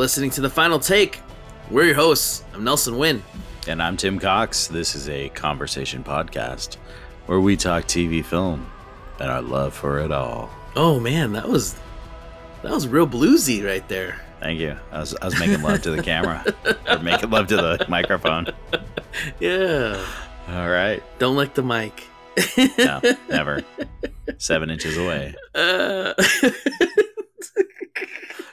listening 0.00 0.30
to 0.30 0.40
The 0.40 0.48
Final 0.48 0.78
Take. 0.78 1.20
We're 1.70 1.84
your 1.84 1.94
hosts. 1.94 2.42
I'm 2.54 2.64
Nelson 2.64 2.96
Wynn. 2.96 3.22
And 3.68 3.82
I'm 3.82 3.98
Tim 3.98 4.18
Cox. 4.18 4.66
This 4.66 4.94
is 4.94 5.10
a 5.10 5.28
conversation 5.28 6.02
podcast 6.02 6.76
where 7.26 7.38
we 7.38 7.54
talk 7.54 7.84
TV 7.84 8.24
film 8.24 8.72
and 9.20 9.30
our 9.30 9.42
love 9.42 9.74
for 9.74 9.98
it 9.98 10.10
all. 10.10 10.48
Oh 10.74 10.98
man, 10.98 11.32
that 11.32 11.46
was 11.46 11.74
that 12.62 12.72
was 12.72 12.88
real 12.88 13.06
bluesy 13.06 13.62
right 13.62 13.86
there. 13.90 14.18
Thank 14.40 14.58
you. 14.58 14.74
I 14.90 15.00
was, 15.00 15.14
I 15.20 15.26
was 15.26 15.38
making 15.38 15.60
love 15.60 15.82
to 15.82 15.90
the 15.90 16.02
camera 16.02 16.46
or 16.88 16.98
making 17.00 17.28
love 17.28 17.48
to 17.48 17.56
the 17.56 17.84
microphone. 17.86 18.46
Yeah. 19.38 20.02
All 20.48 20.70
right. 20.70 21.02
Don't 21.18 21.36
lick 21.36 21.52
the 21.52 21.64
mic. 21.64 22.04
No, 22.78 23.00
never. 23.28 23.62
Seven 24.38 24.70
inches 24.70 24.96
away. 24.96 25.34
Uh, 25.54 26.14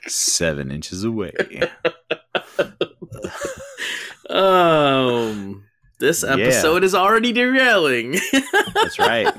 Seven 0.08 0.72
inches 0.72 1.04
away. 1.04 1.34
um, 4.30 5.64
this 6.00 6.24
Yeah. 6.24 6.34
episode 6.34 6.84
is 6.84 6.94
already 6.96 7.32
derailing. 7.32 8.20
That's 8.74 9.00
right. 9.00 9.34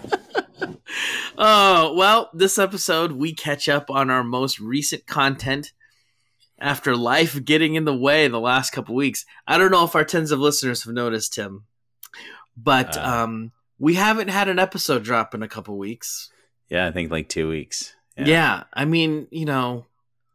Oh, 1.37 1.95
well, 1.97 2.30
this 2.34 2.59
episode 2.59 3.12
we 3.12 3.33
catch 3.34 3.69
up 3.69 3.91
on 3.91 4.11
our 4.11 4.24
most 4.24 4.59
recent 4.61 5.07
content 5.07 5.73
after 6.59 6.96
life 6.96 7.45
getting 7.45 7.74
in 7.77 7.85
the 7.85 7.96
way 7.96 8.27
the 8.29 8.41
last 8.41 8.71
couple 8.71 8.95
weeks. 8.95 9.24
I 9.46 9.59
don't 9.59 9.71
know 9.71 9.85
if 9.85 9.95
our 9.95 10.05
tens 10.05 10.33
of 10.33 10.41
listeners 10.41 10.83
have 10.85 10.93
noticed, 10.95 11.35
Tim, 11.35 11.65
but 12.57 12.96
Uh. 12.96 13.01
um, 13.24 13.52
we 13.79 13.95
haven't 13.95 14.29
had 14.29 14.49
an 14.49 14.59
episode 14.59 15.05
drop 15.05 15.35
in 15.35 15.43
a 15.43 15.49
couple 15.49 15.79
weeks. 15.79 16.30
Yeah, 16.68 16.87
I 16.87 16.90
think 16.90 17.10
like 17.10 17.29
two 17.29 17.49
weeks. 17.49 17.95
Yeah, 18.27 18.65
I 18.74 18.85
mean, 18.85 19.27
you 19.30 19.45
know, 19.45 19.87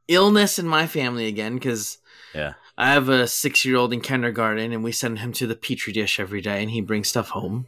illness 0.07 0.59
in 0.59 0.67
my 0.67 0.87
family 0.87 1.27
again 1.27 1.55
because 1.55 1.97
Yeah. 2.33 2.53
I 2.77 2.93
have 2.93 3.09
a 3.09 3.27
six 3.27 3.65
year 3.65 3.75
old 3.75 3.93
in 3.93 4.01
kindergarten 4.01 4.71
and 4.73 4.83
we 4.83 4.91
send 4.91 5.19
him 5.19 5.31
to 5.33 5.47
the 5.47 5.55
petri 5.55 5.93
dish 5.93 6.19
every 6.19 6.41
day 6.41 6.61
and 6.61 6.71
he 6.71 6.81
brings 6.81 7.07
stuff 7.07 7.29
home. 7.29 7.67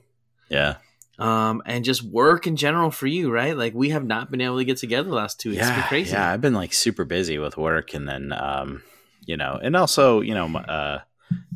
Yeah. 0.49 0.75
Um, 1.19 1.61
and 1.65 1.85
just 1.85 2.01
work 2.03 2.45
in 2.47 2.55
general 2.55 2.91
for 2.91 3.07
you, 3.07 3.31
right? 3.31 3.55
Like 3.55 3.73
we 3.73 3.89
have 3.91 4.03
not 4.05 4.31
been 4.31 4.41
able 4.41 4.57
to 4.57 4.65
get 4.65 4.77
together 4.77 5.07
the 5.07 5.15
last 5.15 5.39
two 5.39 5.51
weeks. 5.51 5.61
Yeah, 5.61 5.87
crazy. 5.87 6.11
yeah. 6.11 6.31
I've 6.31 6.41
been 6.41 6.53
like 6.53 6.73
super 6.73 7.05
busy 7.05 7.37
with 7.37 7.55
work, 7.55 7.93
and 7.93 8.07
then 8.07 8.33
um, 8.33 8.83
you 9.25 9.37
know, 9.37 9.57
and 9.63 9.77
also 9.77 10.19
you 10.19 10.33
know, 10.33 10.53
uh, 10.57 10.99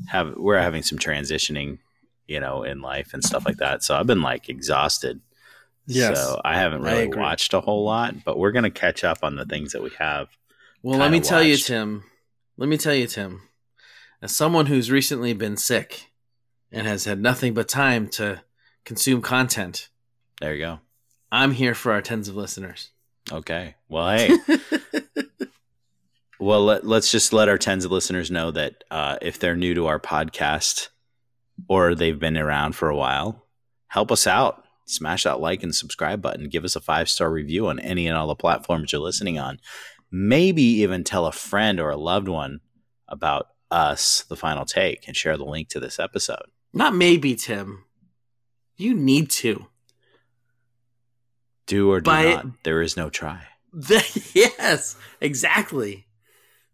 have 0.08 0.36
we're 0.38 0.60
having 0.62 0.82
some 0.82 0.98
transitioning, 0.98 1.80
you 2.26 2.40
know, 2.40 2.64
in 2.64 2.82
life 2.82 3.14
and 3.14 3.22
stuff 3.22 3.46
like 3.46 3.58
that. 3.58 3.84
So 3.84 3.98
I've 3.98 4.08
been 4.08 4.22
like 4.22 4.48
exhausted. 4.48 5.20
Yes. 5.90 6.18
So 6.18 6.40
I 6.45 6.56
haven't 6.56 6.84
really 6.84 7.06
agree. 7.06 7.20
watched 7.20 7.54
a 7.54 7.62
whole 7.62 7.84
lot, 7.84 8.23
but 8.23 8.38
we're 8.38 8.52
gonna 8.52 8.70
catch 8.70 9.04
up 9.04 9.20
on 9.23 9.36
the 9.36 9.45
things 9.45 9.73
that 9.73 9.82
we 9.82 9.90
have. 9.98 10.28
Well, 10.84 11.00
let 11.00 11.12
me 11.12 11.20
tell 11.20 11.42
you. 11.42 11.58
Tim. 11.58 12.04
Let 12.58 12.70
me 12.70 12.78
tell 12.78 12.94
you, 12.94 13.08
Tim. 13.08 13.42
As 14.22 14.36
someone 14.36 14.68
who's 14.68 14.92
recently 14.92 15.34
been 15.34 15.58
sick 15.58 16.12
and 16.72 16.86
has 16.86 17.06
had 17.06 17.20
nothing 17.22 17.54
but 17.54 17.68
time 17.68 18.08
to 18.09 18.42
consume 18.86 19.22
content, 19.22 19.90
There 20.42 20.54
you 20.54 20.59
go. 20.59 20.80
I'm 21.31 21.52
here 21.52 21.73
for 21.73 21.92
our 21.92 22.02
tens 22.02 22.28
of 22.28 22.36
listeners. 22.36 22.92
Okay. 23.31 23.76
Well, 23.88 24.09
hey. 24.18 24.38
well, 26.40 26.66
let, 26.66 26.86
let's 26.86 27.12
just 27.12 27.34
let 27.34 27.50
our 27.50 27.58
tens 27.58 27.86
of 27.86 27.92
listeners 27.92 28.30
know 28.31 28.52
that 28.52 28.84
uh, 28.92 29.18
if 29.22 29.40
they're 29.40 29.56
new 29.56 29.74
to 29.76 29.88
our 29.88 30.00
podcast 30.00 30.90
or 31.68 31.96
they've 31.96 32.20
been 32.20 32.38
around 32.38 32.74
for 32.74 32.90
a 32.90 32.96
while, 32.96 33.46
help 33.88 34.12
us 34.12 34.28
out. 34.28 34.64
Smash 34.90 35.23
that 35.23 35.40
like 35.40 35.62
and 35.64 35.73
subscribe 35.76 36.22
button. 36.22 36.50
Give 36.50 36.64
us 36.66 36.76
a 36.76 36.82
five 36.82 37.09
star 37.09 37.30
review 37.32 37.68
on 37.68 37.80
any 37.80 38.08
and 38.08 38.18
all 38.18 38.28
the 38.28 38.36
platforms 38.36 38.92
you're 38.92 39.02
listening 39.02 39.38
on. 39.38 39.59
Maybe 40.12 40.63
even 40.63 41.03
tell 41.03 41.25
a 41.28 41.31
friend 41.31 41.80
or 41.80 41.91
a 41.91 41.97
loved 41.97 42.28
one 42.28 42.62
about 43.08 43.47
us, 43.69 44.24
the 44.30 44.36
final 44.36 44.66
take, 44.66 45.08
and 45.08 45.16
share 45.16 45.38
the 45.38 45.46
link 45.46 45.69
to 45.69 45.80
this 45.80 46.00
episode. 46.00 46.46
Not 46.74 46.96
maybe, 46.96 47.36
Tim. 47.36 47.86
You 48.78 48.96
need 48.96 49.30
to. 49.31 49.68
Do 51.68 51.92
or 51.92 52.02
do 52.02 52.09
By- 52.09 52.34
not. 52.34 52.46
There 52.63 52.81
is 52.81 52.97
no 52.97 53.09
try. 53.09 53.44
yes, 54.34 54.96
exactly. 55.22 56.08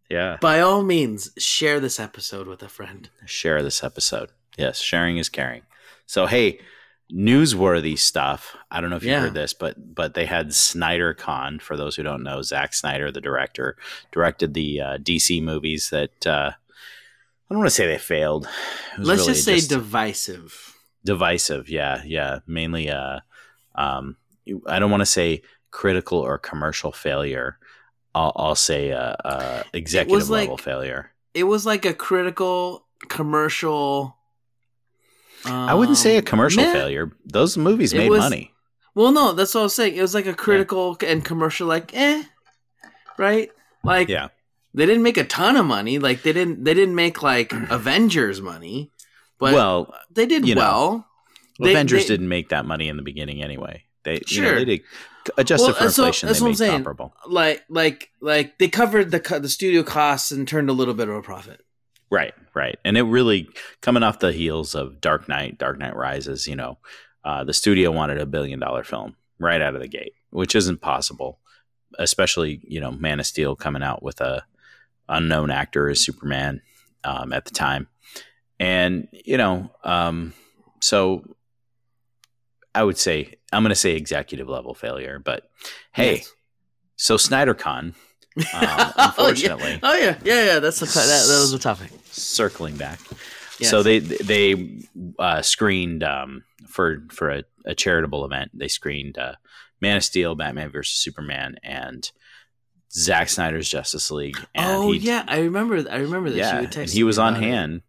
Yeah. 0.10 0.38
By 0.40 0.62
all 0.62 0.84
means, 0.84 1.32
share 1.38 1.80
this 1.82 2.00
episode 2.00 2.48
with 2.48 2.64
a 2.64 2.70
friend. 2.70 3.10
share 3.26 3.62
this 3.62 3.84
episode. 3.84 4.30
Yes, 4.58 4.80
sharing 4.80 5.18
is 5.18 5.28
caring. 5.28 5.64
So 6.06 6.28
hey, 6.28 6.60
newsworthy 7.16 7.98
stuff. 7.98 8.56
I 8.70 8.82
don't 8.82 8.90
know 8.90 8.98
if 8.98 9.04
you 9.04 9.12
Yeah. 9.12 9.22
heard 9.22 9.34
this, 9.34 9.54
but 9.54 9.96
but 9.96 10.14
they 10.16 10.26
had 10.26 10.54
Snyder 10.54 11.14
Con. 11.14 11.60
For 11.60 11.78
those 11.78 11.96
who 11.96 12.04
don't 12.04 12.24
know, 12.24 12.42
Zack 12.42 12.74
Snyder, 12.74 13.12
the 13.12 13.22
director, 13.22 13.78
directed 14.12 14.54
the 14.54 14.82
uh, 14.82 14.98
DC 14.98 15.42
movies 15.42 15.90
that 15.92 16.28
uh, 16.28 16.52
I 16.54 17.54
don't 17.54 17.60
want 17.60 17.68
to 17.70 17.76
say 17.76 17.88
they 17.88 17.98
failed. 17.98 18.48
Let's 18.98 19.22
really 19.22 19.34
just 19.34 19.46
say 19.46 19.60
divisive. 19.62 20.76
divisive. 21.06 21.70
Yeah, 21.70 22.02
yeah. 22.06 22.40
Mainly, 22.48 22.90
uh, 22.90 23.20
um, 23.76 24.18
I 24.68 24.80
don't 24.80 24.92
want 24.92 25.02
to 25.02 25.06
say 25.06 25.42
critical 25.72 26.20
or 26.20 26.38
commercial 26.38 26.92
failure. 26.92 27.58
I'll, 28.14 28.32
I'll 28.36 28.56
say 28.56 28.92
uh, 28.92 29.16
uh, 29.24 29.64
executive 29.74 30.30
like- 30.30 30.44
level 30.50 30.58
failure. 30.58 31.12
It 31.34 31.44
was 31.44 31.66
like 31.66 31.86
a 31.86 31.94
critical 31.94 32.86
commercial. 33.10 34.18
I 35.46 35.74
wouldn't 35.74 35.98
say 35.98 36.16
a 36.16 36.20
um, 36.20 36.26
commercial 36.26 36.64
meh. 36.64 36.74
failure. 36.74 37.12
Those 37.26 37.58
movies 37.58 37.94
made 37.94 38.10
was- 38.10 38.20
money. 38.20 38.52
Well, 38.94 39.12
no, 39.12 39.34
that's 39.34 39.54
what 39.54 39.60
I 39.62 39.64
was 39.64 39.76
saying. 39.76 39.96
It 39.98 40.02
was 40.02 40.14
like 40.16 40.26
a 40.26 40.34
critical 40.34 40.96
and 41.06 41.24
commercial, 41.24 41.68
like 41.68 41.94
eh, 41.94 42.24
right? 43.18 43.50
Like 43.84 44.08
Yeah. 44.08 44.30
they 44.74 44.86
didn't 44.86 45.04
make 45.04 45.18
a 45.18 45.26
ton 45.26 45.58
of 45.58 45.66
money. 45.66 46.00
Like 46.00 46.24
they 46.24 46.32
didn't 46.34 46.64
they 46.64 46.74
didn't 46.74 46.96
make 46.96 47.22
like 47.22 47.52
Avengers 47.70 48.42
money, 48.42 48.92
but 49.38 49.54
well, 49.54 49.94
they 50.12 50.26
did 50.26 50.48
you 50.48 50.56
know, 50.56 50.62
well. 50.62 51.08
They- 51.60 51.72
Avengers 51.72 52.04
they- 52.04 52.08
didn't 52.14 52.30
make 52.30 52.50
that 52.50 52.66
money 52.66 52.88
in 52.88 52.96
the 52.98 53.04
beginning 53.04 53.44
anyway. 53.44 53.84
They 54.04 54.22
you 54.28 54.42
know, 54.42 54.48
Sure. 54.50 54.56
they 54.60 54.66
did 54.66 54.82
adjusted 55.38 55.66
Well, 55.66 55.74
for 55.76 55.84
that's 55.84 55.98
inflation. 55.98 56.28
that's 56.28 56.40
they 56.40 56.44
what 56.44 56.50
I'm 56.50 56.56
saying. 56.56 56.72
comparable. 56.72 57.14
Like 57.28 57.66
like 57.68 58.12
like 58.22 58.60
they 58.60 58.70
covered 58.70 59.12
the 59.12 59.20
the 59.42 59.50
studio 59.50 59.84
costs 59.84 60.32
and 60.32 60.48
turned 60.48 60.70
a 60.70 60.74
little 60.74 60.94
bit 60.94 61.10
of 61.10 61.16
a 61.16 61.22
profit. 61.22 61.65
Right, 62.16 62.34
right, 62.54 62.80
and 62.86 62.98
it 62.98 63.04
really 63.04 63.50
coming 63.82 64.02
off 64.04 64.20
the 64.20 64.32
heels 64.32 64.74
of 64.74 65.02
Dark 65.02 65.28
Knight, 65.28 65.58
Dark 65.58 65.78
Knight 65.80 65.96
Rises. 65.96 66.48
You 66.48 66.56
know, 66.56 66.78
uh, 67.26 67.44
the 67.44 67.54
studio 67.54 67.92
wanted 67.92 68.20
a 68.20 68.26
billion 68.26 68.58
dollar 68.60 68.86
film 68.86 69.18
right 69.38 69.62
out 69.62 69.76
of 69.76 69.82
the 69.82 69.90
gate, 69.90 70.14
which 70.30 70.56
isn't 70.56 70.80
possible. 70.80 71.40
Especially 72.00 72.62
you 72.64 72.80
know, 72.80 72.92
Man 72.92 73.20
of 73.20 73.26
Steel 73.26 73.56
coming 73.56 73.84
out 73.84 74.02
with 74.02 74.22
a 74.22 74.46
unknown 75.10 75.52
actor 75.52 75.90
as 75.90 76.00
Superman 76.04 76.62
um, 77.04 77.34
at 77.34 77.44
the 77.46 77.52
time, 77.52 77.88
and 78.62 79.08
you 79.12 79.36
know, 79.38 79.70
um, 79.84 80.34
so 80.80 81.36
I 82.74 82.84
would 82.84 82.98
say 82.98 83.34
I'm 83.52 83.62
going 83.64 83.70
to 83.70 83.76
say 83.76 83.92
executive 83.96 84.48
level 84.48 84.74
failure, 84.74 85.20
but 85.20 85.50
hey, 85.94 86.16
Yes. 86.16 86.34
so 86.96 87.18
SnyderCon, 87.18 87.94
um, 88.38 88.44
Oh, 88.54 88.60
yeah. 88.62 88.94
unfortunately, 88.98 89.80
Oh 89.84 89.96
yeah, 89.96 90.18
yeah, 90.24 90.46
yeah. 90.46 90.60
That's 90.60 90.80
the 90.80 90.86
that, 90.86 90.94
that 90.96 91.40
was 91.42 91.52
the 91.52 91.60
topic. 91.60 91.92
circling 92.12 92.78
back. 92.78 93.00
Yes. 93.60 93.70
So 93.72 93.84
they 93.84 94.00
they 94.00 94.80
uh, 95.20 95.42
screened 95.42 96.04
um, 96.04 96.44
for 96.68 97.04
for 97.12 97.30
a, 97.32 97.44
a 97.66 97.74
charitable 97.76 98.26
event. 98.26 98.52
They 98.54 98.68
screened 98.68 99.18
uh, 99.18 99.34
Man 99.82 99.98
of 99.98 100.04
Steel, 100.04 100.36
Batman 100.36 100.72
versus 100.72 100.98
Superman, 100.98 101.56
and 101.64 102.10
Zack 102.92 103.30
Snyder's 103.30 103.70
Justice 103.70 104.12
League. 104.12 104.38
And 104.54 104.66
oh 104.70 104.92
yeah, 104.92 105.24
I 105.28 105.40
remember. 105.40 105.84
I 105.90 105.98
remember 105.98 106.30
this. 106.30 106.40
yeah, 106.40 106.68
and 106.82 106.90
he 106.90 107.04
was 107.04 107.18
on 107.18 107.34
about 107.36 107.44
it. 107.44 107.48
hand 107.48 107.82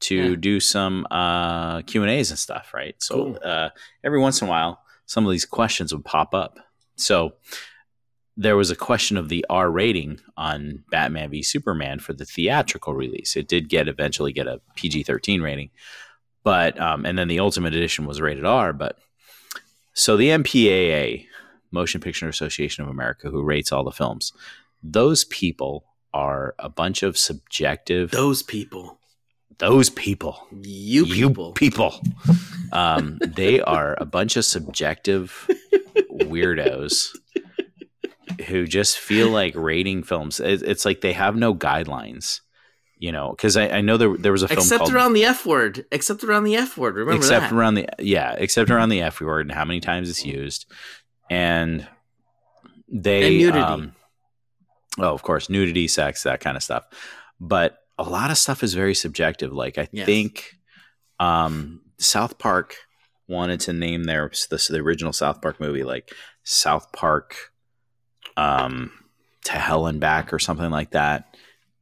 to 0.00 0.14
Yeah. 0.30 0.36
do 0.38 0.60
some 0.60 1.06
uh, 1.10 1.80
Q 1.82 2.02
and 2.02 2.10
A's 2.10 2.30
and 2.30 2.38
stuff. 2.38 2.72
Right. 2.74 2.94
So 2.98 3.14
Cool. 3.14 3.38
uh, 3.42 3.70
every 4.04 4.20
once 4.20 4.42
in 4.42 4.48
a 4.48 4.50
while, 4.50 4.80
some 5.06 5.24
of 5.24 5.32
these 5.32 5.46
questions 5.46 5.94
would 5.94 6.04
pop 6.04 6.34
up. 6.34 6.58
So 6.96 7.34
there 8.36 8.56
was 8.56 8.70
a 8.70 8.76
question 8.76 9.16
of 9.16 9.28
the 9.28 9.44
R 9.48 9.70
rating 9.70 10.20
on 10.36 10.84
Batman 10.90 11.30
v 11.30 11.42
Superman 11.42 11.98
for 12.00 12.12
the 12.12 12.24
theatrical 12.24 12.94
release. 12.94 13.36
It 13.36 13.48
did 13.48 13.68
get 13.68 13.88
eventually 13.88 14.32
get 14.32 14.46
a 14.46 14.60
PG 14.74 15.04
thirteen 15.04 15.40
rating, 15.40 15.70
but 16.42 16.78
um, 16.80 17.06
and 17.06 17.16
then 17.18 17.28
the 17.28 17.40
Ultimate 17.40 17.74
Edition 17.74 18.06
was 18.06 18.20
rated 18.20 18.44
R. 18.44 18.72
But 18.72 18.98
so 19.92 20.16
the 20.16 20.28
MPAA, 20.28 21.26
Motion 21.70 22.00
Picture 22.00 22.28
Association 22.28 22.82
of 22.84 22.90
America, 22.90 23.30
who 23.30 23.42
rates 23.42 23.70
all 23.70 23.84
the 23.84 23.92
films, 23.92 24.32
those 24.82 25.24
people 25.24 25.84
are 26.12 26.54
a 26.58 26.68
bunch 26.68 27.02
of 27.02 27.16
subjective. 27.16 28.10
Those 28.10 28.42
people, 28.42 28.98
Those 29.58 29.90
people, 29.90 30.46
you 30.50 31.06
people, 31.06 31.52
people, 31.52 32.00
um, 32.72 33.18
they 33.20 33.60
are 33.60 33.96
a 34.00 34.04
bunch 34.04 34.36
of 34.36 34.44
subjective 34.44 35.48
weirdos 36.10 37.16
who 38.46 38.66
just 38.66 38.98
feel 38.98 39.28
like 39.30 39.54
rating 39.54 40.02
films. 40.02 40.40
It, 40.40 40.62
it's 40.62 40.84
like 40.84 41.00
they 41.00 41.12
have 41.12 41.36
no 41.36 41.54
guidelines, 41.54 42.40
you 42.98 43.12
know. 43.12 43.30
Because 43.30 43.56
I, 43.56 43.68
I 43.68 43.80
know 43.80 43.96
there 43.96 44.16
there 44.16 44.32
was 44.32 44.42
a 44.42 44.48
film 44.48 44.58
except 44.58 44.78
called 44.80 44.94
around 44.94 45.12
the 45.14 45.24
F 45.24 45.46
word. 45.46 45.84
Except 45.92 46.22
around 46.24 46.44
the 46.44 46.56
F 46.56 46.76
word. 46.76 46.96
Remember 46.96 47.16
except 47.16 47.50
that? 47.50 47.52
around 47.56 47.74
the 47.74 47.88
yeah, 47.98 48.34
except 48.38 48.70
around 48.70 48.88
the 48.90 49.02
F 49.02 49.20
word 49.20 49.46
and 49.46 49.52
how 49.54 49.64
many 49.64 49.80
times 49.80 50.10
it's 50.10 50.24
used, 50.24 50.66
and 51.30 51.86
they 52.88 53.28
And 53.28 53.38
nudity. 53.38 53.60
um, 53.60 53.92
oh, 54.98 55.12
of 55.14 55.22
course, 55.22 55.48
nudity, 55.48 55.88
sex, 55.88 56.22
that 56.24 56.40
kind 56.40 56.56
of 56.56 56.62
stuff. 56.62 56.84
but 57.40 57.78
a 57.96 58.02
lot 58.02 58.30
of 58.32 58.36
stuff 58.38 58.64
is 58.64 58.74
very 58.74 58.94
subjective. 58.94 59.52
Like 59.52 59.78
I 59.78 59.88
Yes. 59.92 60.04
think 60.06 60.56
um, 61.20 61.80
South 61.98 62.38
Park 62.38 62.76
wanted 63.28 63.60
to 63.60 63.72
name 63.72 64.04
their 64.04 64.30
the, 64.50 64.56
the 64.70 64.78
original 64.80 65.12
South 65.12 65.40
Park 65.40 65.60
movie 65.60 65.84
like 65.84 66.12
South 66.42 66.92
Park 66.92 67.52
um, 68.36 68.90
to 69.44 69.52
Hell 69.52 69.86
and 69.86 70.00
Back 70.00 70.32
or 70.32 70.38
something 70.38 70.70
like 70.70 70.90
that. 70.90 71.36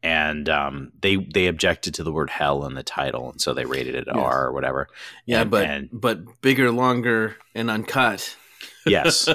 And 0.04 0.49
um, 0.49 0.93
they 1.00 1.14
they 1.16 1.46
objected 1.46 1.94
to 1.94 2.02
the 2.02 2.10
word 2.10 2.28
hell 2.28 2.64
in 2.66 2.75
the 2.75 2.82
title, 2.82 3.31
and 3.31 3.40
so 3.40 3.54
they 3.54 3.64
rated 3.64 3.94
it 3.94 4.04
Yes. 4.08 4.16
R 4.16 4.46
or 4.49 4.52
whatever. 4.52 4.88
Yeah, 5.26 5.43
And- 5.43 5.50
but 5.50 5.66
and- 5.66 5.88
but 5.93 6.40
bigger, 6.43 6.72
longer, 6.72 7.37
and 7.54 7.70
uncut. 7.70 8.37
Yes, 8.84 9.28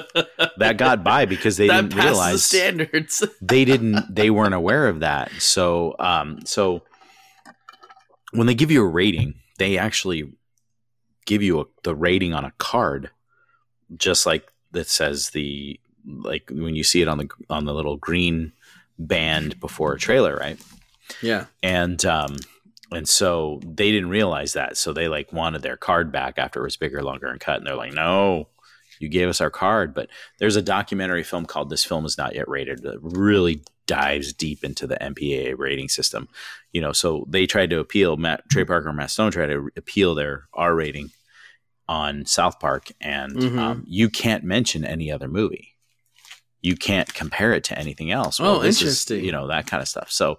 that 0.58 0.76
got 0.76 1.02
by 1.02 1.24
because 1.24 1.56
they 1.56 1.68
that 1.68 1.88
didn't 1.88 1.92
passes 1.92 2.04
the 2.04 2.10
realize 2.10 2.44
standards. 2.44 3.24
they 3.40 3.64
didn't 3.64 4.14
they 4.14 4.28
weren't 4.28 4.52
aware 4.52 4.88
of 4.88 5.00
that 5.00 5.30
so 5.38 5.96
um 5.98 6.40
so 6.44 6.82
when 8.32 8.46
they 8.46 8.54
give 8.54 8.70
you 8.70 8.82
a 8.82 8.86
rating 8.86 9.34
they 9.58 9.78
actually 9.78 10.30
give 11.24 11.42
you 11.42 11.60
a, 11.60 11.64
the 11.82 11.94
rating 11.94 12.34
on 12.34 12.44
a 12.44 12.52
card 12.58 13.10
just 13.96 14.26
like 14.26 14.52
that 14.72 14.86
says 14.86 15.30
the 15.30 15.80
like 16.08 16.50
when 16.50 16.74
you 16.74 16.82
see 16.84 17.02
it 17.02 17.08
on 17.08 17.18
the 17.18 17.28
on 17.50 17.64
the 17.66 17.74
little 17.74 17.96
green 17.96 18.52
band 18.98 19.60
before 19.60 19.92
a 19.92 19.98
trailer 19.98 20.34
right? 20.36 20.58
Yeah, 21.22 21.46
and 21.62 22.04
um 22.06 22.36
and 22.90 23.06
so 23.08 23.60
they 23.62 23.90
didn't 23.92 24.08
realize 24.08 24.54
that. 24.54 24.76
So 24.78 24.92
they 24.92 25.08
like 25.08 25.32
wanted 25.32 25.62
their 25.62 25.76
card 25.76 26.10
back 26.10 26.38
after 26.38 26.60
it 26.60 26.64
was 26.64 26.76
bigger 26.76 27.02
longer 27.02 27.26
and 27.28 27.38
cut. 27.40 27.58
And 27.58 27.66
they're 27.66 27.74
like 27.76 27.92
no 27.92 28.48
you 29.00 29.08
gave 29.08 29.28
us 29.28 29.40
our 29.40 29.50
card. 29.50 29.94
But 29.94 30.08
there's 30.40 30.56
a 30.56 30.62
documentary 30.62 31.22
film 31.22 31.46
called 31.46 31.70
this 31.70 31.84
film 31.84 32.04
is 32.04 32.18
not 32.18 32.34
yet 32.34 32.48
rated 32.48 32.82
that 32.82 32.98
really 33.00 33.62
dives 33.86 34.32
deep 34.32 34.64
into 34.64 34.86
the 34.86 34.96
mpaa 34.96 35.54
rating 35.56 35.88
system. 35.88 36.28
You 36.72 36.80
know 36.80 36.92
so 36.92 37.24
they 37.28 37.46
tried 37.46 37.70
to 37.70 37.78
appeal 37.78 38.16
matt 38.16 38.48
trey 38.50 38.64
parker 38.64 38.88
and 38.88 38.96
matt 38.96 39.10
stone 39.10 39.30
tried 39.30 39.46
to 39.46 39.68
appeal 39.76 40.14
their 40.14 40.48
r 40.52 40.74
rating 40.74 41.10
on 41.88 42.26
south 42.26 42.58
park. 42.60 42.90
And 43.00 43.34
Mhm. 43.36 43.58
um, 43.58 43.84
you 43.86 44.10
can't 44.10 44.44
mention 44.44 44.84
any 44.84 45.10
other 45.10 45.28
movie 45.28 45.74
you 46.60 46.76
can't 46.76 47.12
compare 47.14 47.52
it 47.52 47.64
to 47.64 47.78
anything 47.78 48.10
else 48.10 48.40
Oh, 48.40 48.58
this 48.60 48.76
is, 48.76 48.82
interesting. 48.82 49.24
you 49.24 49.32
know 49.32 49.46
that 49.48 49.66
kind 49.66 49.80
of 49.82 49.88
stuff 49.88 50.10
so 50.10 50.38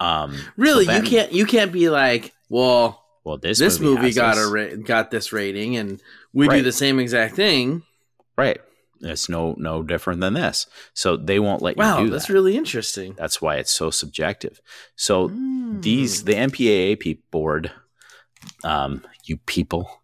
um 0.00 0.34
really, 0.56 0.86
so 0.86 0.92
you 0.96 1.02
can't 1.02 1.32
you 1.32 1.44
can't 1.44 1.72
be 1.72 1.90
like, 1.90 2.32
well, 2.48 3.04
well 3.24 3.36
this 3.36 3.58
this, 3.58 3.78
movie, 3.80 4.06
has 4.06 4.14
got 4.14 4.36
this. 4.36 4.46
a 4.46 4.50
ra- 4.50 4.76
got 4.82 5.10
this 5.10 5.30
rating, 5.32 5.76
and 5.76 6.00
we 6.32 6.48
do 6.48 6.62
the 6.62 6.72
same 6.72 6.98
exact 6.98 7.36
thing. 7.36 7.82
right 8.36 8.60
it's 9.02 9.28
no 9.30 9.54
no 9.58 9.82
different 9.82 10.20
than 10.20 10.34
this 10.34 10.66
so 10.94 11.16
they 11.16 11.38
won't 11.38 11.62
let 11.62 11.76
Wow, 11.76 11.98
you 11.98 12.04
do 12.04 12.04
that. 12.04 12.10
Wow, 12.10 12.12
that's 12.16 12.26
that 12.28 12.32
really 12.34 12.56
interesting. 12.56 13.14
that's 13.16 13.40
why 13.42 13.56
it's 13.56 13.72
so 13.72 13.90
subjective 13.90 14.60
so 14.96 15.28
Mm. 15.30 15.82
these 15.82 16.24
the 16.24 16.34
mpaa 16.34 17.18
board 17.30 17.72
um 18.64 19.02
you 19.24 19.36
people 19.38 20.00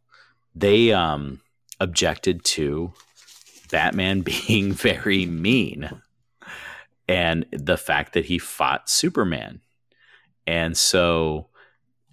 they 0.54 0.92
um 0.92 1.40
objected 1.80 2.42
to 2.44 2.92
batman 3.70 4.20
being 4.46 4.72
very 4.72 5.26
mean 5.26 5.90
and 7.08 7.46
the 7.52 7.76
fact 7.76 8.14
that 8.14 8.26
he 8.26 8.38
fought 8.38 8.88
superman 8.88 9.60
and 10.46 10.76
so 10.76 11.48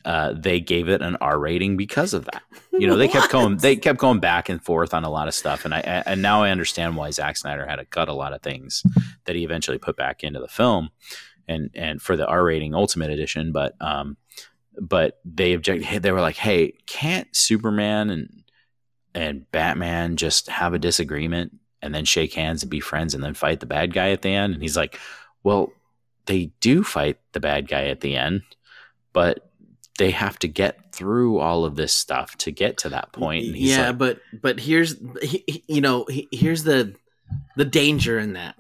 uh, 0.06 0.34
they 0.36 0.60
gave 0.60 0.90
it 0.90 1.02
an 1.02 1.16
R 1.22 1.40
rating 1.40 1.78
because 1.78 2.14
of 2.14 2.26
that. 2.26 2.44
You 2.74 2.88
know, 2.88 2.98
they 2.98 3.08
kept 3.08 3.32
going. 3.32 3.56
They 3.56 3.78
kept 3.78 4.00
going 4.00 4.20
back 4.20 4.50
and 4.50 4.62
forth 4.62 4.94
on 4.94 5.06
a 5.06 5.10
lot 5.10 5.30
of 5.30 5.34
stuff, 5.34 5.64
and 5.64 5.74
I 5.74 5.78
I- 5.78 6.04
and 6.08 6.22
now 6.22 6.44
I 6.44 6.50
understand 6.50 6.98
why 6.98 7.10
Zack 7.12 7.38
Snyder 7.38 7.66
had 7.66 7.78
to 7.78 7.86
cut 7.86 8.10
a 8.10 8.14
lot 8.14 8.34
of 8.34 8.42
things 8.42 8.84
that 9.24 9.38
he 9.38 9.46
eventually 9.46 9.78
put 9.78 9.96
back 9.96 10.22
into 10.22 10.42
the 10.42 10.50
film, 10.50 10.90
and 11.48 11.70
and 11.74 12.02
for 12.02 12.18
the 12.18 12.28
R 12.28 12.44
rating 12.44 12.76
Ultimate 12.76 13.12
Edition. 13.12 13.54
But 13.54 13.76
um, 13.80 14.18
but 14.82 15.22
they 15.24 15.54
objected 15.54 15.88
They 16.02 16.12
were 16.12 16.20
like, 16.20 16.36
hey, 16.36 16.74
can't 16.86 17.34
Superman 17.34 18.10
and 18.10 18.43
and 19.16 19.50
Batman 19.52 20.16
just 20.18 20.48
have 20.50 20.74
a 20.74 20.80
disagreement 20.80 21.54
and 21.82 21.94
then 21.94 22.06
shake 22.06 22.34
hands 22.34 22.64
and 22.64 22.70
be 22.70 22.80
friends 22.80 23.14
and 23.14 23.24
then 23.24 23.34
fight 23.34 23.60
the 23.60 23.66
bad 23.66 23.94
guy 23.94 24.12
at 24.12 24.22
the 24.22 24.30
end? 24.34 24.54
And 24.54 24.62
he's 24.62 24.78
like, 24.78 25.00
well, 25.44 25.72
they 26.26 26.52
do 26.62 26.84
fight 26.84 27.20
the 27.34 27.40
bad 27.40 27.68
guy 27.68 27.86
at 27.88 28.00
the 28.02 28.16
end, 28.16 28.42
but 29.12 29.50
they 30.00 30.12
have 30.12 30.40
to 30.40 30.48
get 30.48 30.92
through 30.94 31.40
all 31.40 31.66
of 31.66 31.76
this 31.76 31.94
stuff 31.94 32.36
to 32.38 32.52
get 32.52 32.78
to 32.78 32.90
that 32.90 33.12
point. 33.12 33.46
And 33.46 33.56
he's 33.56 33.70
yeah, 33.72 33.90
like, 33.90 33.98
but 33.98 34.20
but 34.42 34.60
here's 34.60 34.96
he- 35.22 35.44
he- 35.48 35.64
you 35.68 35.82
know 35.82 36.06
here's 36.32 36.64
the 36.64 36.96
the 37.58 37.66
danger 37.66 38.18
in 38.18 38.34
that 38.34 38.56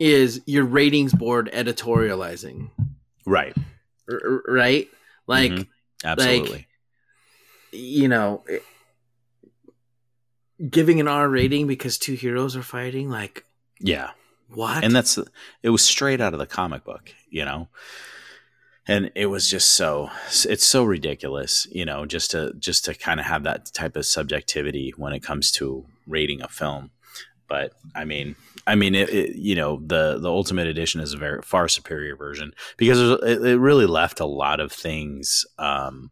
is 0.00 0.40
your 0.46 0.64
ratings 0.64 1.12
board 1.14 1.50
editorializing, 1.52 2.70
right, 3.26 3.54
r- 4.10 4.42
right? 4.48 4.88
Like 5.26 5.52
Mhm. 5.52 5.66
absolutely, 6.04 6.66
you 7.70 8.08
know, 8.08 8.42
giving 10.68 11.00
an 11.00 11.08
R 11.08 11.28
rating 11.28 11.66
because 11.66 11.98
two 11.98 12.14
heroes 12.14 12.56
are 12.56 12.62
fighting, 12.62 13.08
like 13.10 13.44
yeah. 13.80 14.10
what? 14.48 14.84
and 14.84 14.94
that's 14.94 15.18
it 15.62 15.70
was 15.70 15.84
straight 15.84 16.20
out 16.20 16.32
of 16.32 16.38
the 16.38 16.46
comic 16.46 16.84
book 16.84 17.14
you 17.30 17.44
know 17.44 17.68
and 18.86 19.10
it 19.14 19.26
was 19.26 19.48
just 19.48 19.72
so 19.72 20.10
it's 20.44 20.66
so 20.66 20.84
ridiculous 20.84 21.66
you 21.70 21.84
know 21.84 22.04
just 22.04 22.30
to 22.30 22.52
just 22.58 22.84
to 22.84 22.94
kind 22.94 23.20
of 23.20 23.26
have 23.26 23.42
that 23.44 23.66
type 23.66 23.96
of 23.96 24.06
subjectivity 24.06 24.92
when 24.96 25.12
it 25.12 25.22
comes 25.22 25.50
to 25.50 25.84
rating 26.06 26.42
a 26.42 26.48
film 26.48 26.90
but 27.48 27.72
i 27.94 28.04
mean 28.04 28.36
i 28.66 28.74
mean 28.74 28.94
it, 28.94 29.08
it, 29.10 29.36
you 29.36 29.54
know 29.54 29.80
the 29.86 30.18
the 30.18 30.30
ultimate 30.30 30.66
edition 30.66 31.00
is 31.00 31.14
a 31.14 31.18
very 31.18 31.40
far 31.42 31.68
superior 31.68 32.16
version 32.16 32.52
because 32.76 33.00
it, 33.00 33.44
it 33.44 33.58
really 33.58 33.86
left 33.86 34.20
a 34.20 34.26
lot 34.26 34.60
of 34.60 34.72
things 34.72 35.46
um 35.58 36.10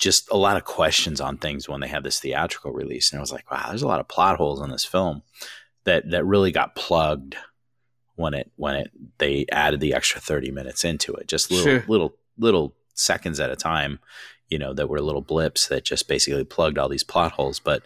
just 0.00 0.30
a 0.32 0.36
lot 0.36 0.56
of 0.56 0.64
questions 0.64 1.20
on 1.20 1.36
things 1.36 1.68
when 1.68 1.80
they 1.80 1.86
had 1.88 2.02
this 2.02 2.18
theatrical 2.20 2.72
release 2.72 3.12
and 3.12 3.18
i 3.18 3.20
was 3.20 3.30
like 3.32 3.48
wow 3.50 3.66
there's 3.68 3.82
a 3.82 3.86
lot 3.88 4.00
of 4.00 4.08
plot 4.08 4.36
holes 4.38 4.60
in 4.60 4.70
this 4.70 4.84
film 4.84 5.22
that 5.84 6.10
that 6.10 6.24
really 6.24 6.50
got 6.50 6.74
plugged 6.74 7.36
when 8.16 8.34
it 8.34 8.50
when 8.56 8.74
it 8.74 8.90
they 9.18 9.46
added 9.52 9.78
the 9.80 9.94
extra 9.94 10.20
30 10.20 10.50
minutes 10.50 10.84
into 10.84 11.12
it 11.14 11.28
just 11.28 11.50
little 11.50 11.64
Sure. 11.64 11.84
little 11.86 12.14
little 12.38 12.74
seconds 12.94 13.38
at 13.40 13.50
a 13.50 13.56
time 13.56 13.98
you 14.48 14.58
know 14.58 14.72
that 14.74 14.88
were 14.88 15.00
little 15.00 15.22
blips 15.22 15.68
that 15.68 15.84
just 15.84 16.08
basically 16.08 16.44
plugged 16.44 16.76
all 16.78 16.88
these 16.88 17.04
plot 17.04 17.32
holes 17.32 17.58
but 17.60 17.82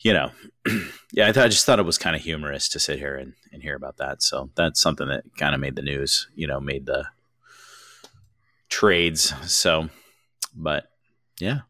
you 0.00 0.12
know 0.12 0.30
yeah 1.12 1.28
I, 1.28 1.32
th- 1.32 1.44
I 1.44 1.48
just 1.48 1.64
thought 1.66 1.78
it 1.80 1.84
was 1.86 1.98
kind 1.98 2.14
of 2.14 2.22
humorous 2.22 2.68
to 2.70 2.78
sit 2.78 2.98
here 2.98 3.16
and, 3.16 3.32
and 3.52 3.62
hear 3.62 3.74
about 3.74 3.96
that 3.96 4.22
so 4.22 4.50
that's 4.54 4.80
something 4.80 5.08
that 5.08 5.24
kind 5.36 5.54
of 5.54 5.60
made 5.60 5.76
the 5.76 5.82
news 5.82 6.28
you 6.36 6.46
know 6.46 6.60
made 6.60 6.86
the 6.86 7.06
trades 8.68 9.32
so 9.50 9.88
but 10.54 10.90
yeah 11.40 11.60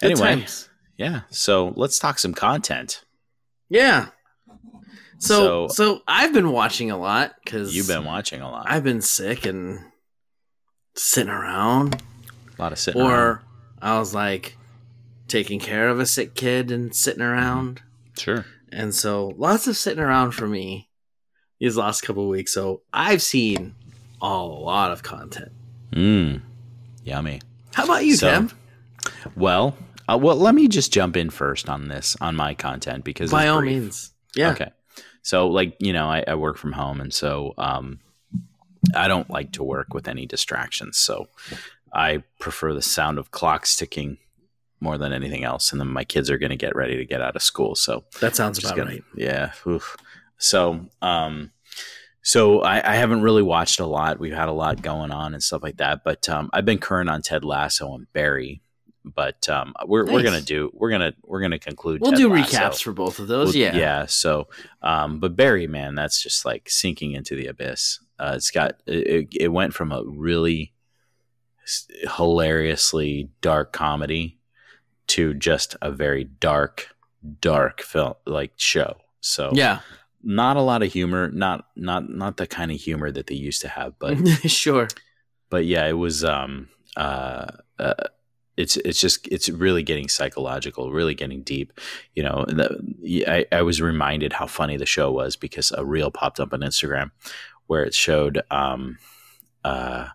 Good 0.00 0.12
anyway 0.12 0.36
times. 0.36 0.68
yeah 0.96 1.22
so 1.30 1.72
let's 1.76 1.98
talk 1.98 2.18
some 2.18 2.34
content 2.34 3.04
yeah. 3.72 4.08
So, 5.18 5.68
So- 5.68 5.68
so 5.68 6.02
I've 6.06 6.34
been 6.34 6.50
watching 6.52 6.90
a 6.90 6.98
lot 6.98 7.32
because 7.42 7.74
you've 7.74 7.86
been 7.88 8.04
watching 8.04 8.42
a 8.42 8.50
lot 8.50 8.66
I've 8.68 8.84
been 8.84 9.00
sick 9.00 9.46
and 9.46 9.80
sitting 10.94 11.32
around, 11.32 11.94
a 12.58 12.62
lot 12.62 12.72
of 12.72 12.78
sitting 12.78 13.00
or 13.00 13.14
around. 13.14 13.38
I 13.80 13.98
was 13.98 14.14
like 14.14 14.58
taking 15.26 15.58
care 15.58 15.88
of 15.88 16.00
a 16.00 16.04
sick 16.06 16.34
kid 16.34 16.70
and 16.70 16.94
sitting 16.94 17.22
mm-hmm. 17.22 17.32
around, 17.32 17.82
sure 18.18 18.44
and 18.70 18.94
so 18.94 19.32
lots 19.38 19.66
of 19.66 19.76
sitting 19.76 20.02
around 20.02 20.32
for 20.32 20.46
me 20.46 20.90
these 21.60 21.76
last 21.78 22.02
couple 22.02 22.28
weeks. 22.28 22.52
So 22.52 22.82
I've 22.92 23.22
seen 23.22 23.74
a 24.20 24.36
lot 24.36 24.90
of 24.90 25.02
content. 25.02 25.52
Mmm. 25.92 26.42
yummy. 27.04 27.40
How 27.72 27.84
about 27.84 28.04
you, 28.04 28.16
So- 28.16 28.30
Tim? 28.30 28.50
Well, 29.36 29.76
uh, 30.08 30.18
well, 30.20 30.36
let 30.36 30.54
me 30.54 30.68
just 30.68 30.92
jump 30.92 31.16
in 31.16 31.30
first 31.30 31.68
on 31.68 31.88
this 31.88 32.16
on 32.20 32.36
my 32.36 32.54
content 32.54 33.04
because 33.04 33.30
By 33.30 33.48
all 33.48 33.60
brief. 33.60 33.82
means, 33.82 34.12
yeah. 34.34 34.50
Okay. 34.52 34.70
So, 35.22 35.48
like 35.48 35.76
you 35.78 35.92
know, 35.92 36.06
I, 36.08 36.24
I 36.26 36.34
work 36.34 36.56
from 36.56 36.72
home, 36.72 37.00
and 37.00 37.12
so 37.14 37.54
um, 37.58 38.00
I 38.94 39.08
don't 39.08 39.30
like 39.30 39.52
to 39.52 39.62
work 39.62 39.94
with 39.94 40.08
any 40.08 40.26
distractions. 40.26 40.98
So, 40.98 41.28
I 41.94 42.24
prefer 42.40 42.72
the 42.74 42.82
sound 42.82 43.18
of 43.18 43.30
clocks 43.30 43.76
ticking 43.76 44.18
more 44.80 44.98
than 44.98 45.12
anything 45.12 45.44
else. 45.44 45.70
And 45.70 45.80
then 45.80 45.86
my 45.88 46.02
kids 46.02 46.28
are 46.28 46.38
going 46.38 46.50
to 46.50 46.56
get 46.56 46.74
ready 46.74 46.96
to 46.96 47.04
get 47.04 47.20
out 47.22 47.36
of 47.36 47.42
school, 47.42 47.76
so 47.76 48.04
That 48.20 48.34
sounds 48.34 48.58
about 48.58 48.74
gonna- 48.76 48.90
right. 48.90 49.04
Yeah. 49.14 49.52
oof. 49.66 49.96
So, 50.38 50.86
um, 51.00 51.52
so 52.22 52.62
I, 52.62 52.92
I 52.92 52.96
haven't 52.96 53.22
really 53.22 53.42
watched 53.42 53.78
a 53.78 53.86
lot. 53.86 54.18
We've 54.18 54.32
had 54.34 54.48
a 54.48 54.52
lot 54.52 54.82
going 54.82 55.12
on 55.12 55.34
and 55.34 55.42
stuff 55.42 55.62
like 55.62 55.76
that. 55.76 56.02
But 56.04 56.28
um, 56.28 56.50
I've 56.52 56.64
been 56.64 56.78
current 56.78 57.08
on 57.08 57.22
Ted 57.22 57.44
Lasso 57.44 57.94
and 57.94 58.12
Barry. 58.12 58.60
But 59.04 59.48
um, 59.48 59.74
we're 59.86 60.04
we're 60.04 60.22
gonna 60.22 60.40
do 60.40 60.70
we're 60.74 60.90
gonna 60.90 61.12
we're 61.24 61.40
gonna 61.40 61.58
conclude. 61.58 62.00
We'll 62.00 62.12
Ted 62.12 62.18
do 62.18 62.32
Lasso. 62.32 62.56
recaps 62.56 62.82
for 62.82 62.92
both 62.92 63.18
of 63.18 63.26
those. 63.26 63.48
Well, 63.48 63.56
yeah. 63.56 63.76
yeah. 63.76 64.06
So, 64.06 64.48
um, 64.80 65.18
but 65.18 65.34
Barry, 65.36 65.66
man, 65.66 65.94
that's 65.94 66.22
just 66.22 66.44
like 66.44 66.70
sinking 66.70 67.12
into 67.12 67.34
the 67.34 67.46
abyss. 67.48 67.98
Uh, 68.18 68.34
it's 68.36 68.50
got 68.52 68.80
it, 68.86 69.28
it 69.34 69.48
went 69.48 69.74
from 69.74 69.90
a 69.90 70.04
really 70.04 70.72
hilariously 72.16 73.30
dark 73.40 73.72
comedy 73.72 74.38
to 75.08 75.34
just 75.34 75.76
a 75.82 75.90
very 75.90 76.24
dark, 76.24 76.88
dark 77.40 77.80
film 77.82 78.14
like 78.26 78.52
show. 78.56 78.96
So, 79.20 79.50
Yeah. 79.54 79.80
not 80.22 80.56
a 80.56 80.62
lot 80.62 80.82
of 80.82 80.92
humor, 80.92 81.30
not 81.30 81.66
not 81.76 82.08
not 82.08 82.36
the 82.36 82.46
kind 82.46 82.70
of 82.70 82.78
humor 82.80 83.10
that 83.10 83.26
they 83.26 83.34
used 83.34 83.60
to 83.62 83.68
have, 83.68 83.98
but 83.98 84.16
sure. 84.48 84.88
but 85.50 85.64
yeah, 85.64 85.86
it 85.86 85.92
was 85.98 86.24
um 86.24 86.68
uh, 86.96 87.46
uh 87.78 87.94
it's 88.56 88.76
it's 88.78 89.00
just 89.00 89.26
it's 89.28 89.48
really 89.48 89.82
getting 89.82 90.08
psychological, 90.08 90.92
really 90.92 91.14
getting 91.14 91.42
deep. 91.42 91.72
You 92.14 92.22
know, 92.24 92.44
the, 92.48 93.24
I, 93.26 93.46
I 93.50 93.62
was 93.62 93.80
reminded 93.80 94.34
how 94.34 94.46
funny 94.46 94.76
the 94.76 94.86
show 94.86 95.10
was 95.10 95.36
because 95.36 95.72
a 95.72 95.84
reel 95.84 96.10
popped 96.10 96.40
up 96.40 96.52
on 96.52 96.60
Instagram 96.60 97.10
where 97.66 97.84
it 97.84 97.94
showed 97.94 98.42
um 98.50 98.98
uh 99.64 100.08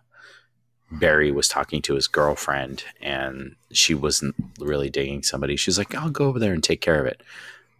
Barry 0.90 1.30
was 1.30 1.48
talking 1.48 1.82
to 1.82 1.94
his 1.94 2.06
girlfriend 2.06 2.84
and 3.02 3.56
she 3.72 3.94
wasn't 3.94 4.34
really 4.58 4.88
digging 4.88 5.22
somebody. 5.22 5.56
She's 5.56 5.76
like, 5.76 5.94
I'll 5.94 6.10
go 6.10 6.26
over 6.26 6.38
there 6.38 6.54
and 6.54 6.64
take 6.64 6.80
care 6.80 6.98
of 6.98 7.06
it. 7.06 7.22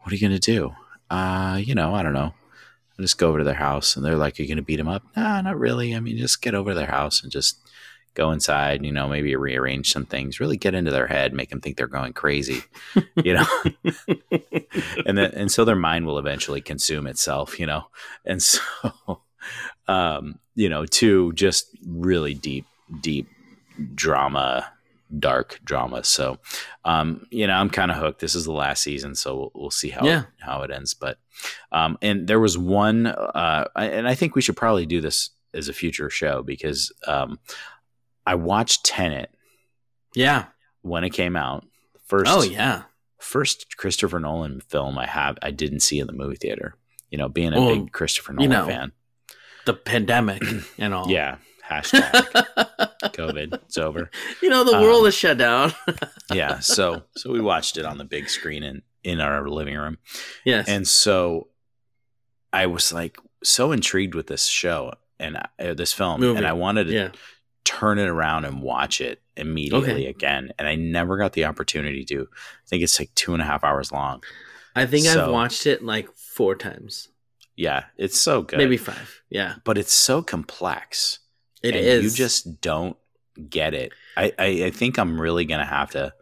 What 0.00 0.12
are 0.12 0.16
you 0.16 0.28
to 0.28 0.38
do? 0.38 0.74
Uh, 1.10 1.58
you 1.62 1.74
know, 1.74 1.94
I 1.94 2.02
don't 2.02 2.12
know. 2.12 2.34
I'll 2.98 3.02
just 3.02 3.16
go 3.16 3.28
over 3.28 3.38
to 3.38 3.44
their 3.44 3.54
house. 3.54 3.96
And 3.96 4.04
they're 4.04 4.16
like, 4.16 4.38
"You're 4.38 4.46
to 4.56 4.62
beat 4.62 4.80
him 4.80 4.88
up? 4.88 5.04
Nah, 5.16 5.40
not 5.40 5.58
really. 5.58 5.94
I 5.94 6.00
mean, 6.00 6.18
just 6.18 6.42
get 6.42 6.54
over 6.54 6.70
to 6.70 6.74
their 6.74 6.86
house 6.86 7.22
and 7.22 7.32
just 7.32 7.58
go 8.18 8.32
inside, 8.32 8.84
you 8.84 8.92
know, 8.92 9.08
maybe 9.08 9.34
rearrange 9.36 9.92
some 9.92 10.04
things, 10.04 10.40
really 10.40 10.56
get 10.58 10.74
into 10.74 10.90
their 10.90 11.06
head, 11.06 11.32
make 11.32 11.50
them 11.50 11.60
think 11.60 11.76
they're 11.76 11.86
going 11.86 12.12
crazy, 12.12 12.62
you 13.24 13.32
know. 13.34 13.46
and 15.06 15.16
then 15.16 15.30
and 15.32 15.50
so 15.52 15.64
their 15.64 15.76
mind 15.76 16.04
will 16.04 16.18
eventually 16.18 16.60
consume 16.60 17.06
itself, 17.06 17.58
you 17.60 17.64
know. 17.66 17.86
And 18.24 18.42
so 18.42 18.60
um, 19.88 20.38
you 20.56 20.68
know, 20.68 20.84
to 20.84 21.32
just 21.32 21.68
really 21.86 22.34
deep 22.34 22.66
deep 23.00 23.28
drama, 23.94 24.70
dark 25.18 25.60
drama. 25.64 26.02
So, 26.02 26.38
um, 26.84 27.24
you 27.30 27.46
know, 27.46 27.54
I'm 27.54 27.70
kind 27.70 27.90
of 27.92 27.96
hooked. 27.96 28.20
This 28.20 28.34
is 28.34 28.44
the 28.44 28.52
last 28.52 28.82
season, 28.82 29.14
so 29.14 29.36
we'll, 29.36 29.52
we'll 29.54 29.70
see 29.70 29.90
how 29.90 30.04
Yeah. 30.04 30.24
how 30.40 30.62
it 30.62 30.70
ends. 30.72 30.94
But, 30.94 31.18
um, 31.70 31.96
and 32.02 32.26
there 32.26 32.40
was 32.40 32.58
one, 32.58 33.06
uh, 33.06 33.68
and 33.76 34.08
I 34.08 34.14
think 34.16 34.34
we 34.34 34.42
should 34.42 34.56
probably 34.56 34.86
do 34.86 35.00
this 35.00 35.30
as 35.54 35.68
a 35.68 35.72
future 35.72 36.10
show 36.10 36.42
because 36.42 36.92
um, 37.06 37.38
I 38.28 38.34
watched 38.34 38.84
Tenet 38.84 39.30
Yeah. 40.14 40.46
when 40.82 41.04
it 41.04 41.10
came 41.10 41.34
out. 41.36 41.64
First, 42.06 42.30
Oh 42.30 42.42
yeah. 42.42 42.82
first 43.18 43.76
Christopher 43.76 44.18
Nolan 44.20 44.60
film 44.60 44.98
I 44.98 45.06
have 45.06 45.38
I 45.42 45.50
didn't 45.50 45.80
see 45.80 45.98
in 45.98 46.06
the 46.06 46.12
movie 46.12 46.36
theater. 46.36 46.74
You 47.10 47.18
know, 47.18 47.28
being 47.28 47.52
a 47.54 47.60
Well, 47.60 47.74
big 47.76 47.92
Christopher 47.92 48.32
you 48.38 48.48
Nolan 48.48 48.50
know. 48.50 48.66
fan. 48.66 48.92
The 49.66 49.74
pandemic 49.74 50.42
and 50.78 50.92
all. 50.94 51.10
Yeah. 51.10 51.36
Hashtag 51.68 52.12
COVID. 53.12 53.54
It's 53.64 53.76
over. 53.78 54.10
you 54.42 54.48
know, 54.48 54.64
the 54.64 54.76
Um, 54.76 54.82
world 54.82 55.06
is 55.06 55.14
shut 55.14 55.38
down. 55.38 55.72
Yeah. 56.32 56.58
So 56.58 57.04
so 57.16 57.32
we 57.32 57.40
watched 57.40 57.78
it 57.78 57.86
on 57.86 57.96
the 57.96 58.04
big 58.04 58.28
screen 58.28 58.62
in, 58.62 58.82
in 59.02 59.18
our 59.20 59.48
living 59.48 59.76
room. 59.76 59.96
yes. 60.44 60.68
And 60.68 60.86
so 60.86 61.48
I 62.52 62.66
was 62.66 62.92
like 62.92 63.16
so 63.42 63.72
intrigued 63.72 64.14
with 64.14 64.26
this 64.26 64.46
show 64.46 64.92
and 65.18 65.36
uh, 65.36 65.72
this 65.74 65.92
film 65.94 66.20
Movie. 66.20 66.36
and 66.38 66.46
I 66.46 66.52
wanted 66.52 66.84
to 66.88 66.92
yeah. 66.92 67.08
Turn 67.68 67.98
it 67.98 68.08
around 68.08 68.44
and 68.46 68.62
watch 68.62 69.00
it 69.00 69.20
immediately 69.36 69.90
Okay. 69.92 70.06
again. 70.06 70.52
And 70.58 70.66
I 70.66 70.74
never 70.74 71.16
got 71.18 71.34
the 71.34 71.44
opportunity 71.44 72.04
to. 72.06 72.22
I 72.32 72.66
think 72.66 72.82
it's 72.82 72.98
like 72.98 73.14
two 73.14 73.34
and 73.34 73.42
a 73.42 73.44
half 73.44 73.62
hours 73.62 73.92
long. 73.92 74.22
I 74.74 74.86
think 74.86 75.06
I've 75.06 75.30
watched 75.30 75.66
it 75.66 75.84
like 75.84 76.08
four 76.16 76.54
times. 76.54 77.08
Yeah, 77.56 77.84
it's 77.96 78.18
so 78.18 78.42
good. 78.42 78.58
Maybe 78.58 78.76
five. 78.76 79.20
Yeah. 79.28 79.56
but 79.64 79.76
it's 79.76 79.92
so 79.92 80.22
complex. 80.22 81.18
It 81.62 81.74
is. 81.76 82.04
You 82.04 82.10
just 82.10 82.60
don't 82.60 82.96
get 83.50 83.74
it. 83.74 83.92
I, 84.16 84.32
I, 84.38 84.46
I 84.66 84.70
think 84.70 84.98
I'm 84.98 85.20
really 85.20 85.44
gonna 85.44 85.66
have 85.66 85.90
to 85.90 86.14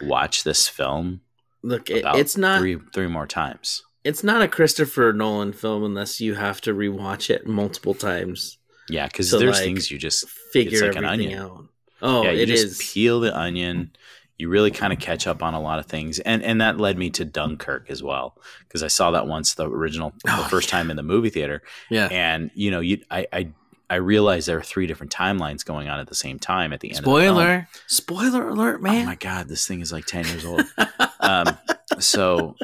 watch 0.00 0.44
this 0.44 0.68
film 0.68 1.20
look 1.62 1.88
it, 1.88 2.04
it's 2.16 2.36
not 2.36 2.58
three 2.60 2.78
three 2.92 3.06
more 3.06 3.26
times. 3.26 3.82
it's 4.04 4.22
not 4.24 4.42
a 4.42 4.48
Christopher 4.48 5.12
Nolan 5.12 5.52
film 5.52 5.82
unless 5.84 6.20
you 6.20 6.34
have 6.34 6.60
to 6.62 6.74
rewatch 6.74 7.30
it 7.30 7.46
multiple 7.46 7.94
times. 7.94 8.58
Yeah, 8.88 9.06
because 9.06 9.30
there's 9.30 9.56
like, 9.56 9.64
things 9.64 9.90
you 9.90 9.98
just 9.98 10.28
Figure 10.28 10.86
like 10.88 10.96
an 10.96 11.04
onion. 11.04 11.38
out. 11.38 11.64
Oh, 12.02 12.22
yeah, 12.24 12.32
you 12.32 12.42
it 12.42 12.46
just 12.46 12.64
is. 12.66 12.78
peel 12.92 13.20
the 13.20 13.36
onion. 13.36 13.92
You 14.38 14.48
really 14.48 14.70
kind 14.72 14.92
of 14.92 14.98
catch 14.98 15.26
up 15.26 15.42
on 15.42 15.54
a 15.54 15.60
lot 15.60 15.78
of 15.78 15.86
things, 15.86 16.18
and 16.18 16.42
and 16.42 16.60
that 16.60 16.78
led 16.78 16.98
me 16.98 17.08
to 17.10 17.24
Dunkirk 17.24 17.88
as 17.88 18.02
well 18.02 18.36
because 18.68 18.82
I 18.82 18.88
saw 18.88 19.12
that 19.12 19.26
once 19.28 19.54
the 19.54 19.68
original 19.70 20.12
Oh, 20.28 20.42
the 20.42 20.48
first 20.48 20.68
yeah. 20.68 20.78
time 20.78 20.90
in 20.90 20.96
the 20.96 21.02
movie 21.04 21.30
theater, 21.30 21.62
yeah. 21.88 22.08
and 22.10 22.50
you 22.54 22.70
know 22.70 22.80
you 22.80 23.02
I 23.10 23.26
I. 23.32 23.48
I 23.90 23.96
realized 23.96 24.48
there 24.48 24.56
are 24.56 24.62
three 24.62 24.86
different 24.86 25.12
timelines 25.12 25.62
going 25.64 25.88
on 25.90 26.00
at 26.00 26.06
the 26.08 26.14
same 26.14 26.38
time 26.38 26.72
at 26.72 26.80
the 26.80 26.88
end. 26.88 27.00
Of 27.00 27.04
the. 27.04 27.10
Spoiler. 27.10 27.68
Spoiler 27.86 28.48
alert, 28.48 28.76
Oh 28.80 28.82
man. 28.82 29.04
my 29.04 29.14
god, 29.14 29.46
this 29.46 29.66
thing 29.68 29.80
is 29.82 29.92
like 29.92 30.06
ten 30.06 30.24
years 30.26 30.42
old. 30.44 30.62
um, 31.20 31.56
so 32.00 32.56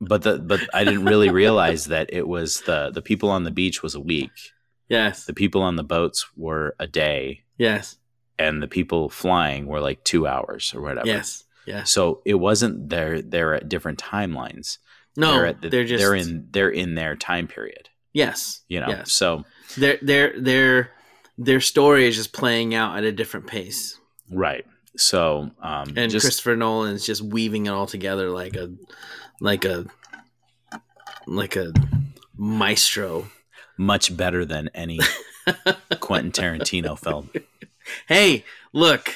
but 0.00 0.22
the 0.22 0.38
but 0.40 0.60
I 0.74 0.82
didn't 0.82 1.04
really 1.04 1.30
realize 1.30 1.86
that 1.86 2.10
it 2.12 2.26
was 2.26 2.62
the 2.62 2.90
the 2.90 3.00
people 3.00 3.30
on 3.30 3.44
the 3.44 3.52
beach 3.52 3.84
was 3.84 3.94
a 3.94 4.00
week. 4.00 4.32
Yes. 4.88 5.24
The 5.26 5.34
people 5.34 5.62
on 5.62 5.76
the 5.76 5.84
boats 5.84 6.26
were 6.36 6.74
a 6.78 6.86
day 6.86 7.42
Yes. 7.56 7.96
and 8.38 8.62
the 8.62 8.68
people 8.68 9.08
flying 9.08 9.66
were 9.66 9.80
like 9.80 10.02
2 10.04 10.26
hours 10.26 10.72
or 10.74 10.80
whatever. 10.80 11.06
Yes. 11.06 11.44
Yes. 11.66 11.90
So 11.90 12.22
it 12.24 12.34
wasn't 12.34 12.88
they're 12.88 13.20
they're 13.20 13.54
at 13.54 13.68
different 13.68 13.98
timelines. 13.98 14.78
No, 15.16 15.32
they're 15.40 15.52
they're, 15.70 15.84
just 15.84 16.02
they're 16.02 16.14
in 16.14 16.48
they're 16.50 16.70
in 16.70 16.94
their 16.94 17.14
time 17.16 17.46
period, 17.48 17.88
Yes. 18.12 18.62
you 18.68 18.80
know. 18.80 18.88
Yes. 18.88 19.12
So 19.12 19.44
Their 19.76 19.98
their 20.00 20.40
their 20.40 20.90
their 21.36 21.60
story 21.60 22.06
is 22.08 22.16
just 22.16 22.32
playing 22.32 22.74
out 22.74 22.96
at 22.96 23.04
a 23.04 23.12
different 23.12 23.46
pace. 23.46 23.98
right. 24.30 24.64
So 24.96 25.50
um 25.62 25.92
And 25.96 26.10
just 26.10 26.24
Christopher 26.24 26.56
is 26.88 27.04
just 27.04 27.20
weaving 27.22 27.66
it 27.66 27.70
all 27.70 27.86
together 27.86 28.30
like 28.30 28.56
a 28.56 28.72
like 29.40 29.64
a 29.64 29.84
like 31.26 31.56
a 31.56 31.72
maestro. 32.36 33.30
Much 33.78 34.14
better 34.14 34.44
than 34.44 34.68
any 34.74 34.98
Quentin 36.00 36.32
Tarantino 36.32 36.98
film. 36.98 37.30
hey, 38.06 38.44
look, 38.72 39.14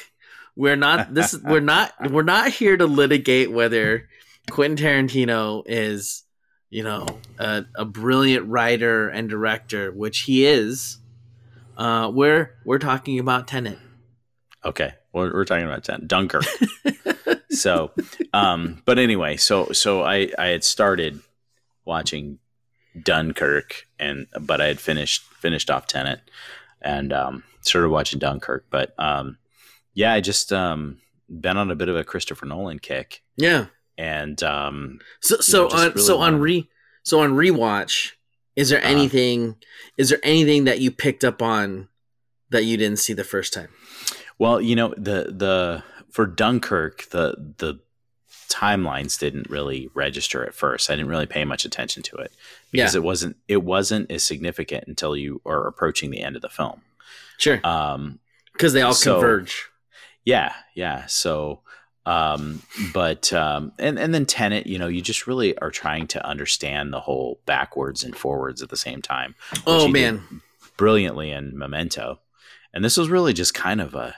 we're 0.56 0.76
not 0.76 1.12
this 1.12 1.34
is 1.34 1.42
we're 1.42 1.60
not 1.60 1.92
we're 2.10 2.22
not 2.22 2.50
here 2.50 2.76
to 2.76 2.86
litigate 2.86 3.50
whether 3.50 4.08
Quentin 4.50 4.84
Tarantino 4.84 5.62
is, 5.66 6.24
you 6.70 6.82
know, 6.82 7.06
a, 7.38 7.64
a 7.74 7.84
brilliant 7.84 8.48
writer 8.48 9.08
and 9.08 9.28
director, 9.28 9.90
which 9.92 10.20
he 10.20 10.44
is. 10.44 10.98
Uh, 11.76 12.10
we're 12.12 12.54
we're 12.64 12.78
talking 12.78 13.18
about 13.18 13.48
Tenet. 13.48 13.78
Okay, 14.64 14.92
we're, 15.12 15.32
we're 15.32 15.44
talking 15.44 15.64
about 15.64 15.84
Ten- 15.84 16.06
Dunkirk. 16.06 16.44
so, 17.50 17.90
um, 18.32 18.82
but 18.84 18.98
anyway, 18.98 19.36
so 19.36 19.72
so 19.72 20.02
I 20.02 20.30
I 20.38 20.48
had 20.48 20.64
started 20.64 21.20
watching 21.84 22.38
Dunkirk, 23.00 23.86
and 23.98 24.26
but 24.40 24.60
I 24.60 24.66
had 24.66 24.80
finished 24.80 25.22
finished 25.40 25.70
off 25.70 25.86
Tenet 25.86 26.20
and 26.80 27.12
um, 27.12 27.44
started 27.60 27.88
watching 27.90 28.18
Dunkirk. 28.18 28.66
But 28.70 28.94
um, 28.98 29.38
yeah, 29.94 30.12
I 30.12 30.20
just 30.20 30.52
um 30.52 30.98
been 31.28 31.56
on 31.56 31.70
a 31.70 31.74
bit 31.76 31.88
of 31.88 31.96
a 31.96 32.04
Christopher 32.04 32.46
Nolan 32.46 32.78
kick, 32.78 33.22
Yeah. 33.36 33.66
and 33.96 34.42
um, 34.42 34.98
So 35.20 35.36
so 35.40 35.68
just 35.68 35.76
on 35.76 35.92
really 35.94 36.06
so 36.06 36.18
on 36.18 36.40
re 36.40 36.68
so 37.04 37.20
on 37.20 37.32
rewatch, 37.32 38.12
is 38.56 38.68
there 38.68 38.78
Uh-huh. 38.80 38.88
anything 38.90 39.56
is 39.96 40.10
there 40.10 40.20
anything 40.22 40.64
that 40.64 40.80
you 40.80 40.90
picked 40.90 41.24
up 41.24 41.40
on 41.42 41.88
that 42.50 42.64
you 42.64 42.76
didn't 42.76 42.98
see 42.98 43.12
the 43.14 43.24
first 43.24 43.52
time? 43.54 43.68
Well, 44.38 44.60
you 44.60 44.76
know 44.76 44.94
the 44.96 45.32
the 45.34 45.82
for 46.10 46.26
Dunkirk 46.26 47.08
the 47.10 47.54
the 47.58 47.80
timelines 48.50 49.18
didn't 49.18 49.48
really 49.48 49.88
register 49.94 50.44
at 50.44 50.54
first. 50.54 50.90
I 50.90 50.94
didn't 50.96 51.08
really 51.10 51.24
pay 51.26 51.44
much 51.46 51.64
attention 51.64 52.02
to 52.04 52.16
it 52.16 52.32
because 52.72 52.94
Yeah. 52.94 53.00
it 53.00 53.04
wasn't 53.04 53.36
it 53.48 53.62
wasn't 53.62 54.10
as 54.10 54.24
significant 54.24 54.84
until 54.88 55.16
you 55.16 55.40
are 55.46 55.66
approaching 55.68 56.10
the 56.10 56.22
end 56.22 56.34
of 56.36 56.42
the 56.42 56.48
film. 56.48 56.82
Sure. 57.38 57.60
Um, 57.64 58.18
Because 58.52 58.72
they 58.72 58.82
all 58.82 58.94
so- 58.94 59.14
converge. 59.14 59.66
yeah, 60.24 60.52
yeah. 60.74 61.06
So, 61.06 61.60
um, 62.06 62.62
but 62.92 63.32
um, 63.32 63.72
and 63.78 63.98
and 63.98 64.12
then 64.14 64.26
Tenet, 64.26 64.66
you 64.66 64.78
know, 64.78 64.88
you 64.88 65.00
just 65.02 65.26
really 65.26 65.56
are 65.58 65.70
trying 65.70 66.06
to 66.08 66.26
understand 66.26 66.92
the 66.92 67.00
whole 67.00 67.40
backwards 67.46 68.02
and 68.02 68.16
forwards 68.16 68.60
at 68.62 68.68
the 68.70 68.76
same 68.76 69.00
time. 69.02 69.34
Oh 69.66 69.86
man. 69.88 70.22
brilliantly 70.78 71.30
in 71.30 71.56
Memento. 71.56 72.18
And 72.74 72.82
this 72.84 72.96
was 72.96 73.08
really 73.10 73.32
just 73.34 73.52
kind 73.54 73.80
of 73.80 73.94
a 73.94 74.16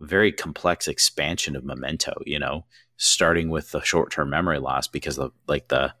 very 0.00 0.32
complex 0.32 0.86
expansion 0.88 1.54
of 1.56 1.64
Memento, 1.64 2.12
you 2.26 2.38
know, 2.38 2.64
starting 2.96 3.48
with 3.48 3.70
the 3.70 3.80
short-term 3.80 4.28
memory 4.28 4.58
loss 4.58 4.86
because 4.88 5.18
of 5.18 5.32
like 5.46 5.68
the 5.68 5.94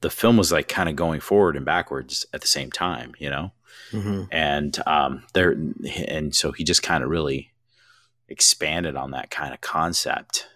the 0.00 0.10
film 0.10 0.36
was 0.36 0.52
like 0.52 0.68
kind 0.68 0.88
of 0.88 0.96
going 0.96 1.20
forward 1.20 1.56
and 1.56 1.64
backwards 1.64 2.26
at 2.32 2.40
the 2.40 2.46
same 2.46 2.70
time, 2.70 3.14
you 3.18 3.30
know. 3.30 3.52
Mhm. 3.92 4.28
And 4.30 4.78
um 4.86 5.24
there 5.32 5.56
and 6.08 6.34
so 6.34 6.52
he 6.52 6.64
just 6.64 6.82
kind 6.82 7.02
of 7.02 7.10
really 7.10 7.52
expanded 8.28 8.96
on 8.96 9.10
that 9.12 9.30
kind 9.30 9.52
of 9.52 9.60
concept 9.60 10.46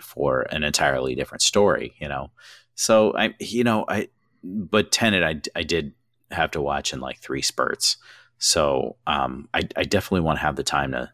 for 0.00 0.42
an 0.50 0.62
entirely 0.62 1.14
different 1.14 1.42
story, 1.42 1.94
you 1.98 2.08
know. 2.08 2.30
So 2.74 3.16
I 3.16 3.34
you 3.38 3.64
know, 3.64 3.84
I 3.88 4.08
but 4.44 4.92
Tenet 4.92 5.22
I 5.22 5.58
I 5.58 5.62
did 5.62 5.92
have 6.30 6.50
to 6.52 6.60
watch 6.60 6.92
in 6.92 7.00
like 7.00 7.18
three 7.18 7.42
spurts. 7.42 7.96
So 8.38 8.96
um, 9.06 9.48
I, 9.54 9.62
I 9.76 9.84
definitely 9.84 10.20
want 10.20 10.38
to 10.38 10.42
have 10.42 10.56
the 10.56 10.62
time 10.62 10.92
to, 10.92 11.10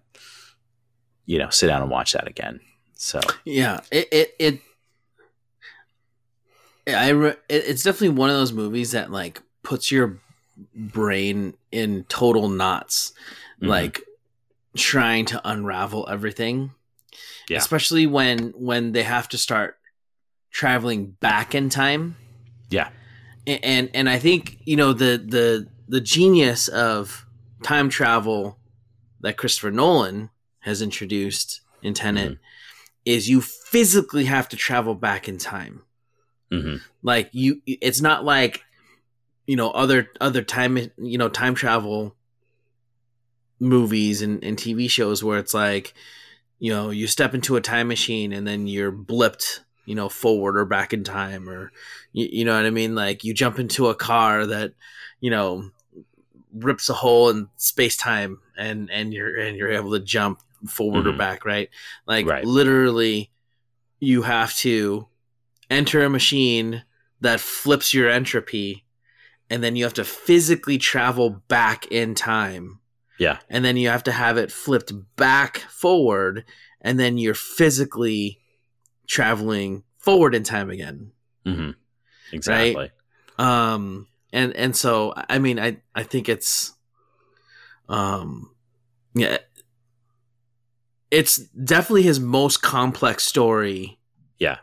you 1.27 1.39
know, 1.39 1.51
sit 1.51 1.69
down 1.69 1.83
and 1.83 1.91
watch 1.91 2.13
that 2.13 2.27
again. 2.27 2.61
So 2.95 3.21
Yeah. 3.45 3.81
It 3.91 4.09
it 4.11 4.35
it 4.39 4.61
I 6.87 7.09
re- 7.11 7.37
it's 7.49 7.83
definitely 7.83 8.11
one 8.17 8.31
of 8.31 8.37
those 8.37 8.53
movies 8.53 8.93
that 8.93 9.11
like 9.11 9.41
puts 9.63 9.91
your 9.91 10.19
brain 10.75 11.55
in 11.71 12.05
total 12.09 12.49
knots, 12.49 13.13
Mhm. 13.61 13.69
like 13.69 14.01
trying 14.77 15.25
to 15.27 15.41
unravel 15.49 16.09
everything. 16.11 16.73
Yeah. 17.49 17.59
Especially 17.59 18.07
when 18.07 18.53
when 18.57 18.93
they 18.93 19.03
have 19.03 19.29
to 19.29 19.39
start 19.39 19.79
traveling 20.51 21.13
back 21.21 21.55
in 21.55 21.69
time. 21.69 22.17
Yeah. 22.71 22.89
A- 23.47 23.65
And 23.65 23.91
and 23.95 24.09
I 24.09 24.19
think, 24.19 24.59
you 24.65 24.77
know, 24.77 24.93
the 24.93 25.23
the 25.25 25.69
the 25.89 26.01
genius 26.01 26.69
of 26.69 27.27
time 27.63 27.89
travel 27.89 28.59
that 29.21 29.37
Christopher 29.37 29.71
Nolan 29.71 30.31
has 30.61 30.81
introduced 30.83 31.61
in 31.83 31.95
Tenet 31.95 32.39
is 33.05 33.29
you 33.29 33.41
physically 33.41 34.25
have 34.27 34.49
to 34.49 34.57
travel 34.57 34.95
back 34.95 35.29
in 35.29 35.39
time 35.39 35.83
hmm 36.53 36.77
like 37.03 37.29
you 37.33 37.61
it's 37.67 38.01
not 38.01 38.25
like 38.25 38.63
you 39.47 39.57
know 39.57 39.71
other 39.71 40.09
other 40.21 40.43
time 40.43 40.79
you 40.99 41.19
know 41.19 41.29
time 41.29 41.55
travel 41.55 42.15
movies 43.59 44.23
and, 44.23 44.43
and 44.45 44.57
tv 44.59 44.91
shows 44.91 45.23
where 45.23 45.39
it's 45.39 45.55
like 45.55 45.95
you 46.59 46.73
know 46.73 46.91
you 46.91 47.07
step 47.07 47.35
into 47.35 47.57
a 47.57 47.61
time 47.61 47.89
machine 47.89 48.33
and 48.33 48.47
then 48.47 48.67
you're 48.67 48.93
blipped 48.93 49.61
you 49.85 49.95
know 49.95 50.09
forward 50.09 50.57
or 50.59 50.65
back 50.65 50.93
in 50.93 51.05
time 51.05 51.49
or 51.49 51.73
you, 52.13 52.29
you 52.31 52.45
know 52.45 52.55
what 52.57 52.67
i 52.67 52.71
mean 52.71 52.95
like 52.95 53.25
you 53.25 53.33
jump 53.33 53.59
into 53.59 53.89
a 53.89 53.95
car 53.95 54.47
that 54.47 54.73
you 55.21 55.31
know 55.31 55.71
rips 56.53 56.89
a 56.91 56.95
hole 56.95 57.31
in 57.31 57.49
space 57.57 57.97
time 57.97 58.39
and 58.57 58.91
and 58.91 59.15
you're 59.15 59.35
and 59.41 59.57
you're 59.57 59.73
able 59.73 59.93
to 59.93 60.01
jump 60.01 60.41
forward 60.69 61.07
or 61.07 61.13
Mhm. 61.13 61.19
back 61.19 61.45
right 61.45 61.69
like 62.07 62.27
Right. 62.27 62.45
literally 62.45 63.31
you 64.01 64.23
have 64.23 64.55
to 64.57 65.07
enter 65.73 66.03
a 66.05 66.11
machine 66.11 66.85
that 67.21 67.41
flips 67.41 67.95
your 67.95 68.09
entropy 68.11 68.85
and 69.51 69.63
then 69.63 69.77
you 69.77 69.85
have 69.85 69.95
to 69.95 70.05
physically 70.05 70.79
travel 70.79 71.31
back 71.49 71.87
in 71.91 72.15
time 72.15 72.81
Yeah. 73.19 73.39
and 73.49 73.65
then 73.65 73.77
you 73.77 73.89
have 73.89 74.05
to 74.05 74.13
have 74.13 74.37
it 74.39 74.53
flipped 74.53 74.93
back 75.17 75.59
forward 75.71 76.45
and 76.81 76.99
then 76.99 77.19
you're 77.19 77.35
physically 77.35 78.39
traveling 79.07 79.83
forward 79.99 80.35
in 80.35 80.43
time 80.43 80.71
again 80.71 81.13
Mm-hmm. 81.47 81.71
Exactly. 82.33 82.91
um 83.39 84.07
and 84.33 84.55
and 84.57 84.77
so 84.77 85.13
i 85.29 85.39
mean 85.39 85.59
i 85.59 85.79
i 85.95 86.03
think 86.05 86.29
it's 86.29 86.73
um 87.89 88.51
yeah 89.15 89.39
it's 91.11 91.37
definitely 91.39 92.03
his 92.03 92.19
most 92.21 92.63
complex 92.63 93.25
story 93.25 93.99
Yeah. 94.39 94.59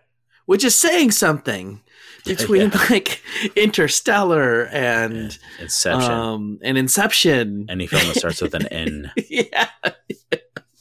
Which 0.50 0.64
is 0.64 0.74
saying 0.76 1.12
something 1.12 1.82
between 2.26 2.70
Yeah. 2.72 2.86
like 2.90 3.22
interstellar 3.56 4.66
and 4.72 5.38
Inception. 5.60 6.12
um 6.12 6.60
and 6.64 6.78
inception 6.78 7.66
Any 7.70 7.88
film 7.88 8.06
that 8.08 8.16
starts 8.18 8.42
with 8.42 8.54
an 8.56 8.66
N. 8.88 9.12
yeah 9.30 9.70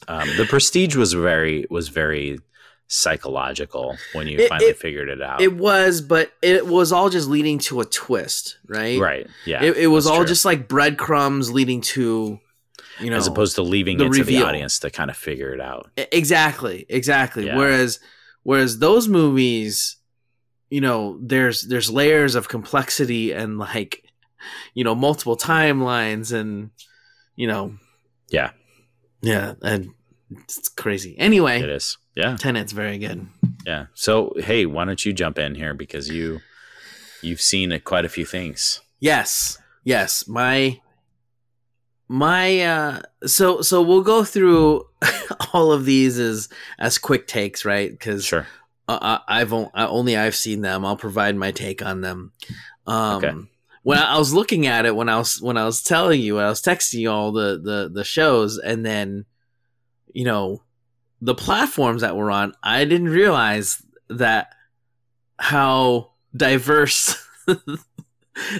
Um, 0.07 0.27
the 0.37 0.45
Prestige 0.49 0.95
was 0.95 1.13
very 1.13 1.65
was 1.69 1.87
very 1.89 2.39
psychological 2.87 3.95
when 4.13 4.27
you 4.27 4.39
It- 4.39 4.49
finally 4.49 4.71
it- 4.71 4.77
figured 4.77 5.09
it 5.09 5.21
out. 5.21 5.39
it 5.41 5.53
was 5.53 6.01
but 6.01 6.31
it 6.41 6.65
was 6.67 6.91
all 6.91 7.09
just 7.09 7.27
leading 7.29 7.59
to 7.59 7.79
a 7.81 7.85
twist 7.85 8.57
right 8.67 8.99
right. 8.99 9.27
Yeah. 9.45 9.63
it, 9.63 9.77
it 9.77 9.87
was 9.87 10.05
all 10.07 10.17
true. 10.17 10.25
just 10.33 10.45
like 10.45 10.67
breadcrumbs 10.67 11.51
leading 11.51 11.81
to 11.93 12.39
you 12.99 13.09
know 13.11 13.17
as 13.17 13.27
opposed 13.27 13.55
to 13.55 13.61
leaving 13.61 13.99
it 14.01 14.11
to 14.11 14.23
the 14.23 14.41
audience 14.43 14.79
to 14.79 14.89
kind 14.89 15.09
of 15.09 15.15
figure 15.15 15.53
it 15.53 15.61
out. 15.61 15.89
Exactly, 16.11 16.85
exactly. 16.89 17.45
Yeah. 17.45 17.55
Whereas 17.55 17.99
whereas 18.49 18.79
those 18.79 19.07
movies, 19.07 19.97
you 20.71 20.81
know, 20.81 21.19
there's 21.21 21.61
there's 21.69 21.91
layers 21.91 22.33
of 22.35 22.47
complexity 22.47 23.31
and 23.31 23.59
like, 23.59 24.03
you 24.73 24.83
know, 24.83 24.95
multiple 24.95 25.37
timelines 25.37 26.33
and 26.33 26.71
you 27.35 27.47
know, 27.47 27.75
Yeah. 28.31 28.51
yeah, 29.21 29.53
and 29.61 29.89
it's 30.31 30.67
crazy. 30.69 31.13
Anyway, 31.19 31.61
It 31.61 31.69
is. 31.69 31.97
Yeah. 32.15 32.37
Tenet's 32.37 32.73
very 32.73 32.97
good. 32.97 33.27
Yeah. 33.67 33.85
So 33.93 34.33
hey, 34.37 34.65
why 34.65 34.85
don't 34.85 35.05
you 35.05 35.13
jump 35.13 35.37
in 35.37 35.53
here 35.55 35.75
because 35.75 36.09
you 36.09 36.39
you've 37.21 37.41
seen 37.41 37.79
quite 37.83 38.05
a 38.05 38.09
few 38.09 38.25
things. 38.25 38.81
Yes, 38.99 39.59
yes. 39.83 40.27
My 40.27 40.81
my 42.07 42.61
uh 42.61 43.01
so 43.25 43.61
so 43.61 43.81
we'll 43.81 44.01
go 44.15 44.23
through 44.23 44.88
all 45.53 45.71
of 45.71 45.85
these 45.85 46.19
as 46.19 46.49
as 46.77 46.97
quick 46.97 47.27
takes 47.27 47.63
right 47.65 47.89
because 47.91 48.25
Sure. 48.25 48.45
I- 48.87 49.19
I've 49.27 49.53
only 49.53 50.17
I've 50.17 50.35
seen 50.35 50.61
them. 50.61 50.83
I'll 50.85 50.97
provide 50.97 51.35
my 51.35 51.51
take 51.51 51.85
on 51.85 52.01
them. 52.01 52.31
Um, 52.87 53.15
Okay. 53.23 53.33
When 53.83 53.97
I 53.97 54.17
was 54.17 54.33
looking 54.33 54.67
at 54.67 54.85
it, 54.85 54.95
when 54.95 55.07
I 55.09 55.17
was 55.17 55.41
when 55.41 55.57
I 55.57 55.65
was 55.65 55.81
telling 55.83 56.19
you, 56.21 56.37
I 56.39 56.49
was 56.49 56.61
texting 56.61 56.99
you 56.99 57.09
all 57.11 57.31
the 57.31 57.59
the 57.63 57.89
the 57.93 58.03
shows, 58.03 58.57
and 58.57 58.85
then 58.85 59.25
you 60.13 60.25
know 60.25 60.63
the 61.21 61.33
platforms 61.35 62.01
that 62.01 62.15
we're 62.17 62.29
on. 62.31 62.53
I 62.61 62.83
didn't 62.85 63.09
realize 63.09 63.81
that 64.09 64.53
how 65.37 66.11
diverse 66.35 67.15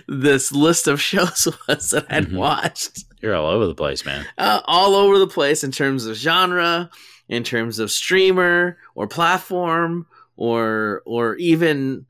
this 0.07 0.51
list 0.51 0.87
of 0.87 1.01
shows 1.11 1.47
was 1.67 1.89
that 1.91 2.05
I'd 2.09 2.27
Mhm. 2.27 2.35
watched 2.37 3.03
You're 3.21 3.35
all 3.35 3.47
over 3.49 3.67
the 3.67 3.75
place, 3.75 4.05
man. 4.05 4.25
uh, 4.37 4.61
all 4.65 4.95
over 4.95 5.17
the 5.19 5.27
place 5.27 5.63
in 5.63 5.71
terms 5.71 6.05
of 6.05 6.15
genre, 6.15 6.89
in 7.27 7.43
terms 7.43 7.79
of 7.79 7.91
streamer 7.91 8.77
or 8.95 9.07
platform, 9.07 10.07
or 10.35 11.01
or 11.05 11.35
even 11.35 12.05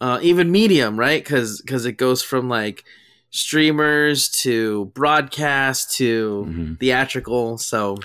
uh, 0.00 0.18
even 0.22 0.50
medium, 0.50 0.98
right? 0.98 1.22
Because 1.22 1.60
because 1.62 1.86
it 1.86 1.92
goes 1.92 2.22
from 2.22 2.48
like 2.48 2.84
streamers 3.30 4.28
to 4.30 4.86
broadcast 4.94 5.94
to 5.96 6.46
Mhm. 6.48 6.80
theatrical. 6.80 7.58
So 7.58 7.96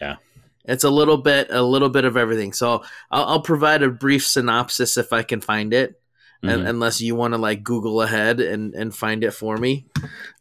Yeah. 0.00 0.16
it's 0.64 0.84
a 0.84 0.90
little 0.90 1.16
bit 1.16 1.48
a 1.50 1.62
little 1.62 1.88
bit 1.88 2.04
of 2.04 2.16
everything. 2.16 2.52
So 2.52 2.82
I'll, 3.10 3.24
I'll 3.24 3.40
provide 3.42 3.82
a 3.82 3.88
brief 3.90 4.26
synopsis 4.26 4.96
if 4.96 5.12
I 5.12 5.22
can 5.22 5.40
find 5.40 5.72
it. 5.74 6.00
Mhm. 6.44 6.68
unless 6.68 7.00
you 7.00 7.14
want 7.14 7.34
to 7.34 7.38
like 7.38 7.62
Google 7.62 8.02
ahead 8.02 8.40
and 8.40 8.74
and 8.74 8.94
find 8.94 9.24
it 9.24 9.32
for 9.32 9.56
me. 9.56 9.86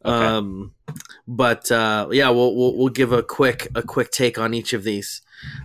Okay. 0.05 0.25
Um, 0.25 0.73
but 1.27 1.71
uh, 1.71 2.07
yeah, 2.11 2.29
we'll, 2.29 2.55
we'll 2.55 2.77
we'll 2.77 2.89
give 2.89 3.11
a 3.11 3.23
quick 3.23 3.67
a 3.75 3.81
quick 3.81 4.11
take 4.11 4.37
on 4.37 4.53
each 4.53 4.73
of 4.73 4.83
these. 4.83 5.21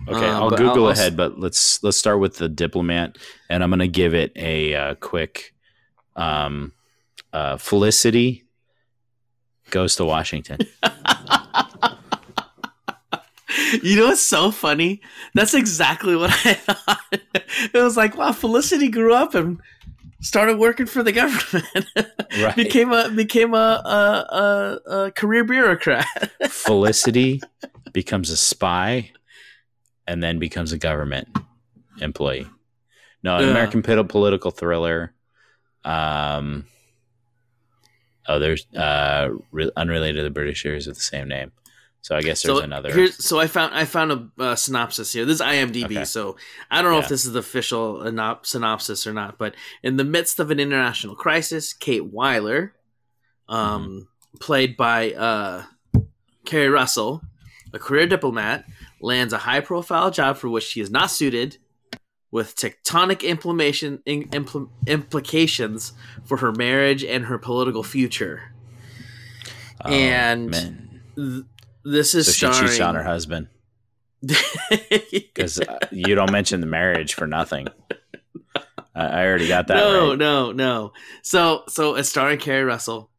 Okay, 0.07 0.25
Uh, 0.27 0.39
I'll 0.41 0.49
Google 0.49 0.85
I'll- 0.85 0.91
ahead, 0.91 1.15
but 1.17 1.39
let's 1.39 1.81
let's 1.83 1.97
start 1.97 2.19
with 2.19 2.37
the 2.37 2.49
diplomat, 2.49 3.17
and 3.49 3.63
I'm 3.63 3.69
going 3.69 3.79
to 3.79 3.87
give 3.87 4.13
it 4.13 4.31
a 4.35 4.73
uh, 4.75 4.95
quick. 4.95 5.53
Um, 6.15 6.73
uh, 7.31 7.57
Felicity 7.57 8.43
goes 9.69 9.95
to 9.97 10.05
Washington. 10.05 10.57
you 13.83 13.95
know 13.95 14.07
what's 14.07 14.21
so 14.21 14.51
funny? 14.51 15.01
That's 15.33 15.53
exactly 15.53 16.15
what 16.15 16.31
I 16.45 16.53
thought. 16.53 16.99
It 17.11 17.73
was 17.73 17.97
like, 17.97 18.17
wow, 18.17 18.31
Felicity 18.31 18.89
grew 18.89 19.13
up 19.13 19.33
and 19.35 19.59
started 20.21 20.57
working 20.57 20.85
for 20.85 21.03
the 21.03 21.11
government. 21.11 21.65
Right. 22.39 22.55
became 22.55 22.91
a 22.91 23.09
became 23.09 23.55
a 23.55 23.57
a, 23.57 24.79
a, 24.91 24.91
a 25.07 25.11
career 25.11 25.43
bureaucrat. 25.43 26.05
Felicity 26.47 27.41
becomes 27.91 28.29
a 28.29 28.37
spy, 28.37 29.11
and 30.05 30.21
then 30.21 30.37
becomes 30.37 30.71
a 30.71 30.77
government 30.77 31.27
employee. 31.99 32.47
No, 33.23 33.37
an 33.37 33.43
Yeah. 33.45 33.49
American 33.49 33.81
pol- 33.81 34.03
political 34.03 34.51
thriller. 34.51 35.13
Um. 35.83 36.65
Oh, 38.27 38.37
there's 38.37 38.67
uh 38.75 39.29
re- 39.51 39.71
unrelated 39.75 40.17
to 40.17 40.23
the 40.23 40.29
British 40.29 40.61
series 40.61 40.85
with 40.85 40.97
the 40.97 41.03
same 41.03 41.27
name. 41.27 41.51
So 42.01 42.15
I 42.15 42.21
guess 42.21 42.41
there's 42.41 42.57
so 42.57 42.63
another. 42.63 43.07
so 43.11 43.39
I 43.39 43.47
found 43.47 43.75
I 43.75 43.83
found 43.85 44.11
a 44.11 44.29
uh, 44.43 44.55
synopsis 44.55 45.11
here. 45.13 45.25
This 45.25 45.35
is 45.35 45.41
IMDb, 45.41 45.85
Okay. 45.97 46.05
so 46.05 46.37
I 46.71 46.81
don't 46.81 46.91
know 46.91 46.97
Yeah. 46.97 47.03
if 47.03 47.09
this 47.09 47.25
is 47.25 47.33
the 47.33 47.39
official 47.39 47.97
anop- 47.99 48.45
synopsis 48.45 49.05
or 49.05 49.13
not. 49.13 49.37
But 49.37 49.55
in 49.83 49.97
the 49.97 50.05
midst 50.05 50.39
of 50.39 50.49
an 50.49 50.59
international 50.59 51.15
crisis, 51.15 51.73
Kate 51.73 52.03
Wyler, 52.13 52.71
um, 53.49 53.83
Mm-hmm. 53.85 54.37
played 54.39 54.77
by 54.77 55.11
uh, 55.13 55.63
Keri 56.45 56.69
Russell, 56.69 57.21
a 57.73 57.79
career 57.79 58.07
diplomat, 58.07 58.65
lands 59.01 59.33
a 59.33 59.39
high-profile 59.39 60.11
job 60.11 60.37
for 60.37 60.49
which 60.49 60.63
she 60.63 60.79
is 60.81 60.89
not 60.89 61.11
suited, 61.11 61.57
with 62.31 62.55
tectonic 62.55 63.23
in, 64.05 64.23
impl- 64.29 64.69
implications 64.87 65.93
for 66.25 66.37
her 66.37 66.51
marriage 66.51 67.03
and 67.03 67.25
her 67.25 67.37
political 67.37 67.83
future. 67.83 68.53
Oh, 69.83 69.89
and- 69.89 71.01
This 71.83 72.13
is 72.15 72.25
so 72.27 72.31
she 72.31 72.37
starring. 72.53 72.67
cheats 72.69 72.79
on 72.81 72.95
her 72.95 73.03
husband 73.03 73.47
because 74.21 75.59
uh, 75.61 75.79
you 75.91 76.15
don't 76.15 76.31
mention 76.31 76.59
the 76.61 76.67
marriage 76.67 77.13
for 77.13 77.25
nothing. 77.27 77.67
I, 78.95 79.05
I 79.05 79.25
already 79.25 79.47
got 79.47 79.67
that 79.67 79.75
no, 79.77 80.09
right. 80.09 80.17
no, 80.17 80.51
no. 80.51 80.93
So, 81.21 81.63
so 81.67 81.95
it's 81.95 82.09
starring 82.09 82.37
Keri 82.39 82.63
Russell, 82.63 83.09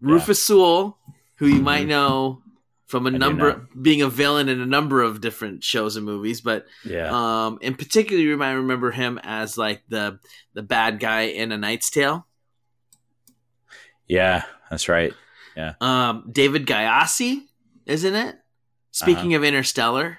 Rufus 0.00 0.42
Sewell, 0.42 0.98
who 1.36 1.46
you 1.46 1.62
might 1.62 1.84
Mhm. 1.86 1.88
know 1.90 2.42
from 2.86 3.06
a 3.06 3.10
do 3.12 3.18
number 3.18 3.68
being 3.80 4.02
a 4.02 4.08
villain 4.08 4.48
in 4.48 4.60
a 4.60 4.66
number 4.66 5.00
of 5.02 5.20
different 5.20 5.62
shows 5.62 5.94
and 5.94 6.04
movies, 6.04 6.40
but 6.40 6.66
Yeah. 6.84 7.10
um, 7.46 7.58
in 7.62 7.76
particular, 7.76 8.20
you 8.20 8.36
might 8.36 8.52
remember 8.54 8.90
him 8.90 9.20
as 9.22 9.56
like 9.56 9.82
the 9.88 10.18
the 10.54 10.62
bad 10.62 10.98
guy 10.98 11.22
in 11.22 11.52
A 11.52 11.56
Knight's 11.58 11.88
Tale. 11.90 12.26
yeah, 14.08 14.42
that's 14.70 14.88
right. 14.88 15.12
Yeah, 15.56 15.74
um, 15.80 16.28
David 16.32 16.66
Gyasi, 16.66 17.42
isn't 17.90 18.14
it? 18.14 18.36
Speaking 18.92 19.34
Uh-huh. 19.34 19.38
of 19.38 19.44
Interstellar, 19.44 20.18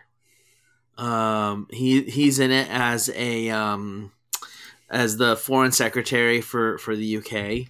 um, 0.97 1.67
he 1.71 2.01
he's 2.03 2.39
in 2.39 2.51
it 2.51 2.69
as 2.69 3.09
a 3.15 3.49
um, 3.49 4.11
as 4.89 5.17
the 5.17 5.35
foreign 5.35 5.71
secretary 5.71 6.41
for 6.41 6.77
for 6.77 6.95
the 6.95 7.17
UK. 7.17 7.67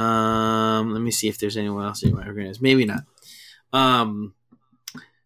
Um, 0.00 0.92
let 0.92 1.00
me 1.00 1.10
see 1.10 1.28
if 1.28 1.38
there's 1.38 1.56
anyone 1.56 1.84
else 1.84 2.02
you 2.02 2.12
might 2.14 2.26
recognize. 2.26 2.60
Maybe 2.60 2.84
not. 2.84 3.04
Um, 3.72 4.34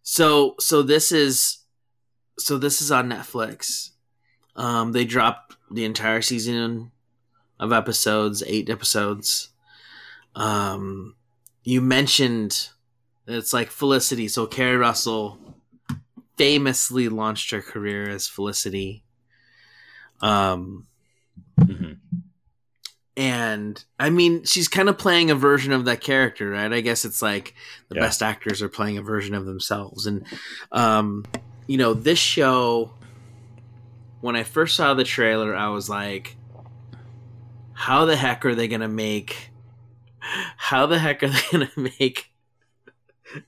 so 0.03 0.55
so 0.61 0.83
this 0.83 1.11
is 1.13 1.59
so 2.39 2.59
this 2.59 2.81
is 2.83 2.91
on 2.93 3.09
Netflix. 3.09 3.91
Um, 4.55 4.93
they 4.93 5.05
dropped 5.05 5.57
the 5.71 5.85
entire 5.85 6.23
season 6.23 6.93
of 7.59 7.73
episodes, 7.73 8.43
eight 8.47 8.69
episodes. 8.69 9.49
Um, 10.35 11.17
you 11.65 11.81
mentioned 11.81 12.69
it's 13.27 13.53
like 13.53 13.71
Felicity. 13.71 14.29
So 14.29 14.47
Keri 14.47 14.77
Russell 14.77 15.39
famously 16.37 17.09
launched 17.09 17.51
her 17.51 17.63
career 17.63 18.09
as 18.09 18.27
Felicity. 18.29 19.05
Um, 20.21 20.87
Mhm. 21.59 21.99
and 23.17 23.85
I 23.99 24.11
mean, 24.11 24.45
she's 24.45 24.69
kind 24.69 24.89
of 24.89 24.97
playing 24.99 25.31
a 25.31 25.35
version 25.35 25.73
of 25.73 25.85
that 25.85 26.01
character, 26.01 26.51
right? 26.51 26.73
I 26.73 26.81
guess 26.81 27.05
it's 27.05 27.21
like 27.23 27.55
the 27.89 27.97
Yeah. 27.97 28.03
best 28.03 28.23
actors 28.23 28.63
are 28.63 28.69
playing 28.69 28.99
a 28.99 29.03
version 29.03 29.35
of 29.35 29.45
themselves. 29.45 30.07
And, 30.07 30.25
um, 30.73 31.25
you 31.67 31.77
know, 31.77 31.95
this 31.95 32.19
show, 32.19 32.95
when 34.21 34.35
I 34.37 34.45
first 34.45 34.77
saw 34.77 34.95
the 34.95 35.05
trailer, 35.05 35.55
I 35.55 35.69
was 35.69 35.89
like, 35.89 36.37
how 37.75 38.05
the 38.05 38.17
heck 38.17 38.45
are 38.45 38.55
they 38.55 38.69
going 38.69 38.81
to 38.81 38.89
make, 38.89 39.51
how 40.57 40.87
the 40.87 40.99
heck 40.99 41.23
are 41.23 41.29
they 41.29 41.43
going 41.51 41.69
to 41.75 41.81
make 41.99 42.32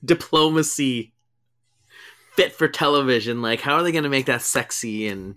diplomacy 0.03 1.13
fit 2.33 2.53
for 2.53 2.67
television? 2.67 3.41
Like, 3.41 3.61
how 3.61 3.75
are 3.75 3.83
they 3.83 3.91
going 3.91 4.03
to 4.03 4.09
make 4.09 4.25
that 4.25 4.41
sexy 4.41 5.07
and, 5.07 5.35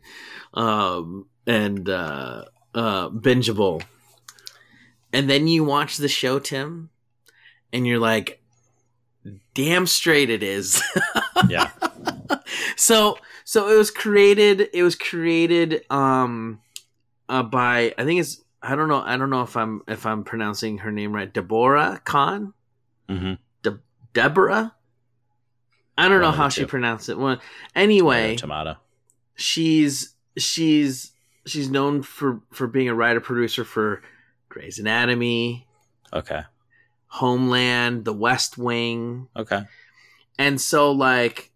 um, 0.54 1.26
and, 1.46 1.88
uh, 1.88 2.44
uh, 2.74 3.10
bingeable? 3.10 3.82
And 5.12 5.28
then 5.28 5.48
you 5.48 5.64
watch 5.64 5.96
the 5.96 6.08
show, 6.08 6.38
Tim, 6.38 6.90
and 7.72 7.86
you're 7.86 7.98
like, 7.98 8.42
damn 9.54 9.86
straight 9.86 10.30
it 10.30 10.42
is. 10.42 10.82
Yeah. 11.48 11.70
so 12.76 13.16
so 13.44 13.72
it 13.72 13.76
was 13.76 13.92
created 13.92 14.68
it 14.74 14.82
was 14.82 14.96
created 14.96 15.84
um 15.88 16.60
uh, 17.28 17.44
by 17.44 17.94
I 17.96 18.04
think 18.04 18.20
it's 18.20 18.42
I 18.60 18.74
don't 18.74 18.88
know 18.88 19.00
I 19.00 19.16
don't 19.16 19.30
know 19.30 19.42
if 19.42 19.56
I'm 19.56 19.82
if 19.86 20.04
I'm 20.04 20.24
pronouncing 20.24 20.78
her 20.78 20.90
name 20.90 21.12
right 21.12 21.32
Debora 21.32 22.04
Cahn 22.04 22.54
hmm 23.08 23.34
Deborah 24.12 24.74
I 25.96 26.08
don't 26.08 26.20
know 26.20 26.28
One 26.28 26.36
how 26.36 26.48
she 26.48 26.64
pronounced 26.64 27.08
it 27.08 27.18
well 27.18 27.40
anyway 27.74 28.36
Tomato. 28.36 28.76
she's 29.34 30.14
she's 30.36 31.12
she's 31.46 31.70
known 31.70 32.02
for 32.02 32.40
for 32.52 32.66
being 32.66 32.88
a 32.88 32.94
writer 32.94 33.20
producer 33.20 33.64
for 33.64 34.02
Grey's 34.48 34.78
Anatomy 34.78 35.66
Okay. 36.12 36.42
Homeland 37.08 38.04
The 38.04 38.12
West 38.12 38.56
Wing 38.58 39.28
Okay. 39.36 39.62
and 40.38 40.60
so 40.60 40.92
like 40.92 41.50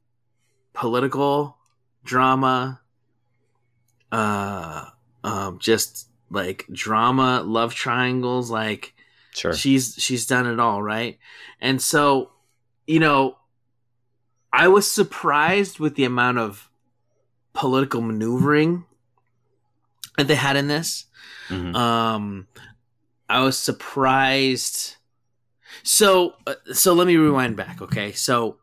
political 0.72 1.56
drama 2.04 2.80
uh 4.10 4.86
um 5.24 5.58
just 5.58 6.08
like 6.30 6.66
drama 6.72 7.42
love 7.44 7.74
triangles 7.74 8.50
like 8.50 8.94
Sure. 9.34 9.54
she's 9.54 9.94
she's 9.98 10.26
done 10.26 10.46
it 10.46 10.60
all 10.60 10.82
right 10.82 11.18
and 11.60 11.80
so 11.80 12.31
you 12.92 13.00
know 13.00 13.36
i 14.52 14.66
was 14.68 14.90
surprised 14.90 15.78
with 15.78 15.94
the 15.96 16.04
amount 16.04 16.38
of 16.38 16.68
political 17.54 18.00
maneuvering 18.00 18.84
that 20.18 20.28
they 20.28 20.34
had 20.34 20.56
in 20.56 20.68
this. 20.68 21.06
Mhm. 21.48 21.74
um 21.74 22.46
i 23.28 23.40
was 23.40 23.56
surprised. 23.58 24.96
So 25.82 26.34
uh, 26.46 26.54
so 26.72 26.92
let 26.92 27.06
me 27.06 27.16
rewind 27.16 27.56
back 27.56 27.80
okay? 27.80 28.12
So 28.12 28.58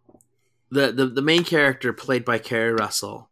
the, 0.71 0.91
the 0.91 1.05
the 1.07 1.21
main 1.31 1.43
character 1.43 1.91
played 1.91 2.23
by 2.23 2.37
Keri 2.37 2.73
Russell 2.73 3.29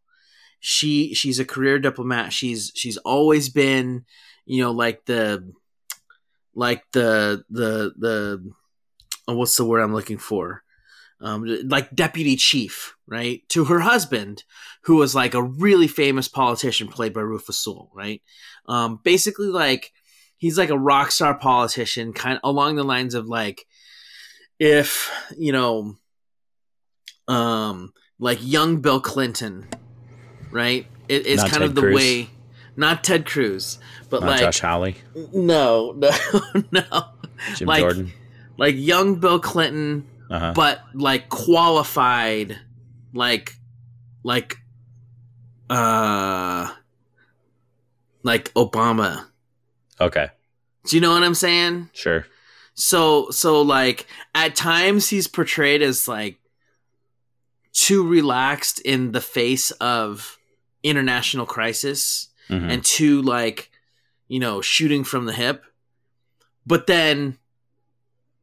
she 0.60 1.14
she's 1.14 1.40
a 1.40 1.46
career 1.46 1.78
diplomat. 1.78 2.34
She's 2.34 2.72
she's 2.74 2.98
always 2.98 3.50
been 3.50 4.06
you 4.46 4.64
know 4.64 4.72
like 4.72 5.06
the 5.06 5.54
like 6.56 6.84
the 6.92 7.44
the 7.52 7.94
the 8.06 8.52
oh, 9.28 9.36
what's 9.36 9.56
the 9.58 9.66
word 9.66 9.82
I'm 9.82 9.94
looking 9.94 10.18
for 10.18 10.64
um, 11.20 11.44
like 11.68 11.94
deputy 11.96 12.36
chief, 12.36 12.96
right, 13.08 13.42
to 13.50 13.66
her 13.66 13.80
husband, 13.80 14.44
who 14.84 14.96
was 14.98 15.16
like 15.16 15.34
a 15.34 15.42
really 15.44 15.88
famous 15.88 16.28
politician 16.28 16.88
played 16.88 17.14
by 17.14 17.22
Rufus 17.22 17.58
Sewell, 17.60 17.90
right? 17.94 18.22
Um, 18.68 19.00
basically, 19.04 19.48
like 19.48 19.92
he's 20.38 20.58
like 20.58 20.70
a 20.70 20.78
rock 20.78 21.12
star 21.12 21.34
politician, 21.38 22.14
kind 22.14 22.36
of 22.42 22.42
along 22.48 22.76
the 22.76 22.84
lines 22.84 23.16
of 23.16 23.28
like 23.28 23.66
if 24.60 25.12
you 25.38 25.52
know, 25.52 25.96
um, 27.28 27.94
like 28.20 28.40
young 28.42 28.82
Bill 28.82 29.00
Clinton, 29.00 29.68
right? 30.52 30.86
It, 31.08 31.26
it's 31.28 31.42
Not 31.44 31.52
kind 31.52 31.62
Ted 31.62 31.70
of 31.70 31.76
the 31.76 31.82
Cruz? 31.82 31.96
way, 31.96 32.30
not 32.76 33.04
Ted 33.04 33.26
Cruz, 33.26 33.80
but 34.10 34.22
Not 34.22 34.30
like 34.32 34.40
Josh 34.42 34.60
Hawley, 34.60 34.96
no, 35.34 35.92
no, 35.98 36.12
no, 36.72 37.04
Jim 37.56 37.68
like- 37.68 37.80
Jordan. 37.82 38.14
like 38.58 38.76
young 38.78 39.16
Bill 39.20 39.40
Clinton 39.40 40.08
Uh 40.30 40.40
huh. 40.40 40.54
but 40.56 40.82
like 40.94 41.30
qualified 41.30 42.58
like 43.14 43.54
like 44.24 44.58
uh 45.70 46.70
like 48.24 48.54
obama 48.54 49.26
Okay. 50.00 50.28
do 50.86 50.96
you 50.96 51.02
know 51.02 51.12
what 51.12 51.24
i'm 51.24 51.34
saying 51.36 51.90
Sure. 51.94 52.26
so 52.74 53.30
so 53.32 53.62
like 53.62 54.06
at 54.36 54.56
times 54.56 55.10
he's 55.10 55.28
portrayed 55.28 55.82
as 55.82 56.08
like 56.08 56.38
too 57.74 58.06
relaxed 58.08 58.80
in 58.82 59.12
the 59.12 59.22
face 59.22 59.72
of 59.80 60.38
international 60.84 61.46
crisis 61.46 62.30
Mhm. 62.50 62.72
and 62.72 62.84
too 62.86 63.22
like 63.22 63.70
you 64.28 64.40
know 64.40 64.62
shooting 64.62 65.04
from 65.04 65.26
the 65.26 65.34
hip 65.34 65.64
but 66.66 66.88
then 66.88 67.38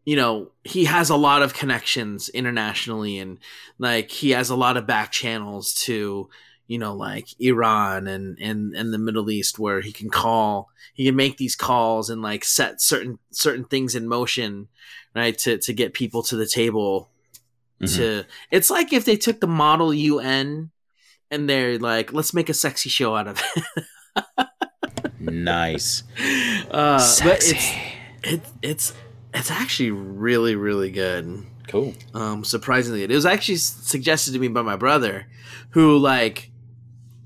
you 0.05 0.17
know 0.17 0.51
he 0.65 0.85
has 0.85 1.11
a 1.11 1.17
lot 1.17 1.43
of 1.43 1.55
connections 1.55 2.29
internationally 2.31 3.19
and 3.19 3.39
like 3.79 4.11
he 4.11 4.31
has 4.31 4.51
a 4.51 4.57
lot 4.57 4.77
of 4.77 4.87
back 4.87 5.11
channels 5.13 5.75
to 5.75 6.29
you 6.67 6.79
know 6.79 6.95
like 6.95 7.29
iran 7.41 8.07
and 8.07 8.39
and 8.39 8.75
and 8.75 8.93
the 8.93 8.99
middle 8.99 9.31
east 9.31 9.59
where 9.59 9.81
he 9.81 9.93
can 9.93 10.09
call 10.11 10.69
he 10.95 11.05
can 11.07 11.17
make 11.17 11.37
these 11.37 11.57
calls 11.57 12.11
and 12.11 12.23
like 12.23 12.45
set 12.45 12.81
certain 12.81 13.19
certain 13.31 13.65
things 13.65 13.95
in 13.95 14.07
motion 14.09 14.69
right 15.15 15.37
to 15.39 15.59
to 15.59 15.73
get 15.73 15.93
people 15.95 16.23
to 16.23 16.37
the 16.37 16.47
table 16.47 17.11
Mhm. 17.81 17.97
to 17.97 18.25
it's 18.51 18.71
like 18.71 18.93
if 18.93 19.05
they 19.05 19.17
took 19.17 19.41
the 19.41 19.47
model 19.49 19.89
un 19.91 20.71
and 21.31 21.49
they're 21.51 21.79
like 21.79 22.13
let's 22.13 22.33
make 22.33 22.49
a 22.49 22.55
sexy 22.55 22.89
show 22.89 23.17
out 23.17 23.27
of 23.27 23.43
it 23.57 23.65
nice. 25.21 26.03
uh, 26.71 26.99
but 27.25 27.39
it's 27.43 27.71
it's 28.23 28.53
it's 28.63 28.93
it's 29.35 29.51
actually 29.51 29.91
really 29.91 30.55
really 30.55 30.91
good. 30.91 31.45
Cool. 31.67 31.95
um 32.13 32.45
surprisingly 32.45 33.03
it 33.03 33.11
was 33.11 33.27
actually 33.27 33.57
suggested 33.57 34.33
to 34.33 34.39
me 34.39 34.49
by 34.49 34.63
my 34.63 34.77
brother 34.77 35.27
who 35.71 35.97
like 35.97 36.51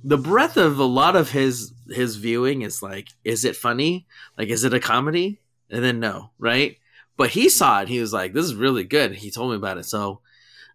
the 0.05 0.17
breadth 0.17 0.57
of 0.57 0.79
a 0.79 0.85
lot 0.85 1.17
of 1.17 1.31
his 1.31 1.73
his 1.89 2.17
viewing 2.17 2.63
is 2.63 2.83
like 2.83 3.09
is 3.25 3.45
it 3.45 3.57
funny? 3.57 4.07
Like 4.37 4.49
is 4.49 4.65
it 4.65 4.75
a 4.75 4.81
comedy? 4.81 5.41
And 5.71 5.85
then 5.85 6.01
no 6.01 6.31
right? 6.39 6.79
But 7.17 7.31
he 7.31 7.49
saw 7.49 7.83
it 7.83 7.89
he 7.89 8.01
was 8.01 8.13
like 8.13 8.33
this 8.33 8.45
is 8.45 8.55
really 8.55 8.85
good. 8.85 9.15
He 9.15 9.31
told 9.31 9.51
me 9.51 9.57
about 9.57 9.79
it. 9.79 9.85
So 9.85 10.21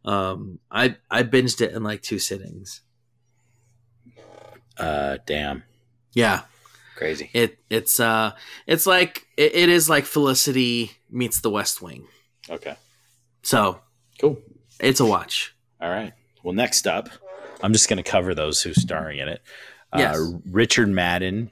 um 0.05 0.59
i 0.69 0.97
i 1.09 1.23
binged 1.23 1.61
it 1.61 1.71
in 1.71 1.83
like 1.83 2.01
two 2.01 2.19
sittings. 2.19 2.81
Uh, 4.75 5.17
damn. 5.27 5.63
yeah 6.13 6.41
Crazy. 6.95 7.29
it 7.33 7.57
it's 7.69 7.99
uh 7.99 8.31
it's 8.67 8.85
like 8.85 9.25
it, 9.37 9.53
it 9.55 9.69
is 9.69 9.89
like 9.89 10.05
felicity 10.05 10.91
meets 11.09 11.39
the 11.41 11.49
west 11.49 11.81
wing 11.81 12.05
Okay. 12.49 12.75
so 13.41 13.79
Cool. 14.19 14.39
it's 14.79 14.99
a 14.99 15.05
watch 15.05 15.55
All 15.81 15.89
right. 15.89 16.13
Well, 16.43 16.53
next 16.53 16.87
up, 16.87 17.09
I'm 17.61 17.71
just 17.73 17.87
going 17.89 18.03
to 18.03 18.09
cover 18.09 18.35
those 18.35 18.61
who's 18.61 18.81
starring 18.81 19.19
in 19.19 19.27
it. 19.29 19.41
Yes. 19.95 20.17
Uh, 20.17 20.37
Richard 20.51 20.89
Madden, 20.89 21.51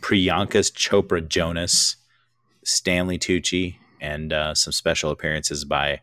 Priyanka 0.00 0.70
Chopra 0.72 1.26
Jonas, 1.26 1.96
Stanley 2.62 3.18
Tucci, 3.18 3.76
and 4.00 4.32
uh, 4.32 4.54
some 4.54 4.72
special 4.72 5.10
appearances 5.10 5.64
by 5.64 6.00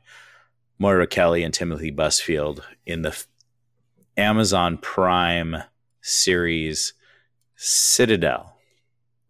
Moira 0.79 1.05
Kelly 1.07 1.43
and 1.43 1.53
Timothy 1.53 1.91
Busfield 1.91 2.61
in 2.85 3.03
the 3.03 3.15
Amazon 4.17 4.77
Prime 4.77 5.57
series 6.01 6.93
Citadel, 7.63 8.57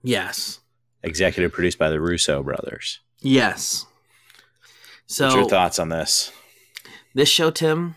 Yes. 0.04 0.62
executive 1.04 1.52
produced 1.52 1.78
by 1.78 1.90
the 1.90 2.00
Russo 2.00 2.42
brothers. 2.42 3.02
Yes. 3.20 3.86
So 5.06 5.26
What's 5.26 5.36
your 5.36 5.50
thoughts 5.50 5.80
on 5.80 5.90
this? 5.90 6.32
this 7.14 7.28
show 7.28 7.52
tim 7.52 7.96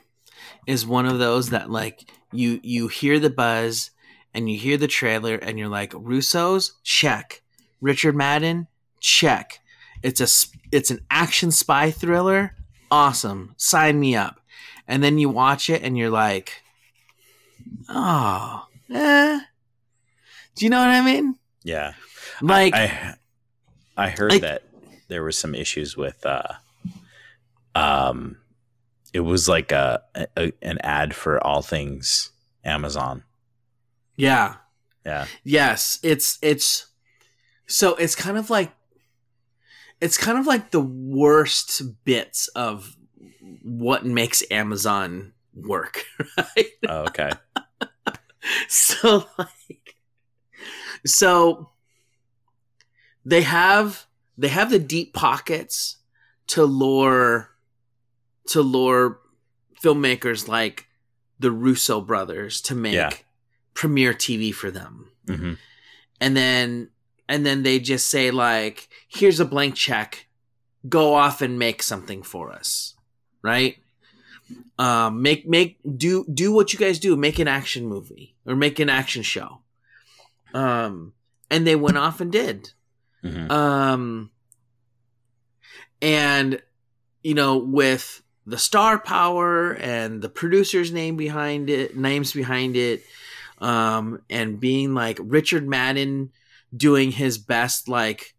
is 0.66 0.84
one 0.84 1.06
of 1.06 1.20
those 1.20 1.50
that 1.50 1.70
like 1.70 2.10
you 2.32 2.58
you 2.64 2.88
hear 2.88 3.20
the 3.20 3.30
buzz 3.30 3.92
and 4.34 4.50
you 4.50 4.58
hear 4.58 4.76
the 4.76 4.88
trailer 4.88 5.36
and 5.36 5.56
you're 5.56 5.68
like 5.68 5.92
russo's 5.94 6.72
check 6.82 7.40
richard 7.80 8.16
madden 8.16 8.66
check 8.98 9.60
it's 10.02 10.20
a 10.20 10.26
it's 10.72 10.90
an 10.90 10.98
action 11.12 11.52
spy 11.52 11.92
thriller 11.92 12.56
awesome 12.90 13.54
sign 13.56 14.00
me 14.00 14.16
up 14.16 14.40
and 14.88 15.00
then 15.04 15.16
you 15.16 15.28
watch 15.28 15.70
it 15.70 15.80
and 15.84 15.96
you're 15.96 16.10
like 16.10 16.60
oh 17.88 18.66
eh. 18.92 19.38
Do 20.54 20.64
you 20.64 20.70
know 20.70 20.78
what 20.80 20.88
i 20.90 21.00
mean 21.04 21.36
Yeah, 21.64 21.92
like 22.42 22.74
I 22.74 23.14
I 23.96 24.08
heard 24.10 24.32
Like- 24.32 24.42
that 24.42 24.62
there 25.08 25.22
was 25.22 25.36
some 25.38 25.54
issues 25.54 25.96
with 25.96 26.24
uh 26.26 26.54
um 27.74 28.38
it 29.12 29.20
was 29.20 29.48
like 29.48 29.72
a, 29.72 30.02
a 30.36 30.52
an 30.62 30.78
ad 30.82 31.14
for 31.14 31.42
all 31.44 31.62
things 31.62 32.30
Amazon. 32.64 33.22
yeah 34.16 34.56
Yeah. 35.04 35.26
Yes, 35.44 35.98
it's 36.02 36.38
it's 36.42 36.86
so 37.66 37.94
it's 37.96 38.14
kind 38.16 38.36
of 38.38 38.48
like 38.50 38.72
it's 40.00 40.16
kind 40.18 40.38
of 40.38 40.46
like 40.46 40.70
the 40.70 40.80
worst 40.80 41.82
bits 42.04 42.48
of 42.48 42.96
what 43.62 44.04
makes 44.04 44.42
Amazon 44.50 45.32
work, 45.54 46.04
right? 46.38 46.66
Oh, 46.88 47.04
okay. 47.08 47.30
So 48.68 49.24
like 49.38 49.83
so 51.06 51.70
they 53.24 53.42
have 53.42 54.06
they 54.36 54.48
have 54.48 54.70
the 54.70 54.78
deep 54.78 55.12
pockets 55.14 55.96
to 56.48 56.64
lure 56.64 57.50
to 58.48 58.60
lure 58.62 59.20
filmmakers 59.82 60.48
like 60.48 60.86
the 61.38 61.50
Russo 61.50 62.00
brothers 62.00 62.60
to 62.62 62.74
make 62.74 62.94
Yeah. 62.94 63.10
premiere 63.74 64.12
TV 64.14 64.52
for 64.52 64.70
them. 64.70 65.10
Hmm 65.26 65.54
and 66.20 66.36
then 66.36 66.90
and 67.28 67.44
then 67.44 67.62
they 67.64 67.78
just 67.80 68.06
say 68.08 68.30
like 68.30 68.88
here's 69.08 69.40
a 69.40 69.44
blank 69.44 69.74
check. 69.74 70.26
Go 70.88 71.14
off 71.14 71.40
and 71.42 71.58
make 71.58 71.82
something 71.82 72.22
for 72.22 72.52
us. 72.52 72.94
Right? 73.42 73.78
Um 74.78 75.22
make 75.22 75.46
make 75.48 75.78
do 75.96 76.24
do 76.32 76.52
what 76.52 76.72
you 76.72 76.78
guys 76.78 76.98
do. 76.98 77.16
Make 77.16 77.38
an 77.38 77.48
action 77.48 77.86
movie 77.86 78.36
or 78.46 78.54
make 78.54 78.78
an 78.78 78.88
action 78.90 79.22
show 79.22 79.60
um 80.54 81.12
and 81.50 81.66
they 81.66 81.76
went 81.76 81.98
off 81.98 82.20
and 82.22 82.32
did. 82.32 82.70
Hmm 83.22 83.50
um 83.50 84.30
and 86.02 86.60
you 87.22 87.34
know 87.34 87.56
with 87.58 88.22
the 88.46 88.58
star 88.58 88.98
power 88.98 89.72
and 89.74 90.20
the 90.22 90.28
producer's 90.28 90.92
name 90.92 91.16
behind 91.16 91.70
it 91.70 91.96
names 91.96 92.32
behind 92.32 92.76
it 92.76 93.02
um 93.58 94.20
and 94.28 94.60
being 94.60 94.94
like 94.94 95.18
richard 95.22 95.66
madden 95.66 96.30
doing 96.76 97.10
his 97.10 97.38
best 97.38 97.88
like 97.88 98.34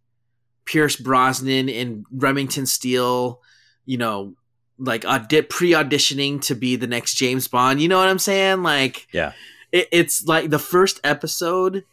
pierce 0.66 0.96
brosnan 0.96 1.70
in 1.70 2.06
remington 2.12 2.66
steele 2.66 3.42
you 3.86 3.98
know 3.98 4.34
like 4.78 5.06
audi- 5.06 5.42
pre-auditioning 5.42 6.42
to 6.42 6.54
be 6.54 6.76
the 6.76 6.88
next 6.88 7.16
james 7.16 7.48
bond 7.48 7.82
you 7.82 7.88
know 7.88 7.98
what 7.98 8.10
i'm 8.10 8.20
saying? 8.20 8.62
Like 8.62 9.08
Yeah. 9.12 9.32
it, 9.72 9.88
it's 9.92 10.26
like 10.26 10.50
the 10.50 10.60
first 10.60 11.00
episode 11.04 11.86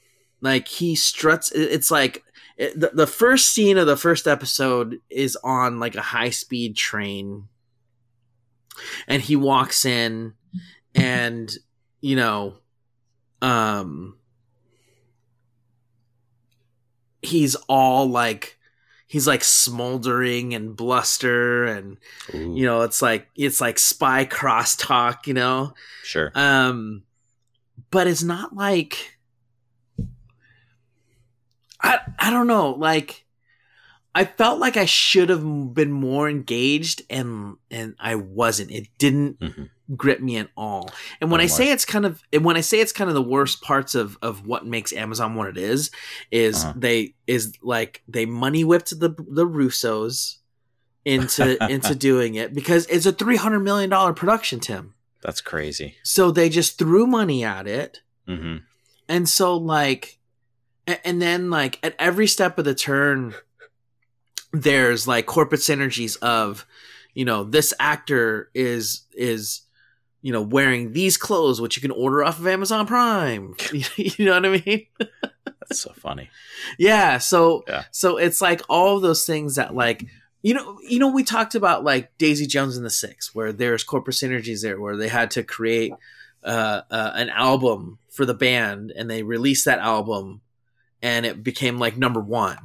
like 0.42 0.68
he 0.68 0.94
struts 0.94 1.50
it's 1.52 1.90
like 1.90 2.22
it, 2.58 2.78
the, 2.78 2.90
the 2.92 3.06
first 3.06 3.54
scene 3.54 3.78
of 3.78 3.86
the 3.86 3.96
first 3.96 4.26
episode 4.28 5.00
is 5.08 5.38
on 5.42 5.80
like 5.80 5.94
a 5.94 6.02
high 6.02 6.30
speed 6.30 6.76
train. 6.76 7.48
And 9.06 9.22
he 9.22 9.36
walks 9.36 9.84
in 9.84 10.34
and 10.94 11.50
you 12.00 12.16
know 12.16 12.56
um 13.40 14.16
he's 17.22 17.54
all 17.68 18.06
like 18.06 18.58
he's 19.06 19.26
like 19.26 19.44
smoldering 19.44 20.54
and 20.54 20.76
bluster 20.76 21.64
and 21.64 21.96
Ooh, 22.34 22.54
you 22.54 22.64
know 22.66 22.82
it's 22.82 23.00
like 23.00 23.28
it's 23.36 23.60
like 23.60 23.78
spy 23.78 24.24
crosstalk 24.24 25.26
you 25.26 25.34
know? 25.34 25.74
Sure. 26.02 26.32
um 26.34 27.02
but 27.90 28.06
it's 28.06 28.22
not 28.22 28.54
like 28.54 29.11
i 31.82 31.98
i 32.18 32.30
don't 32.30 32.46
know 32.46 32.70
like 32.70 33.24
i 34.14 34.24
felt 34.24 34.58
like 34.60 34.76
i 34.76 34.84
should 34.84 35.28
have 35.28 35.42
been 35.74 35.92
more 35.92 36.28
engaged 36.28 37.02
and 37.10 37.56
and 37.70 37.94
i 37.98 38.14
wasn't 38.14 38.70
it 38.70 38.88
didn't 38.98 39.38
Mhm. 39.40 39.70
grip 39.96 40.20
me 40.20 40.36
at 40.38 40.48
all 40.56 40.90
and 41.20 41.30
when 41.30 41.40
i 41.40 41.46
say 41.46 41.70
it's 41.70 41.84
kind 41.84 42.06
of 42.06 42.22
and 42.32 42.44
when 42.44 42.56
i 42.56 42.60
say 42.62 42.80
it's 42.80 42.92
kind 42.92 43.10
of 43.10 43.14
the 43.14 43.22
worst 43.22 43.60
parts 43.62 43.94
of 43.94 44.16
of 44.22 44.46
what 44.46 44.64
makes 44.64 44.92
amazon 44.92 45.34
what 45.34 45.48
it 45.48 45.58
is 45.58 45.90
is 46.30 46.56
Uh-huh. 46.56 46.72
they 46.76 47.14
is 47.26 47.52
like 47.62 48.02
they 48.08 48.24
money 48.24 48.64
whipped 48.64 48.90
the 48.98 49.10
the 49.28 49.46
russos 49.46 50.36
into 51.04 51.62
into 51.70 51.94
doing 51.94 52.36
it 52.36 52.54
because 52.54 52.86
it's 52.86 53.06
a 53.06 53.12
300 53.12 53.60
million 53.60 53.90
dollar 53.90 54.12
production 54.14 54.60
tim 54.60 54.94
That's 55.20 55.40
crazy. 55.40 55.96
so 56.04 56.30
they 56.30 56.48
just 56.48 56.78
threw 56.78 57.06
money 57.06 57.44
at 57.44 57.66
it. 57.66 58.00
hmm 58.26 58.58
And 59.08 59.28
so, 59.28 59.56
like, 59.56 60.18
and 61.04 61.20
then, 61.22 61.50
like, 61.50 61.78
at 61.82 61.94
every 61.98 62.26
step 62.26 62.58
of 62.58 62.64
the 62.64 62.74
turn, 62.74 63.34
there's 64.52 65.06
like 65.08 65.26
corporate 65.26 65.60
synergies 65.60 66.16
of, 66.20 66.66
you 67.14 67.24
know, 67.24 67.44
this 67.44 67.72
actor 67.80 68.50
is, 68.54 69.02
is, 69.12 69.62
you 70.20 70.32
know, 70.32 70.42
wearing 70.42 70.92
these 70.92 71.16
clothes, 71.16 71.60
which 71.60 71.76
you 71.76 71.82
can 71.82 71.90
order 71.90 72.22
off 72.24 72.38
of 72.38 72.46
Amazon 72.46 72.86
Prime. 72.86 73.54
you 73.96 74.24
know 74.24 74.34
what 74.34 74.46
I 74.46 74.62
mean? 74.64 74.86
That's 75.68 75.80
so 75.80 75.92
funny. 75.94 76.28
Yeah. 76.78 77.18
So 77.18 77.64
Yeah. 77.66 77.84
so 77.90 78.18
it's 78.18 78.40
like 78.40 78.60
all 78.68 78.96
of 78.96 79.02
those 79.02 79.24
things 79.24 79.56
that 79.56 79.74
like 79.74 80.04
you 80.42 80.54
know 80.54 80.78
you 80.88 80.98
know 80.98 81.08
we 81.08 81.24
talked 81.24 81.54
about 81.54 81.82
like 81.84 82.16
Daisy 82.18 82.46
Jones 82.46 82.76
and 82.76 82.84
the 82.84 82.90
Six, 82.90 83.34
where 83.34 83.52
there's 83.52 83.84
corporate 83.84 84.16
synergies 84.16 84.62
there, 84.62 84.80
where 84.80 84.96
they 84.96 85.08
had 85.08 85.30
to 85.32 85.42
create 85.42 85.92
uh, 86.44 86.82
uh, 86.90 87.12
an 87.14 87.30
album 87.30 87.98
for 88.10 88.26
the 88.26 88.34
band, 88.34 88.92
and 88.94 89.08
they 89.10 89.22
released 89.22 89.64
that 89.64 89.78
album, 89.78 90.40
and 91.02 91.26
it 91.26 91.42
became 91.42 91.78
like 91.78 91.96
number 91.96 92.20
one, 92.20 92.58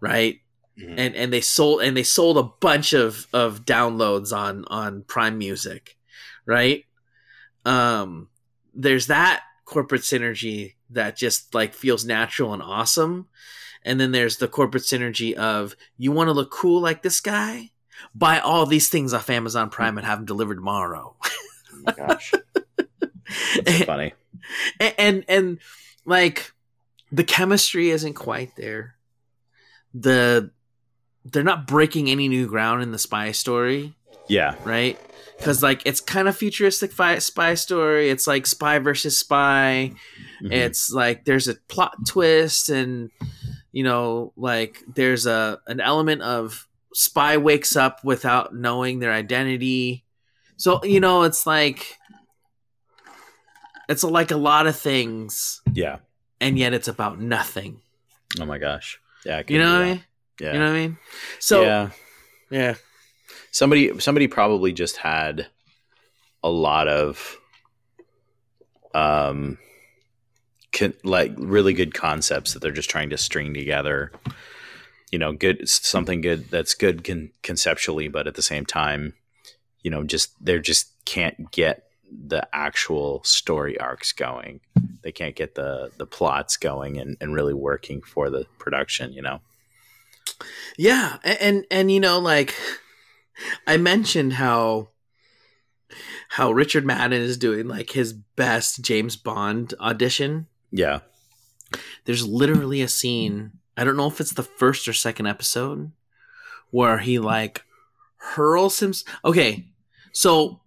right? 0.00 0.40
Mhm. 0.78 0.94
And 0.98 1.14
and 1.14 1.32
they 1.32 1.40
sold 1.40 1.82
and 1.82 1.96
they 1.96 2.02
sold 2.02 2.36
a 2.38 2.42
bunch 2.60 2.92
of 2.92 3.26
of 3.32 3.64
downloads 3.64 4.36
on 4.36 4.64
on 4.68 5.02
Prime 5.02 5.38
Music, 5.38 5.96
right? 6.46 6.84
Um, 7.64 8.28
there's 8.74 9.06
that 9.06 9.42
corporate 9.64 10.02
synergy 10.02 10.74
that 10.90 11.16
just 11.16 11.54
like 11.54 11.74
feels 11.74 12.04
natural 12.04 12.52
and 12.52 12.62
awesome. 12.62 13.28
And 13.84 14.00
then 14.00 14.12
there's 14.12 14.38
the 14.38 14.48
corporate 14.48 14.82
synergy 14.82 15.34
of 15.34 15.76
you 15.96 16.10
want 16.12 16.28
to 16.28 16.32
look 16.32 16.50
cool 16.50 16.80
like 16.80 17.02
this 17.02 17.20
guy? 17.20 17.70
Buy 18.14 18.40
all 18.40 18.66
these 18.66 18.88
things 18.88 19.14
off 19.14 19.30
Amazon 19.30 19.70
Prime 19.70 19.96
and 19.98 20.06
have 20.06 20.18
them 20.18 20.26
delivered 20.26 20.56
tomorrow. 20.56 21.16
Oh 21.76 21.82
my 21.86 21.92
gosh. 21.92 22.32
That's 23.56 23.78
so 23.78 23.84
funny. 23.84 24.14
and, 24.80 24.94
and 24.96 25.24
and 25.28 25.58
like 26.06 26.52
the 27.14 27.24
chemistry 27.24 27.90
isn't 27.90 28.14
quite 28.14 28.56
there. 28.56 28.96
The 29.94 30.50
they're 31.24 31.42
not 31.44 31.66
breaking 31.66 32.10
any 32.10 32.28
new 32.28 32.46
ground 32.46 32.82
in 32.82 32.90
the 32.90 32.98
spy 32.98 33.32
story. 33.32 33.94
Yeah. 34.28 34.54
right? 34.64 34.98
Because 35.38 35.62
like 35.62 35.82
it's 35.84 36.00
kind 36.00 36.28
of 36.28 36.36
futuristic 36.36 36.92
fi- 36.92 37.18
spy 37.18 37.54
story. 37.54 38.08
It's 38.10 38.26
like 38.26 38.46
spy 38.46 38.78
versus 38.78 39.18
spy. 39.18 39.92
Mhm. 40.42 40.52
It's 40.52 40.90
like 40.90 41.24
there's 41.24 41.46
a 41.48 41.54
plot 41.68 41.94
twist, 42.06 42.68
and 42.70 43.10
you 43.72 43.84
know, 43.84 44.32
like 44.36 44.82
there's 44.94 45.26
a 45.26 45.60
an 45.66 45.80
element 45.80 46.22
of 46.22 46.66
spy 46.94 47.36
wakes 47.36 47.76
up 47.76 48.02
without 48.04 48.54
knowing 48.54 48.98
their 48.98 49.12
identity. 49.12 50.04
So 50.56 50.82
you 50.84 51.00
know, 51.00 51.22
it's 51.24 51.46
like 51.46 51.98
it's 53.88 54.04
like 54.04 54.30
a 54.30 54.36
lot 54.36 54.66
of 54.66 54.76
things, 54.78 55.60
yeah. 55.72 55.98
And 56.40 56.58
yet 56.58 56.72
it's 56.72 56.88
about 56.88 57.20
nothing. 57.20 57.80
Oh 58.40 58.44
my 58.44 58.58
gosh. 58.58 59.00
Yeah. 59.24 59.42
You 59.46 59.58
know 59.58 59.72
what 59.72 59.82
I 59.82 59.84
mean? 59.84 60.04
Yeah. 60.40 60.52
You 60.52 60.58
know 60.58 60.66
what 60.66 60.76
I 60.76 60.78
mean? 60.78 60.98
So 61.38 61.62
yeah. 61.62 61.90
yeah, 62.50 62.74
somebody 63.50 63.98
somebody 64.00 64.26
probably 64.26 64.72
just 64.72 64.96
had 64.96 65.46
a 66.42 66.50
lot 66.50 66.88
of 66.88 67.36
um 68.94 69.58
con- 70.72 70.94
like 71.02 71.32
really 71.38 71.72
good 71.72 71.94
concepts 71.94 72.52
that 72.52 72.60
they're 72.60 72.70
just 72.70 72.90
trying 72.90 73.10
to 73.10 73.16
string 73.16 73.54
together 73.54 74.12
you 75.10 75.18
know 75.18 75.32
good 75.32 75.68
something 75.68 76.20
good 76.20 76.48
that's 76.50 76.74
good 76.74 77.02
con- 77.02 77.30
conceptually 77.42 78.06
but 78.06 78.26
at 78.28 78.34
the 78.34 78.42
same 78.42 78.64
time 78.64 79.14
you 79.84 79.90
know, 79.90 80.02
just 80.02 80.32
they're 80.44 80.58
just 80.58 80.90
can't 81.04 81.52
get 81.52 81.83
the 82.10 82.46
actual 82.52 83.22
story 83.24 83.78
arcs 83.78 84.12
going. 84.12 84.60
They 85.02 85.12
can't 85.12 85.36
get 85.36 85.54
the 85.54 85.90
the 85.96 86.06
plots 86.06 86.56
going 86.56 86.98
and, 86.98 87.16
and 87.20 87.34
really 87.34 87.54
working 87.54 88.00
for 88.02 88.30
the 88.30 88.46
production, 88.58 89.12
you 89.12 89.22
know. 89.22 89.40
Yeah, 90.76 91.18
and, 91.22 91.38
and 91.40 91.66
and 91.70 91.92
you 91.92 92.00
know, 92.00 92.18
like 92.18 92.54
I 93.66 93.76
mentioned 93.76 94.34
how 94.34 94.88
how 96.30 96.50
Richard 96.50 96.84
Madden 96.84 97.20
is 97.20 97.36
doing 97.36 97.68
like 97.68 97.90
his 97.90 98.12
best 98.12 98.82
James 98.82 99.16
Bond 99.16 99.74
audition. 99.80 100.46
Yeah. 100.70 101.00
There's 102.04 102.26
literally 102.26 102.82
a 102.82 102.88
scene, 102.88 103.52
I 103.76 103.84
don't 103.84 103.96
know 103.96 104.06
if 104.06 104.20
it's 104.20 104.34
the 104.34 104.42
first 104.42 104.88
or 104.88 104.92
second 104.92 105.26
episode, 105.26 105.92
where 106.70 106.98
he 106.98 107.18
like 107.18 107.62
hurls 108.16 108.82
him. 108.82 108.92
Okay, 109.24 109.66
so 110.12 110.60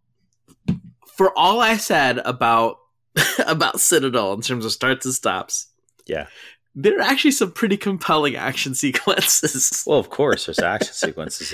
for 1.17 1.37
all 1.37 1.59
I 1.59 1.77
said 1.77 2.19
about 2.19 2.77
about 3.45 3.79
Citadel 3.79 4.33
in 4.33 4.41
terms 4.41 4.63
of 4.65 4.71
starts 4.71 5.05
and 5.05 5.13
stops, 5.13 5.67
Yeah. 6.05 6.27
there 6.75 6.97
are 6.99 7.01
actually 7.01 7.31
some 7.31 7.51
pretty 7.51 7.77
compelling 7.77 8.35
action 8.35 8.75
sequences. 8.75 9.83
Well, 9.87 9.99
of 9.99 10.09
course, 10.09 10.45
there's 10.45 10.59
action 10.59 10.93
sequences, 10.93 11.53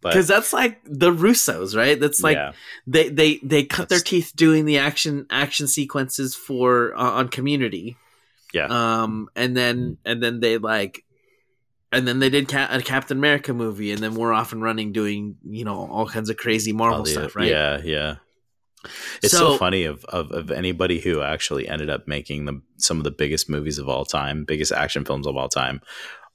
but 0.00 0.10
Because 0.12 0.26
that's 0.28 0.52
like 0.52 0.80
the 0.84 1.10
Russos, 1.10 1.76
right? 1.76 1.98
That's 2.00 2.22
like 2.22 2.36
yeah, 2.36 2.52
they 2.86 3.08
they 3.10 3.36
they 3.42 3.64
cut 3.64 3.88
their 3.88 4.00
teeth 4.00 4.32
doing 4.36 4.64
the 4.64 4.78
action 4.78 5.26
action 5.30 5.66
sequences 5.68 6.34
for 6.34 6.94
uh, 6.96 7.10
on 7.10 7.28
Community. 7.28 7.96
Yeah. 8.54 8.68
Um, 8.70 9.28
and 9.36 9.54
then 9.56 9.98
and 10.04 10.22
then 10.22 10.40
they 10.40 10.56
like, 10.58 11.04
and 11.92 12.06
then 12.08 12.20
they 12.20 12.30
did 12.30 12.50
a 12.54 12.80
Captain 12.82 13.18
America 13.18 13.52
movie, 13.52 13.90
and 13.92 14.00
then 14.00 14.14
we're 14.14 14.32
off 14.32 14.52
and 14.52 14.62
running 14.62 14.92
doing 14.92 15.36
you 15.44 15.64
know 15.64 15.88
all 15.90 16.06
kinds 16.08 16.30
of 16.30 16.36
crazy 16.38 16.72
Marvel 16.72 16.98
all 16.98 17.04
the- 17.04 17.10
stuff, 17.10 17.36
right? 17.36 17.48
Yeah, 17.50 17.80
yeah. 17.84 18.16
It's 19.22 19.32
so, 19.32 19.52
So- 19.52 19.56
funny 19.58 19.84
of, 19.84 20.04
of 20.06 20.30
of 20.32 20.50
anybody 20.50 21.00
who 21.00 21.22
actually 21.22 21.68
ended 21.68 21.90
up 21.90 22.06
making 22.08 22.44
the 22.46 22.60
some 22.76 22.98
of 22.98 23.04
the 23.04 23.10
biggest 23.10 23.48
movies 23.48 23.78
of 23.78 23.88
all 23.88 24.04
time, 24.04 24.44
biggest 24.44 24.72
action 24.72 25.04
films 25.04 25.26
of 25.26 25.36
all 25.36 25.48
time, 25.48 25.80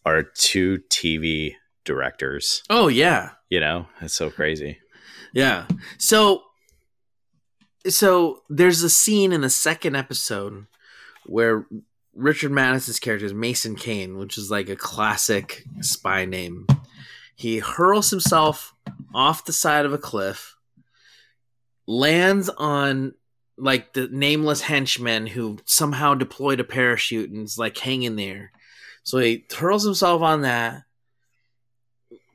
are 0.06 0.24
two 0.24 0.80
TV 0.90 1.54
directors. 1.86 2.64
Oh 2.70 2.88
yeah, 2.88 3.32
You 3.50 3.60
know, 3.60 3.88
it's 4.02 4.14
so 4.14 4.30
crazy. 4.30 4.80
yeah. 5.34 5.66
So, 5.98 6.44
so 7.88 8.42
there's 8.50 8.84
a 8.84 8.90
scene 8.90 9.32
in 9.32 9.42
the 9.42 9.50
second 9.50 9.96
episode 9.96 10.68
where 11.26 11.66
Richard 12.14 12.52
Madison's 12.52 13.00
character 13.00 13.26
is 13.26 13.34
Mason 13.34 13.76
Kane, 13.76 14.18
which 14.18 14.38
is 14.38 14.52
like 14.52 14.70
a 14.70 14.76
classic 14.76 15.64
spy 15.82 16.26
name. 16.26 16.68
He 17.36 17.60
hurls 17.60 18.10
himself 18.12 18.76
off 19.16 19.46
the 19.46 19.54
side 19.54 19.86
of 19.86 19.94
a 19.94 19.98
cliff, 19.98 20.56
lands 21.88 22.50
on 22.50 23.14
like 23.58 23.94
the 23.94 24.08
nameless 24.08 24.62
henchman 24.62 25.28
who 25.28 25.58
somehow 25.66 26.16
deployed 26.16 26.60
a 26.60 26.64
parachute 26.64 27.30
and 27.30 27.44
is 27.44 27.58
like 27.58 27.78
hanging 27.78 28.16
there. 28.16 28.52
So 29.04 29.18
he 29.18 29.46
hurls 29.56 29.84
himself 29.84 30.22
on 30.22 30.42
that. 30.42 30.84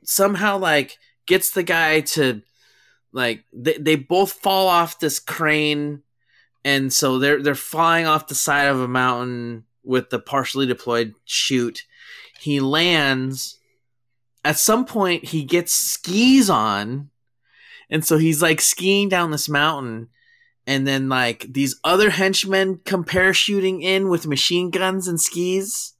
Somehow, 0.03 0.57
like, 0.57 0.97
gets 1.25 1.51
the 1.51 1.63
guy 1.63 2.01
to 2.01 2.41
like 3.11 3.43
they, 3.53 3.73
they 3.73 3.95
both 3.95 4.33
fall 4.33 4.67
off 4.67 4.99
this 4.99 5.19
crane 5.19 6.03
and 6.63 6.91
so 6.91 7.19
they're 7.19 7.41
they're 7.41 7.55
flying 7.55 8.05
off 8.05 8.27
the 8.27 8.35
side 8.35 8.67
of 8.67 8.79
a 8.79 8.87
mountain 8.87 9.65
with 9.83 10.09
the 10.09 10.19
partially 10.19 10.65
deployed 10.65 11.13
chute. 11.25 11.83
He 12.39 12.59
lands. 12.59 13.57
At 14.43 14.57
some 14.57 14.85
point, 14.85 15.25
he 15.25 15.43
gets 15.43 15.73
skis 15.73 16.49
on, 16.49 17.09
and 17.89 18.03
so 18.05 18.17
he's 18.17 18.41
like 18.41 18.61
skiing 18.61 19.09
down 19.09 19.31
this 19.31 19.47
mountain. 19.49 20.09
And 20.65 20.85
then, 20.85 21.07
like 21.07 21.45
these 21.49 21.79
other 21.85 22.09
henchmen 22.09 22.81
come 22.83 23.05
parachuting 23.05 23.81
in 23.81 24.09
with 24.09 24.27
machine 24.27 24.69
guns 24.69 25.07
and 25.07 25.19
skis, 25.19 25.93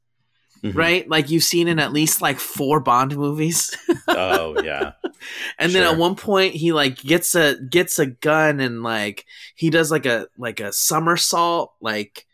Mhm. 0.61 0.75
right? 0.75 1.07
Like 1.09 1.29
you've 1.29 1.43
seen 1.45 1.69
in 1.69 1.79
at 1.79 1.93
least 1.93 2.21
like 2.21 2.37
four 2.37 2.81
Bond 2.81 3.15
movies. 3.15 3.75
Oh 4.09 4.61
yeah, 4.63 4.93
And 5.59 5.71
then 5.73 5.83
at 5.83 5.97
one 5.97 6.15
point 6.15 6.53
he 6.55 6.71
like 6.73 6.97
gets 6.97 7.35
a 7.35 7.55
gets 7.69 7.99
a 7.99 8.05
gun 8.07 8.59
and 8.59 8.81
like 8.83 9.25
he 9.55 9.69
does 9.69 9.89
like 9.91 10.05
a 10.05 10.27
like 10.37 10.59
a 10.59 10.73
somersault, 10.73 11.73
like 11.81 12.25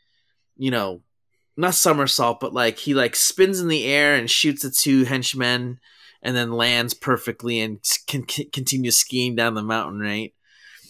you 0.58 0.72
know, 0.72 1.02
not 1.58 1.76
somersault, 1.76 2.40
but 2.40 2.54
like 2.54 2.78
he 2.80 2.94
like 2.94 3.16
spins 3.16 3.60
in 3.60 3.68
the 3.68 3.86
air 3.86 4.16
and 4.16 4.30
shoots 4.30 4.64
at 4.66 4.74
two 4.74 5.04
henchmen 5.04 5.80
and 6.24 6.36
then 6.36 6.52
lands 6.52 6.96
perfectly 6.96 7.60
and 7.60 7.80
can, 8.08 8.24
can 8.24 8.50
continues 8.52 8.98
skiing 8.98 9.36
down 9.36 9.54
the 9.54 9.62
mountain, 9.62 10.00
right? 10.00 10.34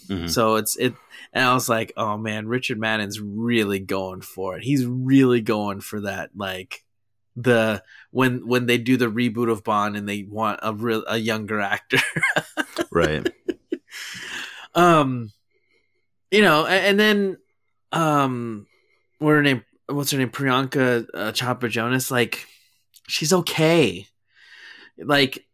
Mhm. 0.07 0.29
So 0.29 0.55
it's 0.55 0.75
it 0.77 0.93
and 1.33 1.43
I 1.45 1.53
was 1.53 1.67
like, 1.67 1.91
oh 1.97 2.17
man, 2.17 2.47
Richard 2.47 2.79
Madden's 2.79 3.19
really 3.19 3.79
going 3.79 4.21
for 4.21 4.55
it. 4.57 4.63
He's 4.63 4.85
really 4.85 5.41
going 5.41 5.81
for 5.81 6.01
that 6.01 6.29
like 6.35 6.83
the 7.35 7.81
when 8.11 8.45
when 8.47 8.67
they 8.67 8.77
do 8.77 8.95
the 8.95 9.07
reboot 9.11 9.51
of 9.51 9.63
Bond 9.63 9.97
and 9.97 10.07
they 10.07 10.23
want 10.23 10.59
a 10.61 10.73
real 10.73 11.03
a 11.07 11.17
younger 11.17 11.59
actor. 11.59 11.97
right. 12.91 13.27
um 14.75 15.31
you 16.31 16.41
know 16.41 16.65
a- 16.65 16.69
and, 16.69 16.99
then 16.99 17.37
um 17.91 18.65
what 19.19 19.31
her 19.31 19.41
name 19.41 19.63
what's 19.87 20.11
her 20.11 20.17
name 20.17 20.29
priyanka 20.29 21.05
uh, 21.13 21.31
chopra 21.31 21.69
jonas 21.69 22.09
like 22.09 22.47
she's 23.07 23.31
okay 23.33 24.07
like 24.97 25.45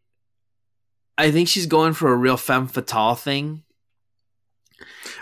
i 1.17 1.31
think 1.31 1.47
she's 1.47 1.65
going 1.65 1.93
for 1.93 2.11
a 2.11 2.15
real 2.15 2.37
femme 2.37 2.67
fatale 2.67 3.15
thing 3.15 3.63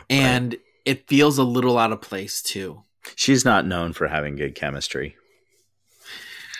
and 0.09 0.57
it 0.85 1.07
feels 1.07 1.37
a 1.37 1.43
little 1.43 1.77
out 1.77 1.91
of 1.91 2.01
place 2.01 2.41
too 2.41 2.81
She's 3.15 3.45
not 3.45 3.65
known 3.65 3.93
for 3.93 4.07
having 4.09 4.35
good 4.35 4.53
chemistry 4.53 5.15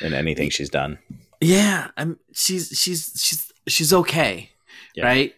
in 0.02 0.14
anything 0.14 0.50
she's 0.50 0.70
done. 0.70 0.98
yeah 1.42 1.90
i'm 1.98 2.20
she's 2.34 2.70
she's 2.70 3.12
she's 3.16 3.52
she's 3.68 3.92
okay 3.94 4.52
Yeah. 4.96 5.06
right 5.06 5.34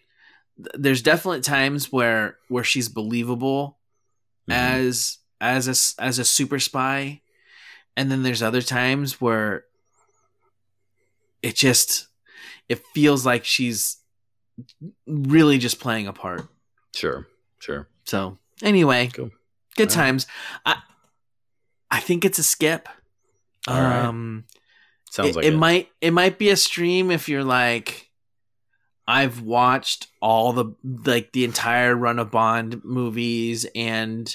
there's 0.74 1.02
definitely 1.02 1.42
times 1.42 1.92
where 1.92 2.38
where 2.48 2.64
she's 2.64 2.90
believable 2.90 3.78
Mhm. 4.50 4.54
as 4.56 5.18
as 5.42 5.68
a 5.68 6.04
as 6.04 6.20
a 6.20 6.26
super 6.26 6.60
spy 6.60 7.22
and 7.96 8.12
then 8.12 8.24
there's 8.24 8.42
other 8.44 8.62
times 8.62 9.20
where 9.22 9.64
it 11.42 11.56
just 11.56 12.08
it 12.70 12.82
feels 12.94 13.26
like 13.26 13.44
she's 13.44 13.98
really 15.08 15.58
just 15.58 15.80
playing 15.80 16.08
a 16.08 16.14
part 16.14 16.48
Sure, 16.96 17.28
sure. 17.60 17.88
so 18.06 18.38
anyway 18.64 19.10
Cool. 19.14 19.32
good 19.76 19.90
All 19.92 19.96
right. 19.98 20.06
times 20.06 20.28
i 20.66 20.76
i 21.92 22.00
think 22.00 22.26
it's 22.26 22.40
a 22.40 22.44
skip 22.44 22.88
All 23.68 23.82
right. 23.82 24.06
um 24.06 24.46
Sounds 25.12 25.30
it, 25.30 25.36
like 25.38 25.46
it 25.46 25.54
it. 25.54 25.58
might 25.58 25.90
it 26.02 26.12
might 26.12 26.38
be 26.38 26.50
a 26.50 26.56
stream 26.56 27.10
if 27.12 27.28
you're 27.30 27.44
like 27.44 28.06
I've 29.08 29.42
watched 29.42 30.06
all 30.22 30.54
the 30.54 30.66
like 30.84 31.32
the 31.34 31.44
entire 31.44 31.96
run 31.96 32.20
of 32.20 32.30
Bond 32.30 32.84
movies 32.86 33.66
and 33.74 34.32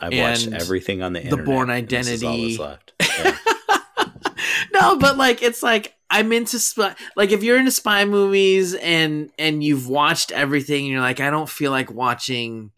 I've 0.00 0.14
watched 0.16 0.48
everything 0.50 1.02
on 1.02 1.12
the 1.12 1.18
The 1.20 1.24
internet. 1.26 1.44
Bourne 1.44 1.68
and 1.68 1.86
this 1.90 2.08
is 2.08 2.24
all 2.24 2.32
Identity. 2.32 2.58
Yeah. 3.02 3.36
no, 4.72 4.96
but 4.96 5.18
like 5.18 5.42
it's 5.42 5.62
like 5.62 5.94
I'm 6.10 6.32
into 6.32 6.58
spy. 6.58 6.94
Like 7.16 7.32
if 7.32 7.42
you're 7.42 7.58
into 7.58 7.70
spy 7.70 8.04
movies 8.04 8.74
and 8.74 9.30
and 9.38 9.62
you've 9.62 9.88
watched 9.88 10.32
everything, 10.32 10.84
and 10.84 10.92
you're 10.92 11.00
like, 11.00 11.20
I 11.20 11.30
don't 11.30 11.48
feel 11.48 11.70
like 11.70 11.90
watching, 11.90 12.70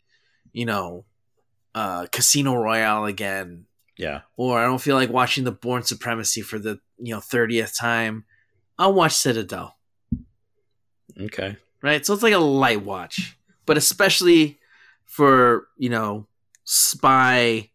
you 0.53 0.65
know, 0.67 1.05
uh, 1.75 2.07
Casino 2.11 2.55
Royale 2.55 3.05
again, 3.05 3.67
yeah. 3.97 4.23
or 4.37 4.59
I 4.59 4.65
don't 4.65 4.81
feel 4.81 4.97
like 4.97 5.11
watching 5.11 5.45
the 5.45 5.53
Bourne 5.53 5.85
Supremacy 5.85 6.43
for 6.43 6.59
the 6.59 6.81
you 6.99 7.15
know 7.15 7.21
thirtieth 7.21 7.77
time. 7.77 8.25
I'll 8.79 8.95
watch 8.95 9.13
Citadel. 9.13 9.77
Okay. 11.21 11.57
right? 11.83 12.05
So 12.05 12.15
it's 12.15 12.23
like 12.23 12.33
a 12.33 12.39
light 12.39 12.83
watch, 12.85 13.37
but 13.67 13.77
especially 13.77 14.59
for 15.05 15.69
you 15.77 15.91
know 15.91 16.27
spy 16.65 17.71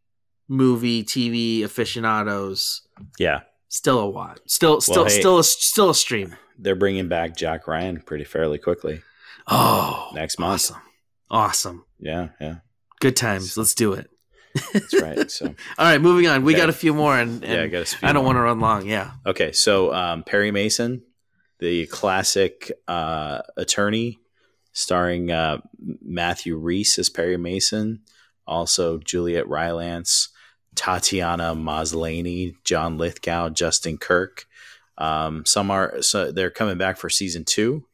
movie 0.48 1.04
TV 1.04 1.64
aficionados, 1.64 2.82
Yeah. 3.20 3.42
Still 3.68 4.00
a 4.00 4.10
watch, 4.10 4.40
still 4.48 4.80
still 4.82 5.06
hey- 5.06 5.20
still 5.20 5.40
a, 5.40 5.44
still 5.44 5.90
a 5.90 5.96
stream. 5.96 6.36
They're 6.58 6.76
bringing 6.76 7.10
back 7.10 7.36
Jack 7.36 7.68
Ryan 7.68 8.00
pretty 8.02 8.24
fairly 8.24 8.58
quickly. 8.58 9.02
Oh, 9.48 10.10
Next 10.14 10.40
month. 10.40 10.54
awesome, 10.54 10.82
awesome, 11.30 11.86
Yeah, 12.00 12.30
yeah. 12.40 12.56
good 13.02 13.16
times. 13.16 13.58
Let's 13.58 13.76
do 13.76 13.94
it. 13.94 14.10
That's 14.74 14.94
right. 15.02 15.30
So 15.30 15.48
All 15.78 15.86
right, 15.86 16.00
moving 16.02 16.28
on. 16.28 16.44
We 16.44 16.54
Okay. 16.54 16.62
got 16.62 16.70
a 16.70 16.74
few 16.74 16.94
more, 16.94 17.18
and, 17.20 17.44
and 17.44 17.54
yeah, 17.54 17.64
I 17.64 17.68
got 17.68 17.86
to 17.88 18.06
I 18.08 18.14
don't 18.14 18.24
want 18.26 18.38
to 18.38 18.42
run 18.42 18.60
long. 18.62 18.86
Yeah. 18.88 19.12
Okay, 19.26 19.52
so 19.52 19.94
um, 19.94 20.24
Perry 20.24 20.52
Mason, 20.52 21.02
the 21.60 21.86
classic 21.88 22.72
uh, 22.88 23.42
attorney, 23.58 24.20
starring 24.72 25.30
uh, 25.32 25.58
Matthew 26.02 26.56
Rhys 26.58 26.98
as 26.98 27.10
Perry 27.10 27.36
Mason, 27.38 28.02
also 28.48 28.98
Juliet 29.00 29.48
Rylance, 29.50 30.30
Tatiana 30.76 31.56
Maslany, 31.56 32.56
John 32.64 32.98
Lithgow, 32.98 33.50
Justin 33.50 33.98
Kirk. 33.98 34.46
Um, 34.98 35.46
some 35.46 35.72
are 35.72 36.02
so 36.02 36.32
they're 36.32 36.50
coming 36.50 36.78
back 36.78 36.98
for 36.98 37.10
season 37.10 37.44
two, 37.44 37.86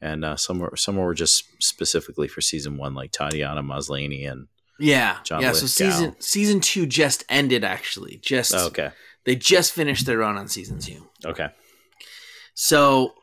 and 0.00 0.24
uh, 0.24 0.36
some 0.36 0.58
were 0.58 0.76
some 0.76 0.96
were 0.96 1.14
just 1.14 1.44
specifically 1.62 2.28
for 2.28 2.40
season 2.40 2.76
one, 2.76 2.94
like 2.94 3.10
Tatiana 3.10 3.62
Maslany 3.62 4.30
and 4.30 4.46
Yeah, 4.78 5.18
John 5.24 5.42
yeah. 5.42 5.52
So 5.52 5.66
season 5.66 6.16
season 6.20 6.60
two 6.60 6.86
just 6.86 7.24
ended. 7.28 7.64
Actually, 7.64 8.18
just 8.22 8.54
oh, 8.54 8.66
okay, 8.66 8.90
they 9.24 9.34
just 9.34 9.72
finished 9.72 10.06
their 10.06 10.18
run 10.18 10.36
on 10.36 10.48
season 10.48 10.78
two. 10.78 11.08
okay, 11.24 11.48
So, 12.54 13.14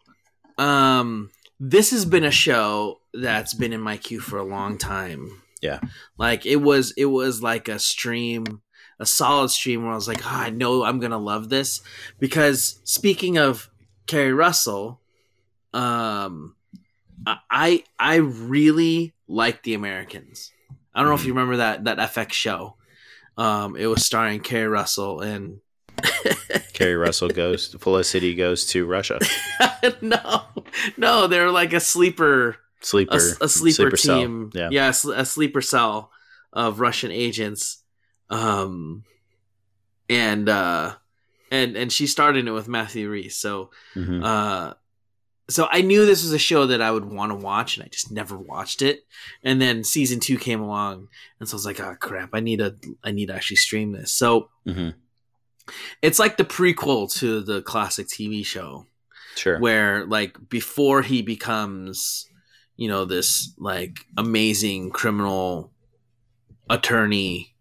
um, 0.57 1.31
this 1.59 1.91
has 1.91 2.05
been 2.05 2.23
a 2.23 2.31
show 2.31 2.99
that's 3.13 3.53
been 3.53 3.73
in 3.73 3.81
my 3.81 3.97
queue 3.97 4.19
for 4.19 4.37
a 4.37 4.43
long 4.43 4.77
time. 4.77 5.41
Yeah. 5.61 5.79
like 6.17 6.45
it 6.45 6.57
was 6.57 6.93
it 6.95 7.05
was 7.05 7.41
like 7.43 7.67
a 7.67 7.79
stream, 7.79 8.61
a 8.99 9.05
solid 9.05 9.49
stream 9.49 9.83
where 9.83 9.91
I 9.91 9.95
was 9.95 10.07
like, 10.07 10.25
oh, 10.25 10.29
I 10.29 10.49
know 10.49 10.83
I'm 10.83 10.99
gonna 10.99 11.17
love 11.17 11.49
this 11.49 11.81
because 12.19 12.79
speaking 12.83 13.37
of 13.37 13.69
Keri 14.07 14.33
Russell, 14.33 14.99
um, 15.73 16.55
I 17.25 17.83
I 17.97 18.15
really 18.15 19.13
like 19.27 19.63
The 19.63 19.73
Americans. 19.73 20.51
I 20.93 20.99
don't 20.99 21.09
know 21.09 21.15
if 21.15 21.25
you 21.25 21.33
remember 21.33 21.57
that 21.57 21.85
that 21.85 21.97
FX 21.97 22.33
show. 22.33 22.75
Um, 23.37 23.77
it 23.77 23.85
was 23.85 24.05
starring 24.05 24.41
Keri 24.41 24.67
Russell 24.67 25.21
and 25.21 25.61
Keri 26.73 26.95
Russell 26.95 27.29
goes, 27.29 27.73
Felicity 27.79 28.35
goes 28.35 28.65
to 28.67 28.85
Russia. 28.85 29.19
no, 30.01 30.43
no, 30.97 31.27
they're 31.27 31.51
like 31.51 31.73
a 31.73 31.79
sleeper, 31.79 32.57
Sleeper, 32.81 33.17
a, 33.41 33.45
a 33.45 33.49
sleeper, 33.49 33.95
cell. 33.97 34.19
team. 34.19 34.49
Yeah, 34.53 34.69
yeah, 34.71 34.87
a, 34.87 35.09
a 35.11 35.25
sleeper 35.25 35.61
cell 35.61 36.11
of 36.53 36.79
Russian 36.79 37.11
agents. 37.11 37.83
Um, 38.29 39.03
and 40.09 40.47
uh, 40.49 40.95
and 41.51 41.75
and 41.75 41.91
she 41.91 42.07
started 42.07 42.47
it 42.47 42.51
with 42.51 42.67
Matthew 42.67 43.09
Rhys. 43.09 43.35
So, 43.37 43.71
Mhm. 43.95 44.23
uh, 44.23 44.73
so 45.49 45.67
I 45.71 45.81
knew 45.81 46.05
this 46.05 46.21
was 46.23 46.31
a 46.33 46.37
show 46.39 46.67
that 46.67 46.81
I 46.81 46.91
would 46.91 47.05
want 47.05 47.31
to 47.31 47.35
watch, 47.35 47.75
and 47.77 47.83
I 47.85 47.89
just 47.89 48.11
never 48.11 48.37
watched 48.37 48.81
it. 48.81 49.05
And 49.43 49.61
then 49.61 49.83
season 49.83 50.19
two 50.19 50.37
came 50.37 50.61
along, 50.61 51.07
and 51.39 51.49
so 51.49 51.55
I 51.55 51.57
was 51.57 51.65
like, 51.65 51.79
oh 51.79 51.95
crap, 51.99 52.29
I 52.33 52.39
need 52.39 52.61
a 52.61 52.75
I 53.03 53.11
need 53.11 53.27
to 53.27 53.35
actually 53.35 53.57
stream 53.57 53.91
this. 53.91 54.11
So 54.11 54.49
Mhm. 54.67 54.93
it's 56.01 56.19
like 56.19 56.37
the 56.37 56.45
prequel 56.45 57.11
to 57.19 57.41
the 57.41 57.61
classic 57.61 58.07
TV 58.07 58.43
show 58.45 58.85
sure. 59.35 59.59
where 59.59 60.05
like 60.05 60.49
before 60.49 61.01
he 61.03 61.21
becomes 61.21 62.27
you 62.75 62.87
know 62.87 63.05
this 63.05 63.53
like 63.57 64.05
amazing 64.17 64.89
criminal 64.91 65.71
attorney 66.69 67.55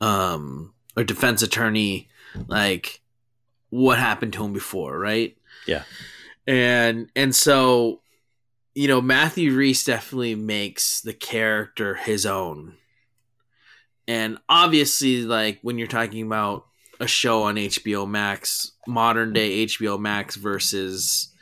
um 0.00 0.72
or 0.96 1.04
defense 1.04 1.42
attorney 1.42 2.08
like 2.48 3.00
what 3.70 3.98
happened 3.98 4.32
to 4.32 4.44
him 4.44 4.52
before 4.52 4.98
right 4.98 5.36
Yeah. 5.66 5.82
and 6.46 7.10
and 7.16 7.34
so 7.34 8.00
you 8.74 8.88
know 8.88 9.00
matthew 9.00 9.52
rhys 9.56 9.84
definitely 9.84 10.34
makes 10.34 11.00
the 11.00 11.14
character 11.14 11.94
his 11.94 12.26
own 12.26 12.74
and 14.08 14.38
obviously 14.48 15.22
like 15.22 15.58
when 15.62 15.78
you're 15.78 15.86
talking 15.88 16.26
about 16.26 16.66
a 17.00 17.06
show 17.06 17.42
on 17.44 17.56
hbo 17.56 18.08
max 18.08 18.72
modern 18.86 19.32
day 19.32 19.64
hbo 19.66 19.98
max 19.98 20.36
versus 20.36 21.32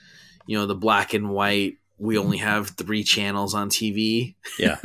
you 0.46 0.56
know 0.56 0.66
the 0.66 0.74
black 0.74 1.12
and 1.14 1.30
white 1.30 1.78
we 1.98 2.18
only 2.18 2.38
have 2.38 2.68
three 2.70 3.04
channels 3.04 3.54
on 3.54 3.68
tv 3.70 4.34
Yeah, 4.58 4.78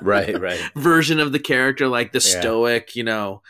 right, 0.00 0.38
right. 0.40 0.60
version 0.74 1.18
of 1.20 1.32
the 1.32 1.38
character 1.40 1.88
like 1.88 2.12
the 2.12 2.20
Yeah. 2.20 2.40
stoic 2.40 2.96
you 2.96 3.04
know 3.04 3.42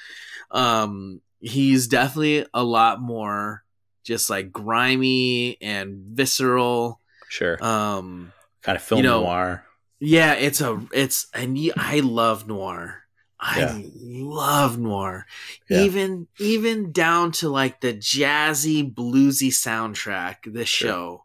um 0.51 1.21
he's 1.41 1.87
definitely 1.89 2.47
a 2.55 2.63
lot 2.63 3.01
more 3.01 3.65
just 4.05 4.29
like 4.31 4.53
grimy 4.53 5.57
and 5.61 5.97
visceral 6.17 7.01
Sure. 7.29 7.63
um 7.63 8.33
kind 8.63 8.77
of 8.77 8.83
film 8.83 8.99
you 8.99 9.03
know, 9.03 9.23
noir. 9.23 9.65
yeah 10.01 10.35
it's 10.35 10.61
a 10.61 10.81
it's 10.93 11.27
and 11.35 11.59
I 11.77 12.01
love 12.01 12.47
noir 12.47 13.03
i 13.41 13.59
Yeah. 13.59 13.81
love 14.01 14.79
noir 14.79 15.27
Yeah. 15.69 15.81
even 15.81 16.29
even 16.39 16.93
down 16.93 17.33
to 17.33 17.49
like 17.49 17.81
the 17.81 17.93
jazzy 17.93 18.83
bluesy 18.95 19.49
soundtrack 19.49 20.37
this 20.47 20.69
Sure. 20.69 20.89
show 20.91 21.25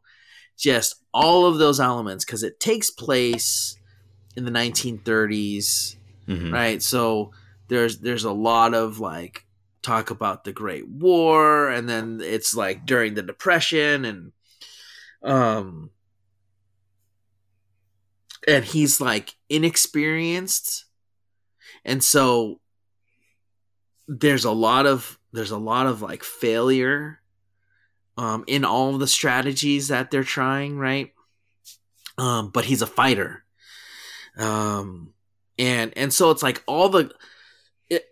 just 0.57 0.95
all 1.13 1.45
of 1.45 1.57
those 1.57 1.79
elements 1.79 2.23
because 2.25 2.43
it 2.43 2.59
takes 2.59 2.89
place 2.89 3.77
in 4.35 4.45
the 4.45 4.51
1930s 4.51 5.95
Mhm. 6.27 6.53
right 6.53 6.81
so 6.83 7.31
there's 7.67 7.99
there's 7.99 8.23
a 8.23 8.31
lot 8.31 8.73
of 8.73 8.99
like 8.99 9.45
talk 9.81 10.11
about 10.11 10.43
the 10.43 10.51
great 10.53 10.87
war 10.87 11.69
and 11.69 11.89
then 11.89 12.19
it's 12.21 12.53
like 12.55 12.85
during 12.85 13.15
the 13.15 13.23
depression 13.23 14.05
and 14.05 14.31
um 15.23 15.89
and 18.47 18.65
he's 18.65 19.01
like 19.01 19.35
inexperienced 19.49 20.85
and 21.83 22.03
so 22.03 22.59
there's 24.07 24.45
a 24.45 24.51
lot 24.51 24.85
of 24.85 25.19
there's 25.33 25.51
a 25.51 25.57
lot 25.57 25.87
of 25.87 26.01
like 26.01 26.23
failure 26.23 27.18
um 28.19 28.43
in 28.47 28.65
all 28.65 28.97
the 28.97 29.07
strategies 29.07 29.87
that 29.87 30.11
they're 30.11 30.23
trying 30.23 30.77
right 30.77 31.13
um 32.17 32.49
but 32.49 32.65
he's 32.65 32.81
a 32.81 32.87
fighter 32.87 33.43
um 34.37 35.13
and 35.57 35.93
and 35.97 36.13
so 36.13 36.29
it's 36.31 36.43
like 36.43 36.61
all 36.67 36.89
the 36.89 37.11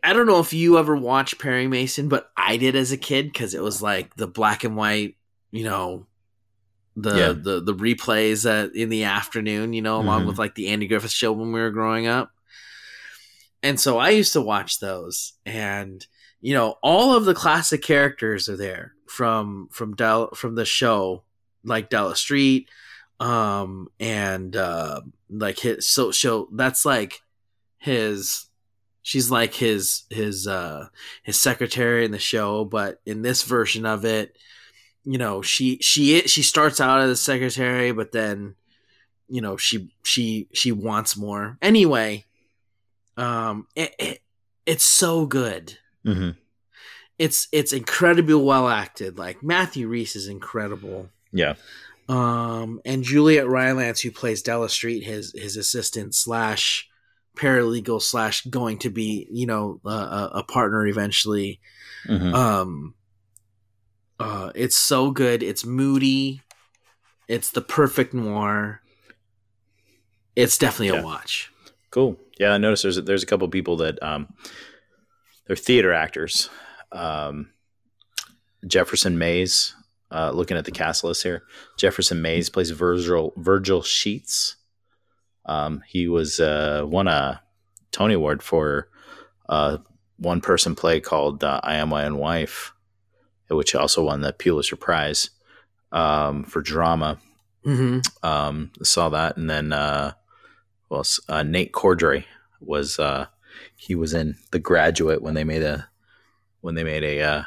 I 0.03 0.13
don't 0.13 0.25
know 0.25 0.39
if 0.39 0.53
you 0.53 0.79
ever 0.79 0.95
watched 0.95 1.37
Perry 1.37 1.67
Mason, 1.67 2.09
but 2.09 2.31
I 2.35 2.57
did 2.57 2.75
as 2.75 2.91
a 2.91 2.97
kid 2.97 3.31
because 3.31 3.53
it 3.53 3.61
was 3.61 3.79
like 3.79 4.15
the 4.15 4.25
black 4.25 4.63
and 4.63 4.75
white, 4.75 5.17
you 5.51 5.65
know, 5.65 6.07
the 6.95 7.15
Yeah. 7.15 7.33
the 7.33 7.61
the 7.61 7.75
replays 7.75 8.43
that 8.43 8.75
in 8.75 8.89
the 8.89 9.03
afternoon, 9.03 9.73
you 9.73 9.83
know, 9.83 9.99
along 10.01 10.23
Mhm. 10.23 10.27
with 10.29 10.39
like 10.39 10.55
the 10.55 10.69
Andy 10.69 10.87
Griffith 10.87 11.11
show 11.11 11.31
when 11.31 11.51
we 11.51 11.59
were 11.59 11.69
growing 11.69 12.07
up. 12.07 12.31
And 13.61 13.79
so 13.79 13.99
I 13.99 14.09
used 14.09 14.33
to 14.33 14.41
watch 14.41 14.79
those, 14.79 15.33
and 15.45 16.03
you 16.41 16.55
know, 16.55 16.77
all 16.81 17.13
of 17.15 17.25
the 17.25 17.35
classic 17.35 17.83
characters 17.83 18.49
are 18.49 18.57
there 18.57 18.95
from 19.09 19.69
from 19.71 19.95
Del 19.95 20.29
from 20.31 20.55
the 20.55 20.65
show, 20.65 21.23
like 21.63 21.89
Della 21.89 22.15
Street, 22.15 22.69
um, 23.19 23.89
and 23.99 24.55
uh, 24.55 25.01
like 25.29 25.59
his 25.59 25.87
so 25.87 26.11
show 26.11 26.47
that's 26.51 26.85
like 26.85 27.21
his 27.77 28.45
she's 29.01 29.31
like 29.31 29.53
his 29.53 30.03
his 30.09 30.47
uh 30.47 30.87
his 31.23 31.39
secretary 31.39 32.03
in 32.03 32.11
the 32.11 32.19
show 32.19 32.65
but 32.65 32.99
in 33.05 33.21
this 33.21 33.43
version 33.43 33.85
of 33.85 34.03
it 34.03 34.35
you 35.05 35.17
know 35.17 35.41
she 35.41 35.77
she 35.77 36.19
she 36.23 36.41
starts 36.43 36.81
out 36.81 36.99
as 36.99 37.09
a 37.11 37.15
secretary 37.15 37.91
but 37.93 38.11
then 38.11 38.55
you 39.29 39.39
know 39.39 39.55
she 39.55 39.89
she 40.03 40.47
she 40.53 40.71
wants 40.73 41.15
more 41.15 41.57
anyway 41.61 42.25
um 43.15 43.67
it, 43.75 43.95
it 43.99 44.21
it's 44.65 44.83
so 44.83 45.25
good 45.25 45.77
Mhm. 46.05 46.35
It's 47.19 47.47
it's 47.51 47.73
incredibly 47.73 48.35
well 48.35 48.67
acted 48.67 49.17
like 49.17 49.41
matthew 49.41 49.87
rhys 49.87 50.15
is 50.15 50.27
incredible 50.27 51.09
Yeah. 51.31 51.55
um, 52.07 52.79
and 52.85 53.03
Juliet 53.03 53.47
Rylance, 53.47 54.01
who 54.01 54.11
plays 54.11 54.41
Della 54.43 54.69
Street, 54.69 55.03
his 55.03 55.33
his 55.35 55.57
assistant 55.57 56.13
slash 56.15 56.87
paralegal 57.35 58.01
slash 58.01 58.45
going 58.45 58.77
to 58.79 58.89
be, 58.89 59.27
you 59.31 59.45
know, 59.45 59.79
a, 59.85 59.89
a, 59.89 60.31
a 60.35 60.43
partner 60.43 60.87
eventually. 60.87 61.59
Mhm. 62.07 62.33
Um, 62.33 62.93
uh, 64.19 64.51
it's 64.55 64.75
so 64.77 65.11
good. 65.11 65.43
It's 65.43 65.63
moody. 65.65 66.41
It's 67.27 67.51
the 67.51 67.61
perfect 67.61 68.13
noir. 68.13 68.81
It's 70.35 70.57
definitely 70.57 70.95
Yeah. 70.97 71.01
a 71.03 71.05
watch. 71.05 71.51
Cool. 71.91 72.17
Yeah, 72.39 72.51
I 72.53 72.57
noticed 72.57 72.83
there's 72.83 73.01
there's 73.03 73.23
a 73.23 73.27
couple 73.27 73.47
people 73.49 73.77
that 73.77 74.01
um, 74.03 74.33
they're 75.47 75.55
theater 75.55 75.93
actors. 75.93 76.49
Um, 76.91 77.49
Jefferson 78.65 79.17
Mays. 79.17 79.73
Uh, 80.09 80.31
looking 80.31 80.55
at 80.55 80.63
the 80.63 80.71
cast 80.71 81.03
list 81.03 81.21
here, 81.21 81.43
Jefferson 81.77 82.21
Mays 82.21 82.49
plays 82.49 82.69
Virgil 82.69 83.33
Virgil 83.35 83.81
Sheets. 83.81 84.55
Um, 85.45 85.83
he 85.85 86.07
was 86.07 86.39
uh, 86.39 86.83
won 86.85 87.09
a 87.09 87.41
Tony 87.91 88.13
Award 88.13 88.41
for 88.41 88.87
uh, 89.49 89.79
one 90.17 90.39
person 90.39 90.75
play 90.75 91.01
called 91.01 91.43
uh, 91.43 91.59
"I 91.61 91.75
Am 91.75 91.89
My 91.89 92.05
Own 92.05 92.17
Wife," 92.17 92.73
which 93.49 93.75
also 93.75 94.05
won 94.05 94.21
the 94.21 94.31
Pulitzer 94.31 94.77
Prize 94.77 95.29
um, 95.91 96.45
for 96.45 96.61
drama. 96.61 97.17
Mm-hmm. 97.65 98.25
Um, 98.25 98.71
saw 98.81 99.09
that, 99.09 99.35
and 99.35 99.49
then 99.49 99.73
uh, 99.73 100.13
well, 100.89 101.05
uh, 101.27 101.43
Nate 101.43 101.73
Corddry 101.73 102.23
was 102.61 102.97
uh, 102.97 103.27
he 103.75 103.95
was 103.95 104.13
in 104.13 104.35
The 104.51 104.59
Graduate 104.59 105.21
when 105.21 105.33
they 105.33 105.43
made 105.43 105.63
a 105.63 105.89
when 106.67 106.75
they 106.75 106.83
made 106.83 107.05
a 107.05 107.21
uh, 107.21 107.43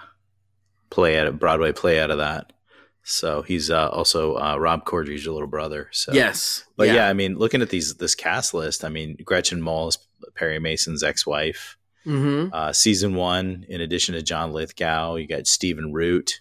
play 0.88 1.18
at 1.18 1.26
a 1.26 1.30
Broadway 1.30 1.72
play 1.72 2.00
out 2.00 2.10
of 2.10 2.16
that. 2.16 2.54
So 3.02 3.42
he's 3.42 3.70
uh, 3.70 3.90
also 3.90 4.36
uh, 4.36 4.56
Rob 4.56 4.86
Corddry's 4.86 5.26
little 5.26 5.46
brother. 5.46 5.90
So 5.92 6.12
Yes, 6.14 6.64
but 6.78 6.88
yeah. 6.88 7.06
I 7.06 7.12
mean, 7.12 7.36
looking 7.36 7.60
at 7.60 7.68
these 7.68 7.96
this 7.96 8.14
cast 8.14 8.54
list, 8.54 8.82
I 8.82 8.88
mean, 8.88 9.18
Gretchen 9.22 9.60
Mol 9.60 9.88
is 9.88 9.98
Perry 10.34 10.58
Mason's 10.58 11.02
ex-wife. 11.02 11.76
Mm-hmm. 12.06 12.54
Uh, 12.54 12.72
season 12.72 13.14
one, 13.14 13.66
in 13.68 13.82
addition 13.82 14.14
to 14.14 14.22
John 14.22 14.52
Lithgow, 14.54 15.16
you 15.16 15.26
got 15.26 15.46
Stephen 15.46 15.92
Root, 15.92 16.40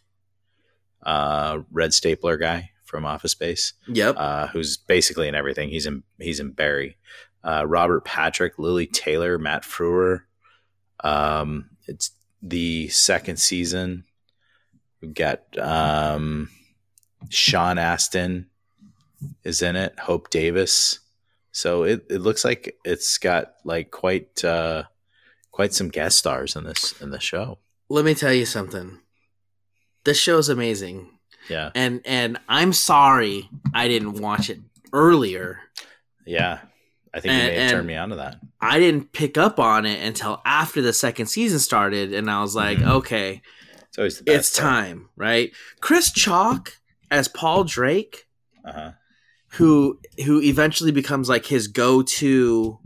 uh, 1.04 1.60
Red 1.70 1.94
Stapler 1.94 2.38
guy 2.38 2.70
from 2.86 3.06
Office 3.06 3.34
Space, 3.34 3.74
Yep. 3.90 4.16
uh, 4.18 4.48
who's 4.48 4.78
basically 4.78 5.28
in 5.28 5.36
everything. 5.36 5.68
He's 5.68 5.86
in 5.86 6.04
he's 6.18 6.40
in 6.40 6.52
Barry. 6.52 6.96
Uh, 7.44 7.66
Robert 7.68 8.06
Patrick, 8.06 8.58
Lili 8.58 8.88
Taylor, 8.88 9.38
Matt 9.38 9.64
Frewer. 9.64 10.22
Um, 11.04 11.72
it's 11.88 12.12
the 12.42 12.88
second 12.90 13.38
season. 13.38 14.06
We've 15.02 15.14
got 15.14 15.42
um, 15.58 16.50
Sean 17.30 17.78
Astin 17.78 18.48
is 19.44 19.62
in 19.62 19.76
it. 19.76 19.98
Hope 20.00 20.30
Davis. 20.30 21.00
So 21.52 21.84
it, 21.84 22.06
it 22.10 22.20
looks 22.20 22.46
like 22.46 22.78
it's 22.86 23.18
got 23.18 23.54
like 23.66 23.92
quite 23.92 24.44
uh, 24.46 24.84
quite 25.52 25.74
some 25.74 25.90
guest 25.90 26.18
stars 26.20 26.56
in 26.56 26.64
this 26.64 27.00
in 27.02 27.12
the 27.12 27.20
show. 27.20 27.60
Let 27.90 28.06
me 28.06 28.14
tell 28.14 28.34
you 28.34 28.46
something. 28.46 29.00
This 30.06 30.20
show 30.20 30.38
is 30.38 30.50
amazing. 30.50 31.10
Yeah, 31.50 31.72
And 31.74 32.02
and 32.06 32.38
I'm 32.48 32.74
sorry 32.74 33.50
I 33.74 33.88
didn't 33.88 34.22
watch 34.22 34.50
it 34.50 34.60
earlier. 34.94 35.60
yeah. 36.26 36.60
I 37.14 37.20
think 37.20 37.32
you 37.34 37.38
may 37.40 37.56
have 37.56 37.72
turned 37.72 37.88
me 37.88 37.96
on 37.96 38.10
to 38.10 38.16
that. 38.18 38.40
I 38.62 38.78
didn't 38.80 39.12
pick 39.14 39.38
up 39.38 39.60
on 39.60 39.86
it 39.86 40.06
until 40.06 40.42
after 40.46 40.82
the 40.82 40.94
second 40.94 41.26
season 41.28 41.60
started 41.60 42.14
and 42.14 42.30
I 42.30 42.42
was 42.42 42.56
like, 42.56 42.78
Mhm. 42.80 42.88
okay, 42.98 43.42
It's 43.88 43.98
always 43.98 44.18
the 44.20 44.24
best. 44.26 44.38
it's 44.38 44.52
time, 44.58 45.10
right? 45.16 45.52
Chris 45.82 46.12
Chalk 46.12 46.74
as 47.10 47.28
Paul 47.28 47.64
Drake, 47.64 48.28
Uh 48.64 48.72
huh. 48.72 48.92
who 49.54 50.00
who 50.26 50.42
eventually 50.42 50.92
becomes 50.92 51.28
like 51.30 51.48
his 51.48 51.68
go-to 51.68 52.80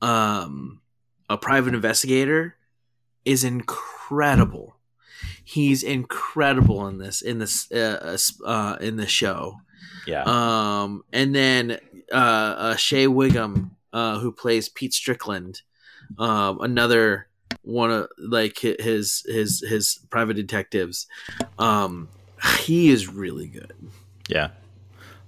um 0.00 0.80
a 1.28 1.36
private 1.36 1.74
investigator 1.74 2.56
is 3.24 3.44
incredible. 3.44 4.76
He's 5.42 5.82
incredible 5.82 6.86
in 6.86 6.98
this 6.98 7.20
in 7.22 7.38
this 7.38 7.70
uh, 7.72 8.16
uh 8.46 8.76
in 8.80 8.96
the 8.96 9.06
show. 9.06 9.60
Yeah. 10.06 10.22
Um 10.26 11.04
and 11.12 11.34
then 11.34 11.78
uh, 12.12 12.14
uh 12.16 12.76
Shea 12.76 13.06
Whigham 13.06 13.76
uh 13.92 14.18
who 14.18 14.32
plays 14.32 14.68
Pete 14.68 14.92
Strickland 14.94 15.62
um 16.18 16.60
another 16.60 17.28
one 17.62 17.90
of 17.90 18.08
like 18.18 18.58
his 18.58 19.24
his 19.26 19.60
his 19.66 19.98
private 20.10 20.34
detectives 20.34 21.06
um 21.58 22.08
he 22.60 22.90
is 22.90 23.08
really 23.08 23.46
good. 23.48 23.72
yeah. 24.28 24.50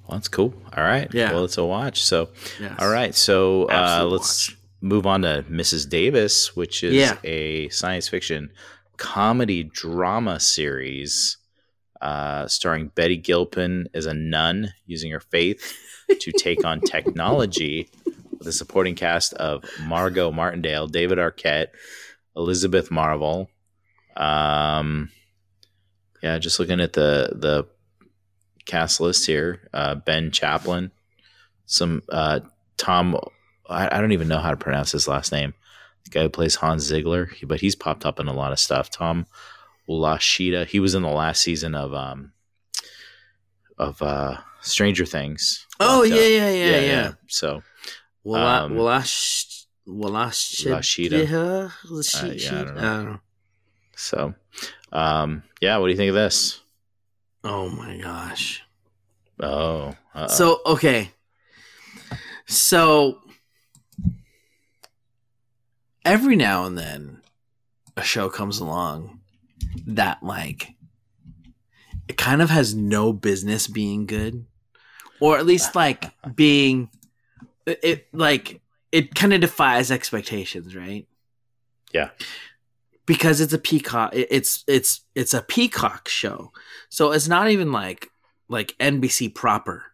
Well, 0.07 0.19
that's 0.19 0.29
cool. 0.29 0.55
All 0.77 0.85
right. 0.85 1.13
Yeah. 1.13 1.33
Well, 1.33 1.45
it's 1.45 1.59
a 1.59 1.65
watch. 1.65 2.05
So, 2.05 2.29
Yes. 2.61 2.75
all 2.79 2.89
right. 2.91 3.13
So 3.13 3.65
uh, 3.65 4.07
let's 4.09 4.51
watch. 4.51 4.59
move 4.81 5.05
on 5.05 5.23
to 5.23 5.45
Mrs. 5.51 5.89
Davis, 5.89 6.55
which 6.55 6.85
is 6.85 6.95
Yeah. 6.95 7.17
a 7.25 7.69
science 7.71 8.07
fiction 8.07 8.51
comedy 8.99 9.65
drama 9.65 10.39
series 10.39 11.39
uh, 12.07 12.47
starring 12.47 12.87
Betty 12.95 13.17
Gilpin 13.17 13.89
as 13.93 14.07
a 14.07 14.15
nun 14.15 14.73
using 14.87 15.11
her 15.11 15.19
faith 15.19 15.77
to 16.21 16.31
take 16.31 16.65
on 16.65 16.81
technology 16.87 17.91
with 18.31 18.47
a 18.47 18.53
supporting 18.53 18.95
cast 18.95 19.33
of 19.35 19.65
Margot 19.83 20.31
Martindale, 20.31 20.87
David 20.87 21.19
Arquette, 21.19 21.67
Elizabeth 22.37 22.93
Marvel. 22.93 23.51
Um, 24.17 25.11
yeah, 26.23 26.39
just 26.39 26.61
looking 26.61 26.81
at 26.81 26.93
the 26.93 27.33
the 27.35 27.67
cast 28.67 29.01
list 29.01 29.27
here, 29.27 29.69
uh, 29.75 29.97
Ben 29.97 30.31
Chaplin, 30.31 30.93
some 31.65 32.05
uh, 32.09 32.39
Tom. 32.77 33.19
I, 33.69 33.97
I 33.97 34.01
don't 34.01 34.13
even 34.13 34.29
know 34.29 34.39
how 34.39 34.51
to 34.51 34.57
pronounce 34.57 34.93
his 34.93 35.09
last 35.09 35.33
name. 35.33 35.55
The 36.05 36.11
guy 36.11 36.23
who 36.23 36.29
plays 36.29 36.55
Hans 36.55 36.85
Ziegler, 36.85 37.31
but 37.43 37.61
he's 37.61 37.75
popped 37.75 38.07
up 38.07 38.21
in 38.21 38.29
a 38.29 38.33
lot 38.33 38.53
of 38.53 38.61
stuff. 38.61 38.91
Tom 38.91 39.27
Lashida. 39.89 40.67
He 40.67 40.81
was 40.81 40.95
in 40.95 41.03
the 41.03 41.09
last 41.09 41.43
season 41.43 41.75
of 41.75 41.95
um 41.95 42.33
of 43.79 44.01
uh 44.03 44.39
Stranger 44.61 45.05
Things. 45.07 45.67
Oh 45.79 46.01
uh, 46.01 46.03
yeah, 46.05 46.27
yeah, 46.27 46.51
yeah, 46.51 46.81
yeah. 46.81 47.13
So 47.29 47.63
Will 48.25 48.35
I 48.45 48.59
Um, 48.65 48.77
I 48.89 49.03
sh- 49.03 49.67
will 49.87 50.17
I 50.17 50.31
sh- 50.31 50.65
Lashida. 50.67 51.29
Uh, 51.31 51.69
I 52.61 52.65
don't 52.65 52.75
know. 52.75 53.21
so 53.95 54.35
um 54.93 55.43
yeah, 55.61 55.77
what 55.79 55.87
do 55.87 55.93
you 55.93 55.97
think 55.97 56.09
of 56.09 56.15
this? 56.17 56.61
Oh 57.45 57.69
my 57.69 57.97
gosh. 57.99 58.63
Oh, 59.39 59.95
uh 60.15 60.27
So 60.27 60.61
okay. 60.67 61.13
So 62.47 63.21
every 66.05 66.37
now 66.37 66.65
and 66.65 66.77
then 66.79 67.21
a 67.97 68.03
show 68.03 68.29
comes 68.29 68.59
along 68.59 69.21
that 69.87 70.23
like 70.23 70.75
it 72.09 72.17
kind 72.17 72.41
of 72.43 72.51
has 72.51 72.75
no 72.75 73.13
business 73.13 73.67
being 73.67 74.07
good 74.07 74.45
or 75.21 75.39
at 75.39 75.47
least 75.47 75.75
like 75.75 76.13
being 76.37 76.89
it, 77.67 77.81
it 77.83 78.07
like 78.15 78.61
it 78.93 79.15
kind 79.15 79.33
of 79.35 79.41
defies 79.41 79.91
expectations 79.91 80.75
right 80.77 81.07
Yeah. 81.93 82.11
because 83.07 83.41
it's 83.41 83.53
a 83.53 83.59
peacock 83.59 84.15
it- 84.15 84.29
it's 84.31 84.65
it's 84.67 85.01
it's 85.15 85.35
a 85.35 85.43
peacock 85.43 86.09
show 86.09 86.53
so 86.89 87.13
it's 87.13 87.29
not 87.29 87.51
even 87.51 87.73
like 87.73 88.09
like 88.49 88.75
nbc 88.79 89.35
proper 89.35 89.85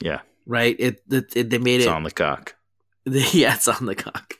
yeah, 0.00 0.20
right 0.46 0.76
it, 0.78 1.02
it, 1.10 1.36
it 1.36 1.50
they 1.50 1.58
made 1.58 1.80
it's 1.80 1.86
it 1.86 1.92
on 1.92 2.04
the 2.04 2.10
cock. 2.12 2.54
yeah, 3.04 3.54
it's 3.54 3.66
on 3.66 3.86
the 3.86 3.94
cock. 3.96 4.34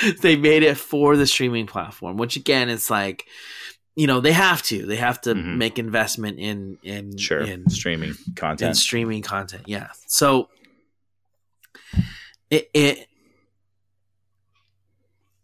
they 0.20 0.36
made 0.36 0.62
it 0.62 0.76
for 0.76 1.16
the 1.16 1.26
streaming 1.26 1.66
platform, 1.66 2.16
which 2.16 2.36
again, 2.36 2.68
it's 2.68 2.90
like, 2.90 3.24
you 3.94 4.06
know, 4.06 4.20
they 4.20 4.32
have 4.32 4.62
to. 4.64 4.84
They 4.86 4.96
have 4.96 5.20
to 5.22 5.34
Mhm. 5.34 5.56
make 5.56 5.78
investment 5.78 6.38
in 6.38 6.78
in 6.82 7.16
Sure, 7.18 7.40
in, 7.40 7.68
streaming 7.70 8.10
in 8.10 8.34
content. 8.34 8.76
streaming 8.76 9.22
content. 9.22 9.62
Yeah. 9.66 9.88
So 10.06 10.48
it 12.50 12.68
it 12.74 13.08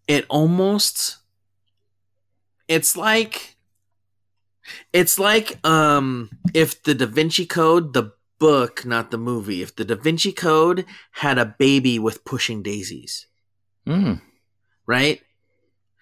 it 0.09 0.27
almost 0.29 1.19
it's 2.69 2.97
like 2.97 3.57
it's 4.93 5.19
like 5.19 5.65
um 5.67 6.31
if 6.55 6.83
the 6.83 6.95
Da 6.95 7.07
Vinci 7.07 7.47
Code, 7.47 7.93
the 7.95 8.13
book, 8.39 8.85
not 8.85 9.11
the 9.11 9.19
movie, 9.19 9.63
if 9.63 9.75
the 9.75 9.85
Da 9.85 9.95
Vinci 9.95 10.33
Code 10.33 10.85
had 11.13 11.39
a 11.39 11.47
baby 11.59 11.99
with 11.99 12.25
pushing 12.25 12.63
daisies, 12.63 13.27
Mm, 13.87 14.21
right? 14.87 15.21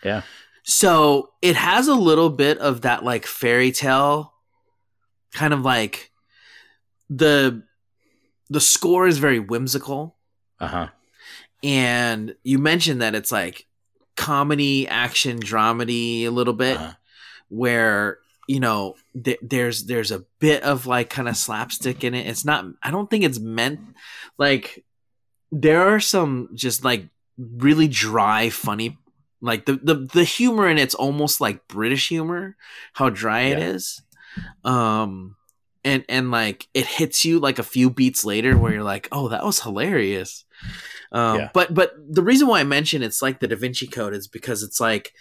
Yeah. 0.04 0.22
So 0.62 1.30
it 1.42 1.56
has 1.56 1.88
a 1.88 1.94
little 1.94 2.30
bit 2.30 2.58
of 2.58 2.82
that 2.82 3.04
like 3.04 3.26
fairy 3.26 3.72
tale 3.72 4.32
kind 5.32 5.52
of 5.54 5.60
like 5.62 6.10
the 7.08 7.62
the 8.48 8.60
score 8.60 9.06
is 9.06 9.18
very 9.18 9.38
whimsical 9.38 10.16
uh 10.58 10.66
huh. 10.66 10.88
and 11.62 12.34
you 12.42 12.58
mentioned 12.58 13.00
that 13.02 13.14
it's 13.14 13.30
like 13.32 13.66
comedy 14.16 14.86
action 14.88 15.38
dramedy 15.40 16.24
a 16.24 16.30
little 16.30 16.52
bit 16.54 16.76
Uh-huh. 16.76 16.92
where 17.48 18.18
you 18.48 18.60
know 18.60 18.96
th- 19.24 19.38
there's 19.42 19.84
there's 19.86 20.10
a 20.10 20.24
bit 20.40 20.62
of 20.62 20.86
like 20.86 21.10
kind 21.10 21.28
of 21.28 21.36
slapstick 21.36 22.02
in 22.04 22.14
it 22.14 22.26
it's 22.26 22.44
not 22.44 22.64
i 22.82 22.90
don't 22.90 23.08
think 23.08 23.24
it's 23.24 23.38
meant 23.38 23.80
like 24.36 24.84
there 25.52 25.82
are 25.94 26.00
some 26.00 26.48
just 26.54 26.84
like 26.84 27.06
really 27.56 27.88
dry 27.88 28.50
funny 28.50 28.98
like 29.40 29.64
the 29.64 29.74
the, 29.82 29.94
the 30.12 30.24
humor 30.24 30.68
in 30.68 30.76
it's 30.78 30.94
almost 30.94 31.40
like 31.40 31.66
british 31.68 32.08
humor 32.08 32.56
how 32.92 33.08
dry 33.08 33.42
it 33.42 33.58
Yeah. 33.58 33.64
is 33.70 34.02
um 34.64 35.36
and 35.84 36.04
and 36.08 36.30
like 36.30 36.68
it 36.74 36.86
hits 36.86 37.24
you 37.24 37.38
like 37.40 37.58
a 37.58 37.62
few 37.62 37.88
beats 37.88 38.24
later 38.24 38.58
where 38.58 38.72
you're 38.74 38.82
like 38.82 39.08
oh 39.12 39.28
that 39.28 39.44
was 39.44 39.60
hilarious 39.60 40.44
um 41.12 41.38
Yeah. 41.38 41.50
but 41.54 41.72
but 41.72 41.92
the 41.98 42.22
reason 42.22 42.46
why 42.48 42.60
i 42.60 42.64
mention 42.64 43.02
it's 43.02 43.22
like 43.22 43.40
the 43.40 43.48
da 43.48 43.56
vinci 43.56 43.86
code 43.86 44.12
is 44.12 44.28
because 44.28 44.62
it's 44.62 44.78
like 44.80 45.14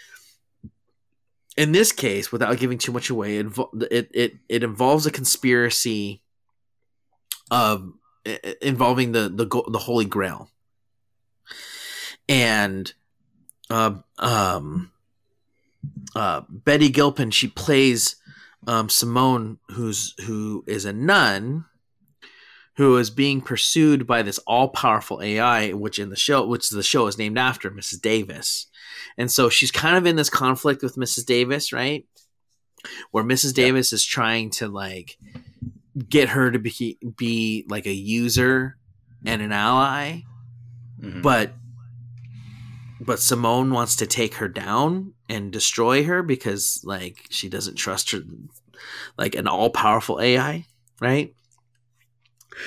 in 1.56 1.72
this 1.72 1.92
case 1.94 2.32
without 2.32 2.58
giving 2.58 2.78
too 2.78 2.92
much 2.92 3.10
away 3.10 3.38
it 3.38 3.48
it 3.90 4.10
it, 4.14 4.34
it 4.50 4.64
involves 4.64 5.06
a 5.06 5.12
conspiracy 5.12 6.22
of 7.52 7.94
involving 8.62 9.14
the 9.14 9.30
the 9.30 9.46
the 9.72 9.80
holy 9.80 10.06
grail 10.06 10.50
and 12.30 12.94
uh, 13.70 13.96
um 14.20 14.92
uh 16.16 16.42
Betty 16.50 16.90
Gilpin 16.90 17.32
she 17.32 17.48
plays 17.48 18.16
um 18.68 18.88
Simone 18.90 19.58
who's 19.72 20.14
who 20.26 20.64
is 20.68 20.86
a 20.86 20.94
nun 20.94 21.66
who 22.76 22.96
is 22.98 23.10
being 23.10 23.42
pursued 23.42 24.08
by 24.08 24.22
this 24.22 24.38
all-powerful 24.48 25.22
AI 25.22 25.74
which 25.74 26.00
in 26.00 26.10
the 26.10 26.16
show 26.16 26.46
which 26.46 26.70
the 26.70 26.84
show 26.84 27.08
is 27.08 27.18
named 27.18 27.38
after 27.38 27.70
Mrs. 27.70 28.02
Davis. 28.02 28.68
And 29.18 29.30
so 29.30 29.50
she's 29.50 29.72
kind 29.72 29.98
of 29.98 30.06
in 30.06 30.16
this 30.16 30.30
conflict 30.30 30.82
with 30.82 30.96
Mrs. 30.96 31.26
Davis, 31.26 31.74
right? 31.74 32.06
Where 33.12 33.24
Mrs. 33.26 33.54
Davis 33.54 33.92
is 33.92 34.06
trying 34.06 34.50
to 34.52 34.70
like 34.70 35.18
get 36.08 36.30
her 36.30 36.52
to 36.52 36.60
be 36.60 36.98
be 37.18 37.66
like 37.68 37.86
a 37.86 37.94
user 37.94 38.78
and 39.26 39.42
an 39.42 39.52
ally, 39.52 40.22
Mhm. 41.02 41.22
but 41.22 41.54
but 43.00 43.20
Simone 43.20 43.72
wants 43.72 43.96
to 43.98 44.08
take 44.08 44.36
her 44.36 44.48
down 44.48 45.14
and 45.28 45.52
destroy 45.52 46.04
her 46.04 46.22
because 46.22 46.82
like 46.84 47.26
she 47.30 47.50
doesn't 47.50 47.76
trust 47.76 48.12
her 48.12 48.20
like 49.18 49.36
an 49.36 49.48
all-powerful 49.48 50.20
AI. 50.22 50.66
right? 51.02 51.34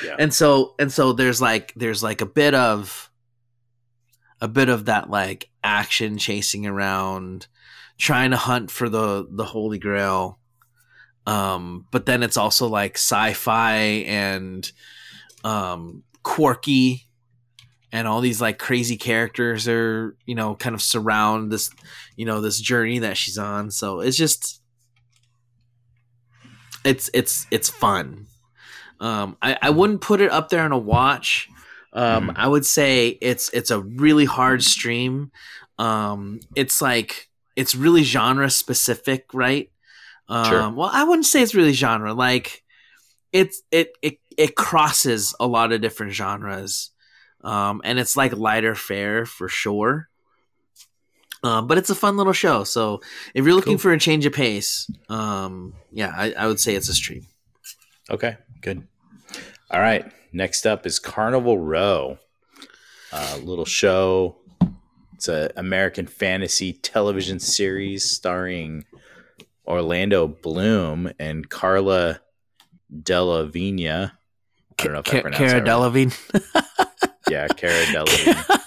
Yeah. 0.05 0.17
And 0.19 0.33
so 0.33 0.75
and 0.79 0.91
so 0.93 1.13
there's 1.13 1.41
like 1.41 1.75
there's 1.75 2.03
like 2.03 2.21
a 2.21 2.27
bit 2.27 2.55
of 2.55 3.11
a 4.41 4.49
bit 4.49 4.69
of 4.69 4.87
that 4.87 5.11
like 5.11 5.51
action 5.63 6.19
chasing 6.19 6.67
around 6.67 7.47
trying 7.99 8.31
to 8.31 8.37
hunt 8.37 8.71
for 8.71 8.89
the 8.89 9.27
the 9.31 9.45
holy 9.45 9.79
grail 9.79 10.39
um 11.27 11.87
but 11.93 12.07
then 12.07 12.23
it's 12.23 12.37
also 12.37 12.67
like 12.67 12.97
sci-fi 12.97 13.75
and 14.07 14.73
um 15.45 16.03
quirky 16.25 17.07
and 17.93 18.09
all 18.09 18.21
these 18.21 18.41
like 18.41 18.59
crazy 18.59 18.97
characters 18.97 19.69
are 19.69 20.17
you 20.27 20.35
know 20.35 20.55
kind 20.55 20.75
of 20.75 20.83
surround 20.83 21.53
this 21.53 21.71
you 22.17 22.25
know 22.27 22.41
this 22.41 22.59
journey 22.61 22.99
that 23.01 23.17
she's 23.17 23.39
on. 23.39 23.71
So 23.71 24.01
it's 24.01 24.17
just 24.17 24.61
it's 26.85 27.11
it's 27.15 27.47
it's 27.51 27.71
fun. 27.71 28.27
Um 29.01 29.37
i 29.43 29.57
i 29.63 29.71
wouldn't 29.71 30.01
put 30.01 30.21
it 30.21 30.31
up 30.31 30.49
there 30.49 30.63
on 30.63 30.73
a 30.73 30.79
watch. 30.79 31.49
Um 31.93 32.29
Mhm. 32.31 32.33
i 32.37 32.49
would 32.49 32.67
say 32.67 33.09
it's 33.21 33.51
it's 33.51 33.71
a 33.71 33.81
really 33.81 34.25
hard 34.25 34.63
stream. 34.63 35.31
Um 35.79 36.41
it's 36.57 36.81
like 36.83 37.29
it's 37.57 37.75
really 37.75 38.03
genre 38.03 38.49
specific 38.51 39.27
right? 39.35 39.71
Um 40.29 40.45
Sure. 40.47 40.71
well 40.71 40.91
i 40.93 41.05
wouldn't 41.05 41.27
say 41.27 41.43
it's 41.43 41.55
really 41.55 41.73
genre. 41.73 42.15
Like 42.15 42.63
it's 43.33 43.63
it 43.71 43.93
it 44.03 44.19
it 44.37 44.57
crosses 44.57 45.35
a 45.41 45.47
lot 45.47 45.73
of 45.73 45.81
different 45.81 46.13
genres 46.13 46.91
um 47.45 47.81
and 47.85 47.99
it's 47.99 48.17
like 48.17 48.37
lighter 48.37 48.75
fare 48.75 49.27
for 49.27 49.49
sure 49.49 50.09
um, 51.45 51.67
but 51.67 51.77
it's 51.77 51.91
a 51.91 51.97
fun 51.97 52.17
little 52.17 52.33
show. 52.33 52.63
So 52.63 53.01
if 53.35 53.45
you're 53.45 53.57
looking 53.57 53.73
Cool. 53.73 53.79
for 53.81 53.93
a 53.93 53.99
change 53.99 54.25
of 54.27 54.33
pace, 54.33 54.89
um, 55.09 55.75
yeah, 55.91 56.13
I, 56.17 56.33
I 56.35 56.47
would 56.47 56.61
say 56.61 56.77
it's 56.77 56.89
a 56.89 56.95
stream. 56.95 57.27
Okay, 58.09 58.37
good. 58.61 58.87
All 59.69 59.81
right. 59.81 60.09
Next 60.33 60.67
up 60.69 60.87
is 60.87 61.01
Carnival 61.01 61.59
Row, 61.59 62.19
a 63.13 63.39
little 63.39 63.65
show. 63.65 64.37
It's 65.15 65.27
an 65.27 65.51
American 65.57 66.07
fantasy 66.07 66.75
television 66.75 67.41
series 67.41 68.09
starring 68.09 68.85
Orlando 69.67 70.29
Bloom 70.29 71.11
and 71.19 71.49
Carla 71.51 72.21
Delevingne. 72.97 74.13
I 74.13 74.85
don't 74.85 74.93
know 74.93 75.01
if 75.01 75.09
I 75.09 75.11
Ca- 75.11 75.21
pronounced 75.23 75.39
Cara 75.39 75.61
that 75.61 75.65
right. 75.65 75.73
Yeah, 77.33 77.49
Cara 77.49 77.73
Delevingne. 77.87 78.61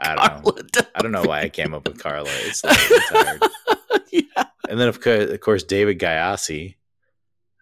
I 0.00 0.16
don't 0.16 0.44
know. 0.44 0.50
Delevingne. 0.50 0.86
I 0.96 1.02
don't 1.02 1.12
know 1.12 1.22
why 1.22 1.42
I 1.42 1.48
came 1.48 1.72
up 1.74 1.86
with 1.86 2.02
Carla. 2.02 2.28
It's 2.40 2.64
like 2.64 3.40
yeah. 4.10 4.46
And 4.68 4.80
then 4.80 4.88
of 4.88 5.00
course, 5.00 5.30
of 5.30 5.40
course, 5.40 5.62
David 5.62 6.00
Gyasi 6.00 6.74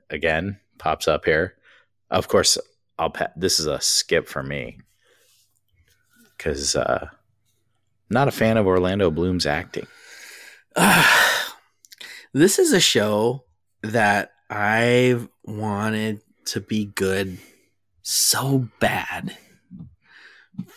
again 0.08 0.58
pops 0.78 1.06
up 1.06 1.26
here. 1.26 1.56
Of 2.10 2.28
course, 2.28 2.56
I'll. 2.98 3.10
Pa- 3.10 3.32
this 3.36 3.60
is 3.60 3.66
a 3.66 3.78
skip 3.82 4.26
for 4.26 4.42
me 4.42 4.78
because 6.38 6.76
uh, 6.76 7.08
not 8.08 8.28
a 8.28 8.32
fan 8.32 8.56
of 8.56 8.66
Orlando 8.66 9.10
Bloom's 9.10 9.44
acting. 9.44 9.86
this 12.32 12.58
is 12.58 12.72
a 12.72 12.80
show 12.80 13.44
that 13.82 14.32
I've 14.48 15.28
wanted 15.44 16.22
to 16.46 16.60
be 16.60 16.86
good 16.86 17.36
so 18.00 18.70
bad 18.80 19.36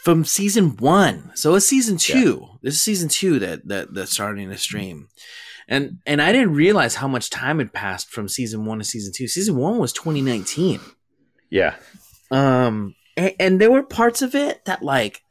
from 0.05 0.23
season 0.23 0.77
one. 0.77 1.31
So 1.33 1.55
it's 1.55 1.65
season 1.65 1.97
two. 1.97 2.47
This 2.61 2.75
is 2.75 2.81
season 2.81 3.09
two 3.09 3.39
that 3.39 3.67
that 3.67 3.93
that's 3.95 4.11
starting 4.11 4.49
to 4.51 4.57
stream. 4.57 5.09
And 5.67 5.97
and 6.05 6.21
I 6.21 6.31
didn't 6.31 6.53
realize 6.53 6.93
how 6.93 7.07
much 7.07 7.31
time 7.31 7.57
had 7.57 7.73
passed 7.73 8.11
from 8.11 8.29
season 8.29 8.65
one 8.65 8.77
to 8.77 8.83
season 8.83 9.11
two. 9.13 9.27
Season 9.27 9.57
one 9.57 9.79
was 9.79 9.91
2019. 9.93 10.79
Yeah, 11.49 11.75
Um 12.29 12.93
and, 13.17 13.33
and 13.39 13.61
there 13.61 13.71
were 13.71 13.81
parts 13.81 14.21
of 14.21 14.35
it 14.35 14.63
that 14.65 14.83
like 14.83 15.23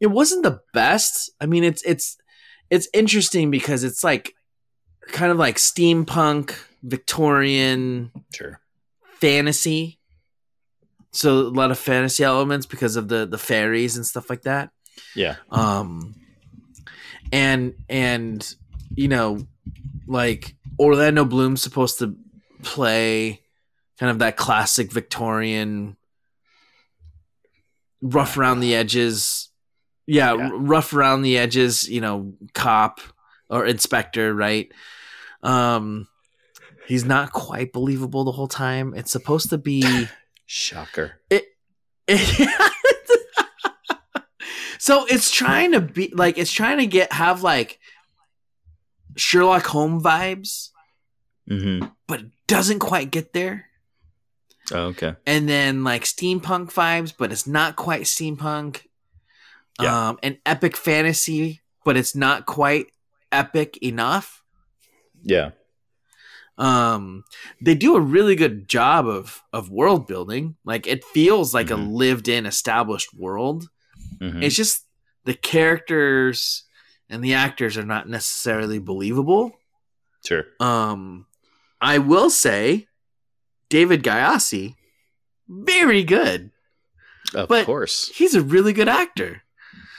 it 0.00 0.08
wasn't 0.08 0.42
the 0.42 0.60
best. 0.74 1.30
I 1.40 1.46
mean 1.46 1.62
it's 1.62 1.84
it's 1.84 2.18
it's 2.68 2.88
interesting 2.92 3.52
because 3.52 3.84
it's 3.84 4.02
like 4.02 4.34
kind 5.06 5.30
of 5.30 5.38
like 5.38 5.54
steampunk 5.54 6.52
Victorian 6.82 8.10
sure. 8.34 8.60
fantasy. 9.20 9.95
So 11.16 11.38
a 11.38 11.48
lot 11.48 11.70
of 11.70 11.78
fantasy 11.78 12.22
elements 12.24 12.66
because 12.66 12.96
of 12.96 13.08
the 13.08 13.26
the 13.26 13.38
fairies 13.38 13.96
and 13.96 14.06
stuff 14.06 14.28
like 14.30 14.42
that. 14.42 14.70
Yeah, 15.14 15.36
Um 15.50 16.14
and 17.32 17.74
and 17.88 18.54
you 18.94 19.08
know 19.08 19.46
like 20.06 20.54
Orlando 20.78 21.24
Bloom's 21.24 21.62
supposed 21.62 21.98
to 22.00 22.16
play 22.62 23.40
kind 23.98 24.10
of 24.10 24.18
that 24.20 24.36
classic 24.36 24.92
Victorian 24.92 25.96
rough 28.02 28.36
around 28.36 28.60
the 28.60 28.74
edges. 28.74 29.48
Yeah, 30.06 30.34
Yeah. 30.34 30.50
rough 30.52 30.92
around 30.92 31.22
the 31.22 31.38
edges, 31.38 31.88
you 31.88 32.00
know, 32.00 32.34
cop 32.54 33.00
or 33.48 33.66
inspector, 33.66 34.34
right? 34.34 34.70
Um 35.42 36.08
he's 36.86 37.04
not 37.04 37.32
quite 37.32 37.72
believable 37.72 38.24
the 38.24 38.32
whole 38.32 38.48
time. 38.48 38.94
It's 38.94 39.10
supposed 39.10 39.50
to 39.50 39.58
be 39.58 40.08
shocker. 40.46 41.20
so 44.78 45.04
it's 45.06 45.30
trying 45.30 45.72
to 45.72 45.80
be 45.80 46.08
like 46.14 46.38
it's 46.38 46.52
trying 46.52 46.78
to 46.78 46.86
get 46.86 47.12
have 47.12 47.42
like 47.42 47.78
Sherlock 49.16 49.66
Holmes 49.66 50.02
vibes, 50.02 50.70
Mm-hmm. 51.48 51.86
but 52.08 52.20
it 52.20 52.26
doesn't 52.48 52.80
quite 52.80 53.10
get 53.10 53.32
there. 53.32 53.66
Oh, 54.72 54.86
okay. 54.86 55.14
And 55.26 55.48
then 55.48 55.84
like 55.84 56.02
steampunk 56.02 56.72
vibes, 56.72 57.14
but 57.16 57.30
it's 57.30 57.46
not 57.46 57.76
quite 57.76 58.02
steampunk. 58.02 58.82
Yeah. 59.80 60.08
Um, 60.08 60.18
and 60.24 60.38
epic 60.44 60.76
fantasy, 60.76 61.60
but 61.84 61.96
it's 61.96 62.16
not 62.16 62.46
quite 62.46 62.86
epic 63.30 63.76
enough. 63.82 64.42
Yeah. 65.22 65.50
Um 66.58 67.24
they 67.60 67.74
do 67.74 67.96
a 67.96 68.00
really 68.00 68.34
good 68.36 68.68
job 68.68 69.06
of 69.06 69.42
of 69.52 69.70
world 69.70 70.06
building 70.06 70.56
like 70.64 70.86
it 70.86 71.04
feels 71.04 71.52
like 71.52 71.66
Mhm. 71.68 71.72
a 71.72 71.90
lived 71.90 72.28
in 72.28 72.46
established 72.46 73.12
world 73.14 73.68
Mhm. 74.20 74.42
it's 74.42 74.56
just 74.56 74.86
the 75.24 75.34
characters 75.34 76.64
and 77.10 77.22
the 77.22 77.34
actors 77.34 77.76
are 77.76 77.84
not 77.84 78.08
necessarily 78.08 78.78
believable 78.78 79.52
Sure. 80.24 80.44
um 80.60 81.26
i 81.80 81.98
will 81.98 82.30
say 82.30 82.88
david 83.68 84.02
gyasi 84.02 84.76
very 85.48 86.02
good 86.04 86.50
Of 87.34 87.48
but- 87.48 87.66
course. 87.66 88.10
he's 88.14 88.34
a 88.34 88.40
really 88.42 88.72
good 88.72 88.88
actor 88.88 89.42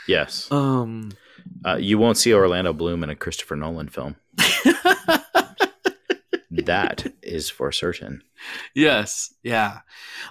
Yes. 0.07 0.51
um 0.51 1.11
Uh, 1.65 1.77
you 1.79 1.97
won't 1.97 2.17
see 2.17 2.33
Orlando 2.33 2.71
Bloom 2.73 3.03
in 3.03 3.09
a 3.09 3.15
Christopher 3.15 3.55
Nolan 3.55 3.89
film. 3.89 4.15
that 6.51 7.13
is 7.21 7.49
for 7.49 7.71
certain. 7.71 8.21
yes 8.73 9.33
yeah 9.43 9.79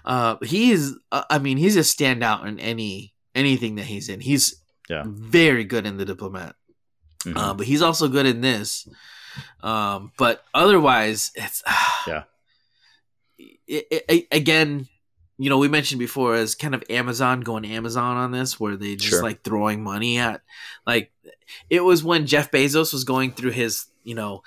uh 0.05 0.37
he's 0.43 0.95
uh, 1.13 1.25
i 1.29 1.39
mean 1.39 1.57
he's 1.59 1.77
a 1.77 1.81
standout 1.81 2.47
in 2.47 2.59
any 2.61 3.13
anything 3.35 3.75
that 3.77 3.85
he's 3.85 4.09
in 4.09 4.21
he's 4.21 4.63
Yeah. 4.89 5.03
very 5.07 5.65
good 5.65 5.85
in 5.87 5.97
the 5.99 6.05
diplomat 6.05 6.55
Mhm. 7.25 7.37
uh, 7.37 7.55
but 7.55 7.67
he's 7.67 7.83
also 7.83 8.09
good 8.09 8.25
in 8.27 8.41
this 8.41 8.89
um 9.63 10.13
but 10.17 10.43
otherwise 10.55 11.33
it's 11.35 11.63
Yeah. 12.07 12.23
it, 13.39 13.87
it, 13.91 14.05
it- 14.09 14.29
again 14.33 14.87
you 15.39 15.51
know 15.51 15.59
we 15.59 15.69
mentioned 15.69 15.99
before 15.99 16.35
as 16.35 16.55
kind 16.55 16.75
of 16.75 16.83
amazon 16.89 17.41
going 17.43 17.67
amazon 17.67 18.17
on 18.17 18.31
this 18.33 18.59
where 18.59 18.77
they 18.77 18.97
just 18.97 19.11
Sure. 19.11 19.23
like 19.23 19.43
throwing 19.43 19.83
money 19.83 20.19
at 20.19 20.41
like 20.87 21.13
it 21.69 21.81
was 21.85 22.03
when 22.03 22.27
jeff 22.27 22.51
bezos 22.51 22.93
was 22.93 23.05
going 23.05 23.33
through 23.33 23.51
his 23.51 23.87
you 24.05 24.15
know 24.15 24.43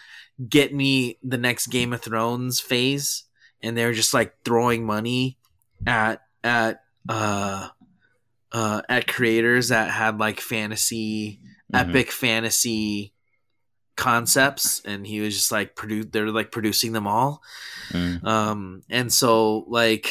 get 0.48 0.74
me 0.74 1.18
the 1.24 1.38
next 1.38 1.68
game 1.68 1.92
of 1.92 2.02
thrones 2.02 2.60
phase 2.62 3.26
and 3.62 3.76
they're 3.78 3.92
just 3.94 4.14
like 4.14 4.34
throwing 4.46 4.86
money 4.86 5.38
at 5.86 6.22
at 6.44 6.82
uh 7.10 7.68
uh 8.54 8.82
at 8.88 9.08
creators 9.08 9.68
that 9.70 9.90
had 9.92 10.18
like 10.20 10.40
fantasy 10.40 11.40
Mhm. 11.74 11.90
epic 11.90 12.12
fantasy 12.12 13.14
concepts 13.96 14.82
and 14.86 15.06
he 15.06 15.20
was 15.20 15.36
just 15.36 15.52
like 15.52 15.76
produce 15.76 16.06
they're 16.12 16.32
like 16.32 16.52
producing 16.52 16.94
them 16.94 17.06
all 17.06 17.42
Mm. 17.92 18.24
um 18.24 18.82
and 18.90 19.12
so 19.12 19.66
like 19.68 20.10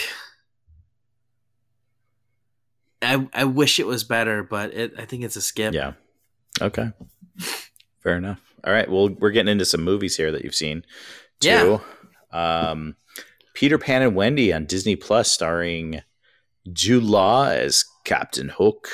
i 3.01 3.27
i 3.33 3.45
wish 3.45 3.79
it 3.81 3.87
was 3.87 4.05
better 4.05 4.43
but 4.43 4.75
it 4.75 4.93
i 4.99 5.05
think 5.05 5.23
it's 5.25 5.37
a 5.37 5.41
skip 5.41 5.73
Yeah. 5.73 5.93
Okay. 6.61 6.91
Fair 8.03 8.17
enough. 8.17 8.41
All 8.65 8.73
right. 8.73 8.91
Well, 8.91 9.11
we're 9.19 9.31
getting 9.31 9.53
into 9.53 9.65
some 9.65 9.83
movies 9.83 10.17
here 10.17 10.33
that 10.33 10.45
you've 10.45 10.55
seen 10.55 10.85
too. 11.41 11.81
Um, 12.33 12.97
Peter 13.55 13.79
Pan 13.79 14.03
and 14.03 14.15
Wendy 14.15 14.53
on 14.53 14.67
Disney 14.67 14.97
Plus, 14.97 15.31
starring 15.31 16.03
Jude 16.73 17.05
Law 17.05 17.47
as 17.47 17.85
Captain 18.05 18.49
Hook, 18.49 18.89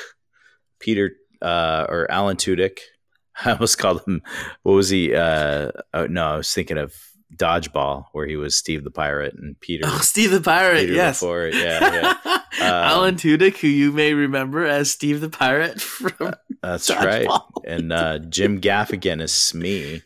Peter 0.79 1.11
uh, 1.41 1.85
or 1.89 2.09
Alan 2.09 2.37
Tudyk. 2.37 2.79
I 3.45 3.51
almost 3.51 3.77
called 3.77 4.01
him. 4.07 4.21
What 4.63 4.73
was 4.73 4.89
he? 4.89 5.13
Uh, 5.13 5.71
oh, 5.93 6.07
no, 6.07 6.25
I 6.25 6.37
was 6.37 6.53
thinking 6.53 6.77
of 6.77 6.95
Dodgeball, 7.33 8.05
where 8.11 8.27
he 8.27 8.35
was 8.35 8.55
Steve 8.55 8.83
the 8.83 8.91
pirate 8.91 9.33
and 9.35 9.59
Peter. 9.59 9.85
Oh, 9.87 9.99
Steve 9.99 10.31
the 10.31 10.41
Pirate, 10.41 10.81
Peter 10.81 10.93
yes. 10.93 11.19
before. 11.19 11.47
Yeah, 11.47 12.13
yeah. 12.23 12.39
Alan 12.61 13.15
Tudyk, 13.15 13.57
who 13.57 13.67
you 13.67 13.91
may 13.91 14.13
remember 14.13 14.65
as 14.65 14.91
Steve 14.91 15.21
the 15.21 15.29
Pirate 15.29 15.81
from 15.81 16.33
That's 16.61 16.89
Dodgeball. 16.89 17.27
right. 17.27 17.39
And 17.65 17.91
uh, 17.91 18.19
Jim 18.19 18.61
Gaffigan 18.61 19.21
is 19.21 19.33
Smee. 19.33 20.03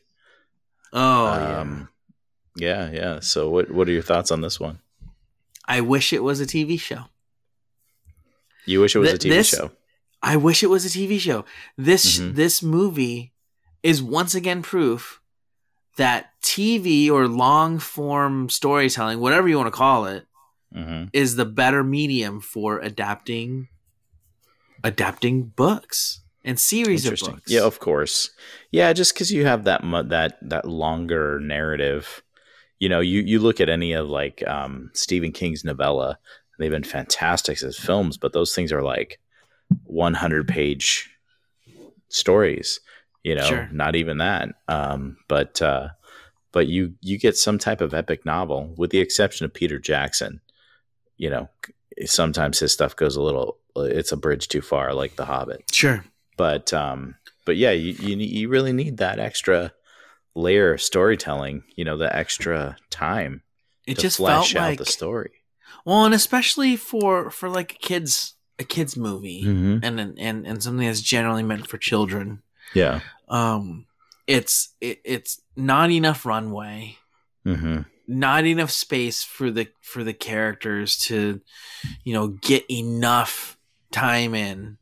Oh 0.94 1.28
Um, 1.28 1.90
yeah, 2.56 2.90
yeah. 2.92 3.20
So, 3.20 3.50
what 3.50 3.70
what 3.70 3.88
are 3.88 3.92
your 3.92 4.02
thoughts 4.02 4.32
on 4.32 4.42
this 4.42 4.60
one? 4.60 4.80
I 5.68 5.82
wish 5.82 6.14
it 6.14 6.24
was 6.24 6.40
a 6.42 6.46
TV 6.48 6.80
show. 6.80 7.04
You 8.66 8.82
wish 8.82 8.96
it 8.96 9.00
was 9.00 9.10
Th- 9.12 9.24
a 9.24 9.28
TV 9.28 9.30
this- 9.38 9.50
show. 9.50 9.72
I 10.22 10.36
wish 10.36 10.64
it 10.64 10.68
was 10.68 10.86
a 10.86 10.90
TV 10.90 11.18
show. 11.20 11.46
This 11.78 12.18
Mhm. 12.20 12.36
this 12.36 12.62
movie 12.64 13.32
is 13.84 14.02
once 14.02 14.36
again 14.36 14.62
proof 14.62 15.19
that 16.00 16.32
TV 16.42 17.12
or 17.12 17.28
long 17.28 17.78
form 17.78 18.50
storytelling, 18.50 19.20
whatever 19.20 19.48
you 19.48 19.58
want 19.58 19.68
to 19.68 19.78
call 19.78 20.06
it, 20.06 20.26
hmm 20.74 21.06
is 21.12 21.36
the 21.36 21.46
better 21.46 21.84
medium 21.84 22.40
for 22.40 22.80
adapting 22.80 23.68
adapting 24.84 25.44
books 25.44 26.22
and 26.44 26.60
series 26.60 27.06
of 27.06 27.20
books. 27.20 27.52
Yeah, 27.52 27.64
of 27.64 27.80
course. 27.80 28.30
Yeah, 28.72 28.94
just 28.94 29.14
because 29.14 29.32
you 29.32 29.46
have 29.46 29.64
that 29.66 29.84
mu- 29.84 30.04
that 30.04 30.38
that 30.42 30.66
longer 30.66 31.40
narrative, 31.40 32.24
you 32.80 32.90
know, 32.90 33.00
you 33.00 33.22
you 33.22 33.40
look 33.40 33.60
at 33.60 33.70
any 33.70 33.94
of 33.94 34.08
like 34.08 34.46
um, 34.48 34.92
Stephen 34.94 35.32
King's 35.32 35.66
novella, 35.66 36.18
they've 36.60 36.72
been 36.72 36.84
fantastic 36.84 37.62
as 37.64 37.78
films, 37.78 38.18
but 38.18 38.34
those 38.34 38.54
things 38.54 38.72
are 38.72 38.84
like 38.84 39.20
100 39.86 40.48
page 40.48 41.10
stories. 42.10 42.80
You 43.24 43.36
know, 43.36 43.44
Sure. 43.46 43.70
not 43.72 43.96
even 43.96 44.20
that. 44.20 44.50
Um, 44.68 45.18
but 45.28 45.62
uh, 45.62 45.90
but 46.52 46.68
you 46.68 46.96
you 47.02 47.18
get 47.18 47.38
some 47.38 47.58
type 47.58 47.82
of 47.82 47.94
epic 47.94 48.26
novel, 48.26 48.74
with 48.78 48.92
the 48.92 49.00
exception 49.00 49.46
of 49.46 49.54
Peter 49.54 49.78
Jackson. 49.80 50.42
You 51.18 51.30
know, 51.30 51.50
sometimes 52.06 52.60
his 52.60 52.72
stuff 52.72 52.96
goes 52.96 53.16
a 53.16 53.22
little. 53.22 53.58
It's 53.76 54.12
a 54.12 54.18
bridge 54.18 54.48
too 54.48 54.62
far, 54.62 54.94
like 54.94 55.16
The 55.16 55.26
Hobbit 55.26 55.64
Sure. 55.72 56.04
but 56.38 56.74
um 56.74 57.16
but 57.46 57.56
yeah 57.56 57.72
you, 57.72 57.94
you 57.94 58.18
you 58.18 58.50
really 58.50 58.74
need 58.74 58.98
that 58.98 59.20
extra 59.20 59.72
layer 60.36 60.74
of 60.74 60.82
storytelling 60.82 61.64
you 61.76 61.86
know 61.86 61.96
the 61.98 62.14
extra 62.14 62.76
time 62.90 63.42
It 63.88 63.96
to 63.96 64.02
just 64.02 64.18
flesh 64.18 64.54
felt 64.54 64.64
out 64.64 64.70
like 64.70 64.80
the 64.80 64.86
story 64.86 65.32
well, 65.86 66.04
and 66.04 66.14
especially 66.14 66.76
for 66.76 67.30
for 67.32 67.48
like 67.50 67.74
a 67.74 67.78
kids 67.78 68.34
a 68.58 68.64
kids 68.64 68.98
movie 68.98 69.44
mm-hmm. 69.46 69.78
and 69.84 70.00
and 70.20 70.46
and 70.46 70.64
something 70.64 70.86
that's 70.86 71.02
generally 71.02 71.44
meant 71.44 71.68
for 71.68 71.78
children. 71.78 72.42
Yeah. 72.74 73.00
Um, 73.28 73.86
it's 74.28 74.70
it, 74.82 75.00
it's 75.04 75.42
not 75.56 75.92
enough 75.92 76.26
runway. 76.26 76.98
mm-hmm. 77.46 77.82
not 78.08 78.46
enough 78.46 78.72
space 78.72 79.24
for 79.24 79.52
the 79.52 79.68
for 79.82 80.04
the 80.04 80.14
characters 80.14 80.98
to 80.98 81.42
you 82.04 82.14
know 82.14 82.28
get 82.28 82.64
enough 82.70 83.58
time 83.92 84.34
in. 84.36 84.78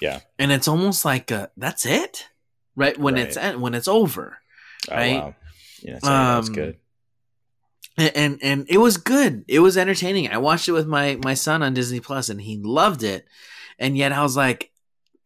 Yeah. 0.00 0.20
and 0.38 0.52
it's 0.52 0.68
almost 0.68 1.04
like 1.04 1.32
uh 1.32 1.48
that's 1.56 1.84
it? 1.86 2.28
Right? 2.76 2.96
When 2.96 3.16
it's 3.16 3.36
when 3.36 3.74
it's 3.74 3.88
over 3.88 4.38
oh, 4.90 4.94
Right? 4.94 5.22
wow. 5.22 5.34
Yeah 5.82 5.98
so 5.98 6.06
that's 6.06 6.48
Um, 6.48 6.54
good. 6.54 6.76
and, 7.96 8.12
and 8.16 8.38
and 8.42 8.66
it 8.68 8.78
was 8.78 8.96
good. 8.96 9.44
It 9.48 9.60
was 9.60 9.76
entertaining. 9.76 10.30
I 10.30 10.38
watched 10.38 10.68
it 10.68 10.72
with 10.72 10.86
my 10.86 11.18
my 11.24 11.34
son 11.34 11.62
on 11.62 11.74
disney 11.74 12.00
plus 12.00 12.28
and 12.28 12.40
he 12.40 12.56
loved 12.58 13.02
it. 13.02 13.26
And 13.78 13.96
yet 13.96 14.12
i 14.12 14.22
was 14.22 14.36
like 14.36 14.70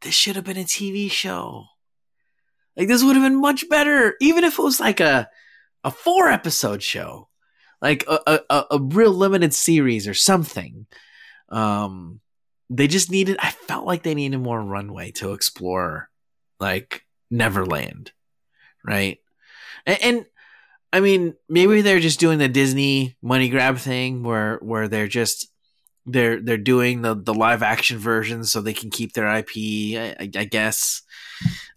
this 0.03 0.15
should 0.15 0.37
have 0.37 0.45
been 0.45 0.57
a 0.59 0.65
tv 0.65 1.11
show 1.11 1.67
like 2.77 2.89
this 2.89 3.03
would 3.03 3.17
have 3.17 3.25
been 3.25 3.41
much 3.41 3.69
better 3.69 4.15
even 4.21 4.45
if 4.45 4.59
it 4.59 4.63
was 4.63 4.81
like 4.81 5.01
a 5.01 5.29
a 5.85 5.91
four 5.91 6.29
episode 6.29 6.83
show 6.83 7.29
like 7.81 8.05
a, 8.09 8.41
a, 8.49 8.65
a- 8.71 8.79
real 8.81 9.13
limited 9.13 9.53
series 9.53 10.07
or 10.07 10.15
something 10.15 10.87
um 11.49 12.21
they 12.71 12.87
just 12.87 13.11
needed 13.11 13.37
i 13.41 13.51
felt 13.51 13.87
like 13.87 14.03
they 14.03 14.15
needed 14.15 14.39
more 14.39 14.61
runway 14.61 15.11
to 15.11 15.33
explore 15.33 16.09
like 16.61 17.05
neverland 17.31 18.13
right 18.85 19.19
and, 19.87 19.99
and 20.03 20.27
I 20.93 21.01
mean, 21.01 21.35
maybe 21.49 21.81
they're 21.81 22.01
just 22.01 22.21
doing 22.21 22.39
the 22.39 22.49
Disney 22.49 23.17
money 23.23 23.49
grab 23.49 23.79
thing 23.79 24.23
where 24.23 24.59
where 24.59 24.89
they're 24.89 25.09
just 25.09 25.49
they're 26.05 26.39
they're 26.41 26.59
doing 26.59 27.01
the 27.01 27.15
the 27.15 27.33
live 27.33 27.63
action 27.63 27.99
version 27.99 28.45
so 28.45 28.61
they 28.61 28.75
can 28.75 28.91
keep 28.91 29.15
their 29.15 29.27
IP. 29.39 29.51
I, 29.97 30.17
I, 30.21 30.31
I 30.37 30.45
guess, 30.45 31.03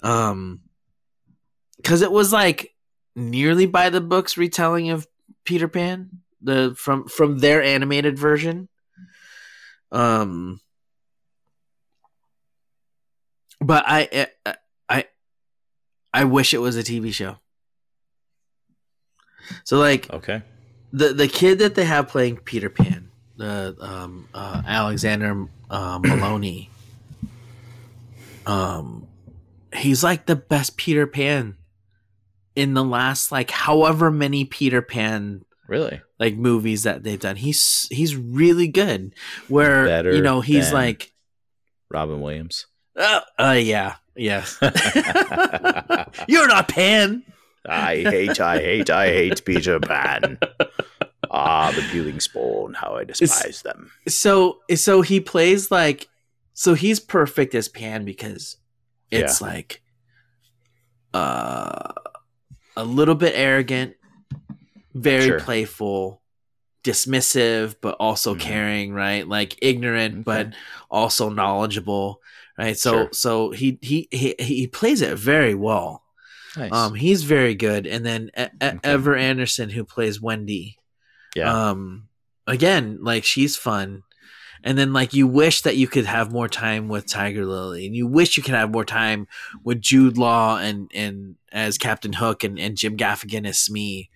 um, 0.03 0.59
because 1.86 2.01
it 2.01 2.11
was 2.11 2.33
like 2.33 2.73
nearly 3.15 3.67
by 3.67 3.91
the 3.91 4.01
books 4.01 4.38
retelling 4.38 4.89
of 4.89 5.07
Peter 5.43 5.67
Pan 5.67 6.09
the 6.41 6.73
from 6.75 7.07
from 7.07 7.38
their 7.38 7.61
animated 7.61 8.17
version. 8.17 8.69
Um, 9.91 10.61
but 13.61 13.83
I 13.86 14.27
I 14.47 14.55
I, 14.89 15.05
I 16.11 16.23
wish 16.23 16.55
it 16.55 16.57
was 16.57 16.75
a 16.75 16.81
TV 16.81 17.13
show. 17.13 17.38
So 19.63 19.77
like 19.77 20.11
okay 20.11 20.41
the 20.91 21.13
the 21.13 21.27
kid 21.27 21.59
that 21.59 21.75
they 21.75 21.86
have 21.86 22.07
playing 22.07 22.38
Peter 22.38 22.71
Pan, 22.71 23.11
the 23.38 23.77
um, 23.79 24.27
uh, 24.33 24.63
Alexander 24.65 25.45
uh, 25.69 25.99
Molony, 25.99 26.69
um, 28.47 29.07
he's 29.71 30.03
like 30.03 30.25
the 30.25 30.36
best 30.36 30.77
Peter 30.77 31.05
Pan 31.05 31.57
in 32.56 32.74
the 32.74 32.84
last 32.84 33.32
like 33.32 33.51
however 33.51 34.12
many 34.12 34.45
Peter 34.45 34.82
Pan 34.82 35.43
really 35.68 36.01
like 36.20 36.36
movies 36.36 36.84
that 36.84 37.03
they've 37.03 37.20
done. 37.20 37.36
He's 37.36 37.88
he's 37.91 38.16
really 38.16 38.68
good. 38.68 39.14
Where 39.47 39.86
Better 39.86 40.16
you 40.16 40.22
know 40.22 40.41
he's 40.41 40.72
like, 40.72 41.12
robin 41.89 42.20
williams 42.22 42.66
uh, 42.97 43.22
uh 43.38 43.58
yeah, 43.60 43.95
yes, 44.16 44.58
you're 46.28 46.47
not 46.47 46.68
Pan. 46.70 47.24
i 47.68 47.97
hate 47.97 48.39
i 48.39 48.60
hate 48.60 48.89
i 48.89 49.08
hate 49.08 49.43
peter 49.43 49.80
pan 49.80 50.38
ah 51.32 51.72
the 51.76 51.82
puling 51.91 52.20
spawn 52.20 52.74
how 52.74 52.95
i 52.95 53.03
despise 53.03 53.64
them 53.64 53.91
so 54.08 54.60
so 54.76 55.01
he 55.01 55.20
plays 55.20 55.72
like 55.72 56.08
so 56.53 56.74
he's 56.76 56.99
perfect 56.99 57.56
as 57.56 57.68
pan 57.68 58.06
because 58.06 58.58
it's 59.12 59.41
like 59.41 59.82
uh 61.14 61.91
a 62.76 62.84
little 62.84 63.15
bit 63.15 63.34
arrogant 63.36 63.95
very 64.93 65.28
Sure. 65.28 65.39
playful 65.39 66.21
dismissive 66.84 67.76
but 67.82 67.95
also 67.99 68.36
Mhm. 68.36 68.39
caring 68.39 68.93
right? 68.93 69.28
Like 69.28 69.57
ignorant 69.61 70.23
but 70.23 70.53
also 70.89 71.30
knowledgeable 71.30 72.21
right? 72.57 72.78
So 72.78 72.91
Sure. 72.91 73.09
so 73.11 73.51
he, 73.51 73.80
he 73.82 74.07
he 74.11 74.36
he 74.39 74.67
plays 74.67 75.01
it 75.01 75.17
very 75.17 75.55
well. 75.55 76.03
Nice. 76.55 76.71
Um 76.71 76.95
he's 76.95 77.23
very 77.23 77.55
good. 77.55 77.86
And 77.88 78.05
then 78.05 78.30
e- 78.38 78.43
E- 78.43 78.47
Okay. 78.61 78.80
ever 78.84 79.15
anderson 79.15 79.69
who 79.69 79.84
plays 79.84 80.21
wendy. 80.21 80.78
Yeah. 81.36 81.69
Um 81.69 82.07
again 82.47 82.99
like 83.01 83.23
she's 83.26 83.57
fun 83.57 84.03
and 84.66 84.78
then 84.78 84.91
like 84.91 85.13
you 85.13 85.28
wish 85.28 85.61
that 85.61 85.78
you 85.78 85.88
could 85.88 86.05
have 86.05 86.34
more 86.34 86.49
time 86.49 86.89
with 86.89 87.05
tiger 87.05 87.45
lily 87.45 87.86
and 87.86 87.95
you 87.95 88.07
wish 88.07 88.36
you 88.36 88.43
could 88.43 88.55
have 88.55 88.72
more 88.72 88.84
time 88.84 89.28
with 89.63 89.80
jude 89.80 90.18
law 90.18 90.57
and 90.57 90.91
and 90.93 91.36
as 91.51 91.78
captain 91.78 92.11
hook 92.11 92.43
and, 92.43 92.59
and 92.59 92.76
jim 92.76 92.97
gaffigan 92.97 93.47
as 93.47 93.59
smee. 93.59 94.09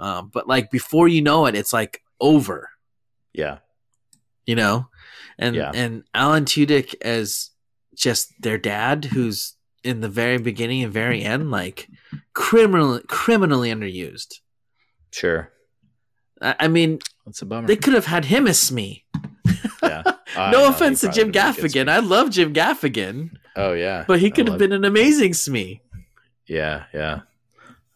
Um, 0.00 0.30
but 0.32 0.46
like 0.48 0.70
before 0.70 1.08
you 1.08 1.20
know 1.20 1.44
it 1.46 1.56
it's 1.56 1.72
like 1.72 2.00
over. 2.20 2.70
Yeah. 3.34 3.58
You 4.46 4.54
know? 4.54 4.88
And 5.38 5.56
Yeah. 5.56 5.72
and 5.74 6.04
alan 6.14 6.44
tudyk 6.44 6.94
as 7.02 7.50
just 7.94 8.32
their 8.40 8.58
dad 8.58 9.06
who's 9.06 9.56
in 9.82 10.00
the 10.00 10.08
very 10.08 10.38
beginning 10.38 10.84
and 10.84 10.92
very 10.92 11.22
end 11.22 11.50
like 11.50 11.88
criminally 12.32 13.02
criminally 13.08 13.70
underused. 13.70 14.36
Sure. 15.10 15.50
I, 16.40 16.54
I 16.60 16.68
mean 16.68 17.00
that's 17.26 17.42
a 17.42 17.46
bummer. 17.46 17.66
they 17.66 17.76
could 17.76 17.94
have 17.94 18.06
had 18.06 18.26
him 18.26 18.46
as 18.46 18.58
smee 18.60 19.04
yeah 19.82 20.02
no 20.50 20.68
offense 20.68 21.00
to 21.00 21.08
Jim 21.08 21.32
probably 21.32 21.62
would've 21.62 21.72
been 21.72 21.86
Gaffigan. 21.86 21.88
I 21.88 21.98
love 21.98 22.30
Jim 22.30 22.52
Gaffigan, 22.52 23.30
oh 23.56 23.72
yeah 23.72 24.04
but 24.06 24.20
he 24.20 24.30
could 24.30 24.48
have 24.48 24.58
been 24.58 24.72
an 24.72 24.84
amazing 24.84 25.34
Smee. 25.34 25.80
Yeah, 26.46 26.84
yeah. 26.94 27.20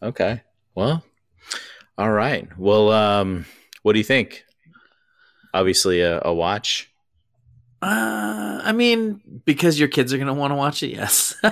Okay. 0.02 0.42
Well, 0.74 1.02
all 1.96 2.10
right. 2.10 2.46
Well, 2.58 2.90
um, 2.90 3.46
what 3.82 3.94
do 3.94 3.98
you 3.98 4.04
think? 4.04 4.44
Obviously, 5.54 6.02
a, 6.02 6.20
a 6.22 6.34
watch. 6.34 6.90
Uh, 7.80 8.60
I 8.62 8.72
mean, 8.72 9.20
because 9.44 9.78
your 9.78 9.88
kids 9.88 10.12
are 10.12 10.16
going 10.18 10.28
to 10.28 10.34
want 10.34 10.50
to 10.50 10.56
watch 10.56 10.82
it, 10.82 10.88
yes. 10.88 11.34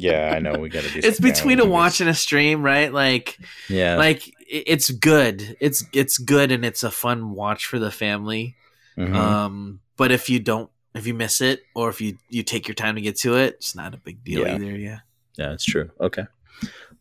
Yeah, 0.00 0.32
I 0.34 0.38
know 0.38 0.52
we 0.52 0.68
got 0.68 0.84
to 0.84 0.90
do. 0.90 1.00
it's 1.02 1.18
between 1.18 1.58
a 1.58 1.62
family 1.62 1.72
watch 1.72 2.00
and 2.00 2.08
a 2.08 2.14
stream, 2.14 2.62
right? 2.62 2.92
Like. 2.92 3.36
Yeah, 3.68 3.96
like 3.96 4.32
it's 4.48 4.90
good. 4.90 5.56
It's 5.60 5.84
it's 5.92 6.18
good 6.18 6.52
and 6.52 6.64
it's 6.64 6.84
a 6.84 6.90
fun 6.92 7.32
watch 7.32 7.66
for 7.66 7.80
the 7.80 7.90
family. 7.90 8.54
Mhm. 8.98 9.14
Um, 9.14 9.80
but 9.96 10.10
if 10.10 10.28
you 10.28 10.40
don't, 10.40 10.70
if 10.94 11.06
you 11.06 11.14
miss 11.14 11.40
it, 11.40 11.62
or 11.74 11.88
if 11.88 12.00
you 12.00 12.18
you 12.28 12.42
take 12.42 12.66
your 12.66 12.74
time 12.74 12.96
to 12.96 13.00
get 13.00 13.16
to 13.20 13.36
it, 13.36 13.54
it's 13.54 13.74
not 13.74 13.94
a 13.94 13.98
big 13.98 14.24
deal 14.24 14.40
Yeah. 14.46 14.54
either. 14.56 14.76
Yeah. 14.76 14.98
yeah, 15.36 15.52
it's 15.52 15.64
true. 15.64 15.90
Okay, 16.00 16.24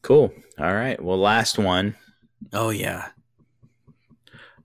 cool. 0.03 0.31
All 0.59 0.73
right. 0.73 1.01
Well, 1.01 1.17
last 1.19 1.57
one. 1.57 1.95
Oh 2.53 2.69
yeah. 2.69 3.09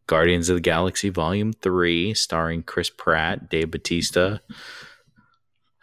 Guardians 0.06 0.50
of 0.50 0.56
the 0.56 0.60
Galaxy 0.60 1.08
Volume 1.08 1.52
3, 1.54 2.12
starring 2.12 2.62
Chris 2.64 2.90
Pratt, 2.90 3.48
Dave 3.48 3.70
Bautista, 3.70 4.42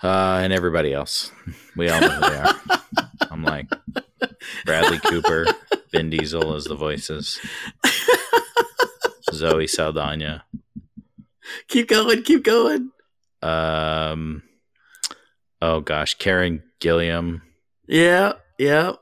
uh, 0.04 0.40
and 0.44 0.54
everybody 0.54 0.94
else. 0.94 1.32
We 1.76 1.90
all 1.90 2.00
know 2.02 2.10
who 2.10 2.30
they 2.30 2.36
are. 2.38 2.56
I'm 3.32 3.44
like, 3.44 3.68
Bradley 4.66 5.00
Cooper, 5.00 5.48
Vin 5.92 6.10
Diesel 6.12 6.54
as 6.54 6.66
the 6.66 6.76
voices, 6.76 7.40
Zoe 9.34 9.68
Saldana. 9.68 10.44
Keep 11.68 11.88
going, 11.90 12.24
keep 12.24 12.44
going. 12.44 12.92
Um, 13.42 14.44
oh 15.62 15.80
gosh, 15.82 16.16
Karen 16.16 16.64
Gilliam. 16.80 17.42
Yeah, 17.88 18.34
yeah. 18.58 18.94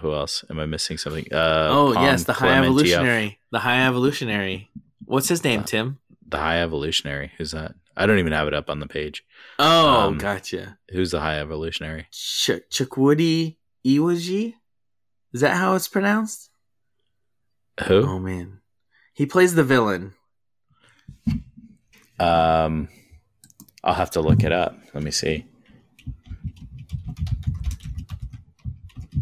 Who 0.00 0.12
else? 0.12 0.44
Am 0.50 0.58
I 0.60 0.66
missing 0.66 0.98
something? 0.98 1.26
Uh, 1.32 1.68
oh 1.70 1.92
yes, 1.94 2.24
the 2.24 2.32
high 2.34 2.58
evolutionary. 2.58 3.38
The 3.50 3.60
high 3.60 3.86
evolutionary. 3.86 4.70
What's 5.04 5.28
his 5.28 5.42
name, 5.44 5.60
Uh, 5.60 5.64
Tim? 5.64 5.98
The 6.30 6.36
High 6.36 6.60
Evolutionary. 6.60 7.32
Who's 7.38 7.52
that? 7.52 7.74
I 7.96 8.04
don't 8.04 8.18
even 8.18 8.34
have 8.34 8.46
it 8.48 8.52
up 8.52 8.68
on 8.68 8.80
the 8.80 8.86
page. 8.86 9.24
Oh, 9.58 10.00
um, 10.08 10.18
gotcha. 10.18 10.76
Who's 10.90 11.10
the 11.12 11.20
High 11.20 11.38
Evolutionary? 11.40 12.06
Ch- 12.12 12.60
Chukwudi 12.70 13.56
Iwuji? 13.86 14.52
Is 15.32 15.40
that 15.40 15.56
how 15.56 15.74
it's 15.74 15.88
pronounced? 15.88 16.50
Who? 17.86 18.06
Oh 18.06 18.18
man. 18.18 18.60
He 19.14 19.24
plays 19.24 19.54
the 19.54 19.64
villain. 19.64 20.12
Um, 22.18 22.88
I'll 23.84 23.94
have 23.94 24.10
to 24.12 24.20
look 24.20 24.42
it 24.42 24.52
up. 24.52 24.76
Let 24.94 25.02
me 25.02 25.10
see. 25.10 25.46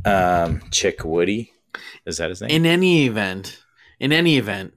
Um, 0.04 0.62
Chick 0.70 1.04
Woody, 1.04 1.52
is 2.06 2.18
that 2.18 2.30
his 2.30 2.40
name? 2.40 2.50
In 2.50 2.66
any 2.66 3.06
event, 3.06 3.62
in 3.98 4.12
any 4.12 4.38
event, 4.38 4.72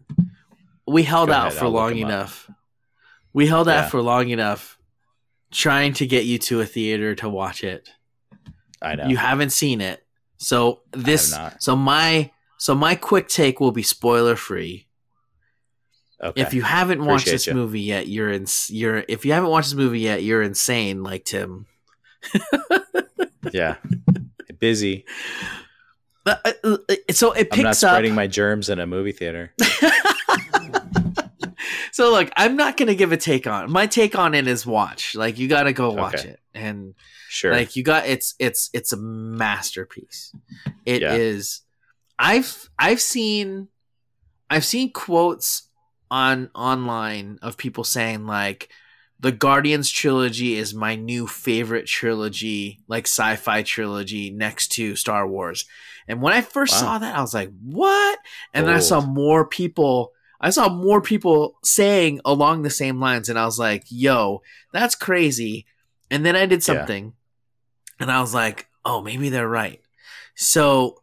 we 0.87 1.03
held 1.03 1.29
Go 1.29 1.35
out 1.35 1.47
ahead, 1.47 1.59
for 1.59 1.65
I'll 1.65 1.71
long 1.71 1.91
up. 1.91 1.97
enough. 1.97 2.49
We 3.31 3.45
held 3.47 3.67
Yeah. 3.67 3.81
out 3.83 3.91
for 3.91 4.01
long 4.01 4.29
enough 4.29 4.77
trying 5.51 5.93
to 5.93 6.07
get 6.07 6.25
you 6.25 6.37
to 6.39 6.61
a 6.61 6.65
theater 6.65 7.13
to 7.15 7.29
watch 7.29 7.63
it. 7.63 7.89
I 8.81 8.95
know. 8.95 9.07
You 9.07 9.17
haven't 9.17 9.51
seen 9.51 9.81
it. 9.81 10.03
So 10.37 10.81
this 10.91 11.37
so 11.59 11.75
my 11.75 12.31
so 12.57 12.73
my 12.73 12.95
quick 12.95 13.27
take 13.27 13.59
will 13.59 13.71
be 13.71 13.83
spoiler 13.83 14.35
free. 14.35 14.87
Okay. 16.21 16.41
If 16.41 16.53
you 16.53 16.61
haven't 16.61 16.99
watched 16.99 17.27
Appreciate 17.27 17.31
this 17.33 17.47
ya. 17.47 17.53
movie 17.53 17.81
yet, 17.81 18.07
you're 18.07 18.31
in 18.31 18.45
you're 18.67 19.03
if 19.07 19.25
you 19.25 19.33
haven't 19.33 19.49
watched 19.49 19.69
this 19.69 19.77
movie 19.77 20.01
yet, 20.01 20.23
you're 20.23 20.41
insane 20.41 21.03
like 21.03 21.25
Tim. 21.25 21.65
yeah, 23.51 23.75
busy. 24.59 25.05
Uh, 26.25 26.35
uh, 26.45 26.51
uh, 26.63 26.77
so 27.11 27.31
it 27.31 27.47
I'm 27.51 27.61
not 27.61 27.69
picks 27.71 27.83
up 27.83 27.91
spreading 27.91 28.15
my 28.15 28.27
germs 28.27 28.69
in 28.69 28.79
a 28.79 28.85
movie 28.85 29.13
theater. 29.13 29.53
so 31.91 32.11
look, 32.11 32.29
I'm 32.35 32.55
not 32.55 32.77
gonna 32.77 32.95
give 32.95 33.11
a 33.11 33.17
take 33.17 33.47
on 33.47 33.71
my 33.71 33.87
take 33.87 34.17
on 34.17 34.35
it 34.35 34.47
is 34.47 34.65
watch. 34.65 35.15
Like 35.15 35.39
you 35.39 35.47
gotta 35.47 35.73
go 35.73 35.91
watch 35.91 36.15
Okay. 36.19 36.29
it. 36.29 36.39
And 36.53 36.93
Sure. 37.29 37.51
like 37.53 37.75
you 37.75 37.83
got 37.83 38.07
it's 38.07 38.35
it's 38.39 38.69
it's 38.73 38.93
a 38.93 38.97
masterpiece. 38.97 40.33
It 40.85 41.03
is. 41.03 41.61
Yeah. 42.19 42.27
I've 42.27 42.69
I've 42.77 43.01
seen 43.01 43.67
I've 44.49 44.65
seen 44.65 44.91
quotes 44.91 45.68
on 46.11 46.49
online 46.55 47.39
of 47.41 47.57
people 47.57 47.83
saying 47.83 48.25
like 48.25 48.69
the 49.19 49.31
Guardians 49.31 49.89
trilogy 49.89 50.55
is 50.55 50.73
my 50.73 50.95
new 50.95 51.27
favorite 51.27 51.85
trilogy, 51.87 52.79
like 52.87 53.05
sci-fi 53.05 53.63
trilogy 53.63 54.29
next 54.31 54.69
to 54.73 54.95
Star 54.95 55.27
Wars. 55.27 55.65
And 56.07 56.21
when 56.21 56.33
I 56.33 56.41
first 56.41 56.73
Wow. 56.73 56.79
saw 56.79 56.97
that, 56.99 57.15
I 57.17 57.21
was 57.21 57.33
like, 57.33 57.51
"What?" 57.61 58.19
And 58.53 58.65
then 58.67 58.75
I 58.75 58.79
saw 58.79 59.01
more 59.01 59.45
people 59.45 60.13
I 60.41 60.51
saw 60.51 60.69
more 60.69 61.01
people 61.01 61.57
saying 61.63 62.21
along 62.23 62.61
the 62.61 62.69
same 62.69 62.99
lines 63.01 63.27
and 63.27 63.37
I 63.37 63.43
was 63.45 63.59
like, 63.59 63.83
"Yo, 63.89 64.41
that's 64.71 64.95
crazy." 64.95 65.65
And 66.09 66.25
then 66.25 66.35
I 66.37 66.45
did 66.45 66.61
Yeah. 66.61 66.65
something 66.75 67.13
and 67.99 68.11
I 68.11 68.21
was 68.21 68.33
like, 68.33 68.67
"Oh, 68.85 69.01
maybe 69.01 69.29
they're 69.29 69.49
right." 69.49 69.81
So 70.35 71.01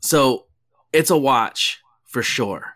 so 0.00 0.46
it's 0.92 1.10
a 1.10 1.16
watch 1.18 1.80
for 2.04 2.22
sure. 2.22 2.75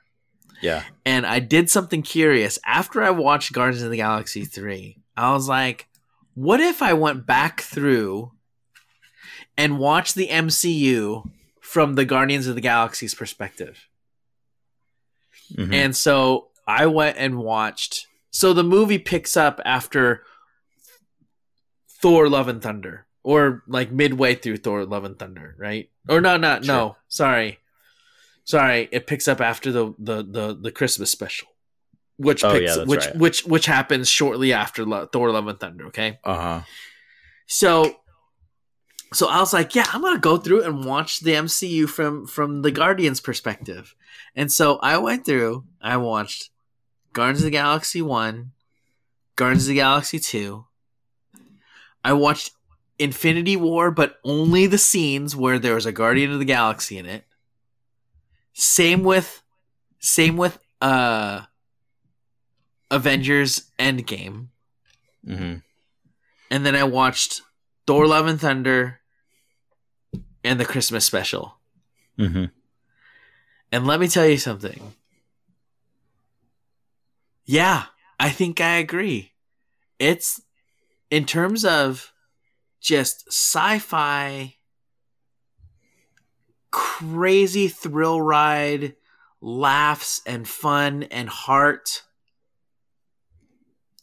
Yeah. 0.61 0.85
And 1.05 1.27
I 1.27 1.39
did 1.39 1.71
something 1.71 2.03
curious 2.03 2.59
after 2.65 3.03
I 3.03 3.11
watched 3.11 3.53
Guardians 3.53 3.83
of 3.83 3.91
the 3.91 3.97
Galaxy 3.97 4.45
3. 4.45 4.97
I 5.17 5.33
was 5.33 5.49
like, 5.49 5.89
what 6.35 6.61
if 6.61 6.83
I 6.83 6.93
went 6.93 7.27
back 7.27 7.61
through 7.61 8.33
and 9.57 9.79
watched 9.79 10.15
the 10.15 10.29
MCU 10.29 11.29
from 11.61 11.95
the 11.95 12.05
Guardians 12.05 12.47
of 12.47 12.55
the 12.55 12.61
Galaxy's 12.61 13.15
perspective? 13.15 13.87
Mhm. 15.55 15.75
And 15.75 15.97
so 15.97 16.49
I 16.67 16.87
went 16.87 17.17
and 17.19 17.39
watched. 17.39 18.07
So 18.31 18.53
the 18.53 18.63
movie 18.63 18.99
picks 18.99 19.37
up 19.37 19.61
after 19.65 20.25
Thor: 21.89 22.29
Love 22.29 22.49
and 22.49 22.63
Thunder, 22.63 23.07
or 23.23 23.63
like 23.67 23.91
midway 23.91 24.35
through 24.37 24.59
Thor: 24.59 24.85
Love 24.85 25.05
and 25.05 25.19
Thunder, 25.19 25.57
right? 25.59 25.91
Or 26.09 26.21
no, 26.21 26.37
no, 26.37 26.59
no. 26.61 26.97
Sorry, 27.09 27.59
sorry. 28.51 28.89
It 28.93 29.07
picks 29.07 29.27
up 29.29 29.41
after 29.41 29.71
the 29.73 29.95
the 29.99 30.17
the, 30.23 30.59
the 30.61 30.73
Christmas 30.73 31.11
special, 31.11 31.49
which 32.17 32.43
Oh, 32.45 32.53
picks 32.53 32.77
yeah, 32.77 32.85
which 32.85 33.07
right. 33.07 33.17
which 33.17 33.45
which 33.47 33.67
happens 33.67 34.09
shortly 34.09 34.53
after 34.53 34.85
Lo- 34.85 35.07
Thor: 35.13 35.31
Love 35.31 35.47
and 35.49 35.59
Thunder. 35.61 35.87
Okay. 35.87 36.19
uh 36.25 36.37
huh. 36.37 36.61
So 37.47 37.97
so 39.13 39.29
I 39.29 39.39
was 39.41 39.53
like, 39.53 39.75
yeah, 39.75 39.87
I'm 39.93 40.03
gonna 40.03 40.19
go 40.21 40.37
through 40.37 40.63
and 40.65 40.85
watch 40.85 41.21
the 41.21 41.33
MCU 41.33 41.89
from 41.89 42.27
from 42.27 42.63
the 42.63 42.71
Guardians 42.71 43.21
perspective. 43.21 43.95
And 44.37 44.53
so 44.53 44.79
I 44.83 44.99
went 44.99 45.25
through, 45.27 45.65
I 45.83 45.97
watched 45.97 46.51
Guardians 47.13 47.41
of 47.41 47.47
the 47.47 47.51
Galaxy 47.51 48.01
1, 48.01 48.53
Guardians 49.35 49.65
of 49.65 49.69
the 49.71 49.75
Galaxy 49.75 50.21
2. 50.21 50.65
I 52.05 52.13
watched 52.13 52.53
Infinity 53.01 53.57
War, 53.57 53.91
but 53.91 54.17
only 54.25 54.67
the 54.69 54.79
scenes 54.79 55.35
where 55.35 55.59
there 55.59 55.75
was 55.75 55.87
a 55.87 55.93
Guardian 55.93 56.31
of 56.33 56.39
the 56.39 56.45
Galaxy 56.45 56.97
in 56.99 57.07
it. 57.07 57.25
Same 58.61 59.05
with 59.05 59.43
same 60.01 60.37
with 60.37 60.59
uh 60.83 61.43
Avengers 62.91 63.71
Endgame 63.79 64.49
hmm 65.25 65.55
and 66.51 66.67
then 66.67 66.77
I 66.77 66.85
watched 66.85 67.43
Thor: 67.87 68.07
Love 68.07 68.27
and 68.27 68.41
Thunder 68.41 69.01
and 70.45 70.61
the 70.61 70.65
Christmas 70.65 71.05
special. 71.05 71.57
hmm 72.19 72.47
And 73.73 73.87
let 73.87 74.01
me 74.01 74.09
tell 74.09 74.27
you 74.27 74.37
something. 74.37 74.95
Yeah, 77.47 77.85
I 78.19 78.31
think 78.31 78.61
I 78.61 78.77
agree. 78.77 79.33
It's 79.99 80.41
in 81.11 81.25
terms 81.25 81.65
of 81.65 82.13
just 82.81 83.29
sci-fi 83.29 84.57
crazy 86.71 87.69
thrill 87.69 88.21
ride, 88.21 88.95
laughs 89.41 90.21
and 90.27 90.47
fun 90.47 91.05
and 91.05 91.29
heart 91.29 92.03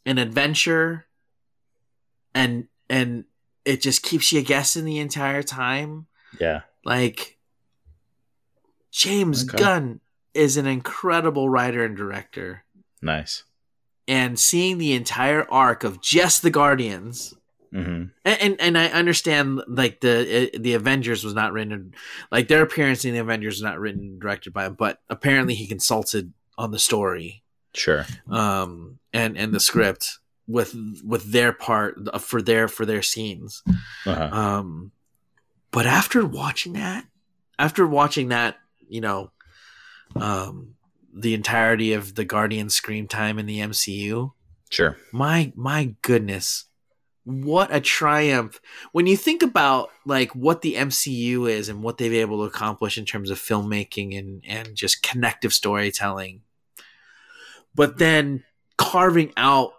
and 0.05 0.19
adventure 0.19 1.05
and 2.33 2.67
and 2.89 3.25
it 3.65 3.81
just 3.81 4.01
keeps 4.01 4.31
you 4.31 4.41
guessing 4.41 4.85
the 4.85 4.99
entire 4.99 5.43
time. 5.43 6.07
Yeah. 6.39 6.61
Like 6.85 7.37
James 8.91 9.43
Okay. 9.43 9.57
Gunn 9.57 9.99
is 10.33 10.55
an 10.55 10.65
incredible 10.65 11.49
writer 11.49 11.83
and 11.83 11.97
director. 11.97 12.63
Nice. 13.01 13.43
And 14.07 14.39
seeing 14.39 14.77
the 14.77 14.93
entire 14.93 15.45
arc 15.51 15.83
of 15.83 16.01
just 16.01 16.41
the 16.41 16.49
Guardians 16.49 17.33
hmm 17.77 18.03
and, 18.25 18.41
and 18.41 18.55
and 18.61 18.77
I 18.77 18.87
understand 18.87 19.61
like 19.67 20.01
the 20.01 20.49
uh, 20.53 20.57
the 20.59 20.73
Avengers 20.73 21.23
was 21.23 21.33
not 21.33 21.53
written 21.53 21.93
like 22.31 22.47
their 22.47 22.63
appearance 22.63 23.05
in 23.05 23.13
the 23.13 23.19
Avengers 23.19 23.55
was 23.55 23.61
not 23.61 23.79
written 23.79 24.01
and 24.01 24.19
directed 24.21 24.51
by 24.53 24.65
him, 24.65 24.73
but 24.73 24.99
apparently 25.09 25.53
he 25.53 25.67
consulted 25.67 26.33
on 26.57 26.71
the 26.71 26.79
story 26.79 27.43
Sure. 27.73 28.05
um 28.29 28.97
and 29.13 29.37
and 29.37 29.53
the 29.53 29.59
script 29.59 30.17
with 30.47 30.75
with 31.05 31.31
their 31.31 31.53
part 31.53 31.97
for 32.21 32.41
their 32.41 32.67
for 32.67 32.85
their 32.85 33.01
scenes. 33.03 33.61
Uh-huh. 34.05 34.29
Um, 34.31 34.91
but 35.71 35.85
after 35.85 36.25
watching 36.25 36.73
that, 36.73 37.05
after 37.59 37.85
watching 37.85 38.29
that, 38.29 38.55
you 38.89 39.01
know, 39.01 39.31
um, 40.15 40.75
the 41.13 41.33
entirety 41.33 41.93
of 41.93 42.15
the 42.15 42.23
Guardian 42.25 42.69
screen 42.69 43.07
time 43.07 43.37
in 43.39 43.45
the 43.45 43.59
MCU, 43.59 44.31
Sure. 44.69 44.95
my 45.11 45.51
my 45.55 45.93
goodness, 46.01 46.65
what 47.27 47.75
a 47.75 47.81
triumph! 47.81 48.61
When 48.93 49.05
you 49.05 49.17
think 49.17 49.43
about 49.43 49.89
like 50.05 50.33
what 50.33 50.61
the 50.61 50.75
MCU 50.75 51.49
is 51.49 51.67
and 51.67 51.83
what 51.83 51.97
they've 51.97 52.11
been 52.11 52.21
able 52.21 52.37
to 52.37 52.55
accomplish 52.55 52.97
in 52.97 53.05
terms 53.05 53.29
of 53.29 53.37
filmmaking 53.37 54.17
and 54.17 54.43
and 54.47 54.75
just 54.75 55.03
connective 55.03 55.53
storytelling, 55.53 56.41
but 57.75 57.97
then 57.97 58.43
carving 58.77 59.33
out 59.35 59.73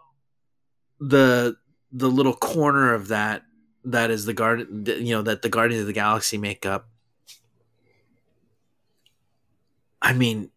the 1.01 1.57
the 1.91 2.11
little 2.11 2.35
corner 2.35 2.93
of 2.93 3.09
that 3.09 3.45
that 3.85 4.11
is 4.11 4.27
the 4.27 4.35
guard 4.35 4.67
you 4.89 5.15
know 5.15 5.23
that 5.23 5.41
the 5.41 5.49
guardians 5.49 5.81
of 5.81 5.87
the 5.87 5.93
galaxy 5.95 6.37
make 6.37 6.67
up 6.67 6.89
I 10.01 10.13
mean, 10.13 10.51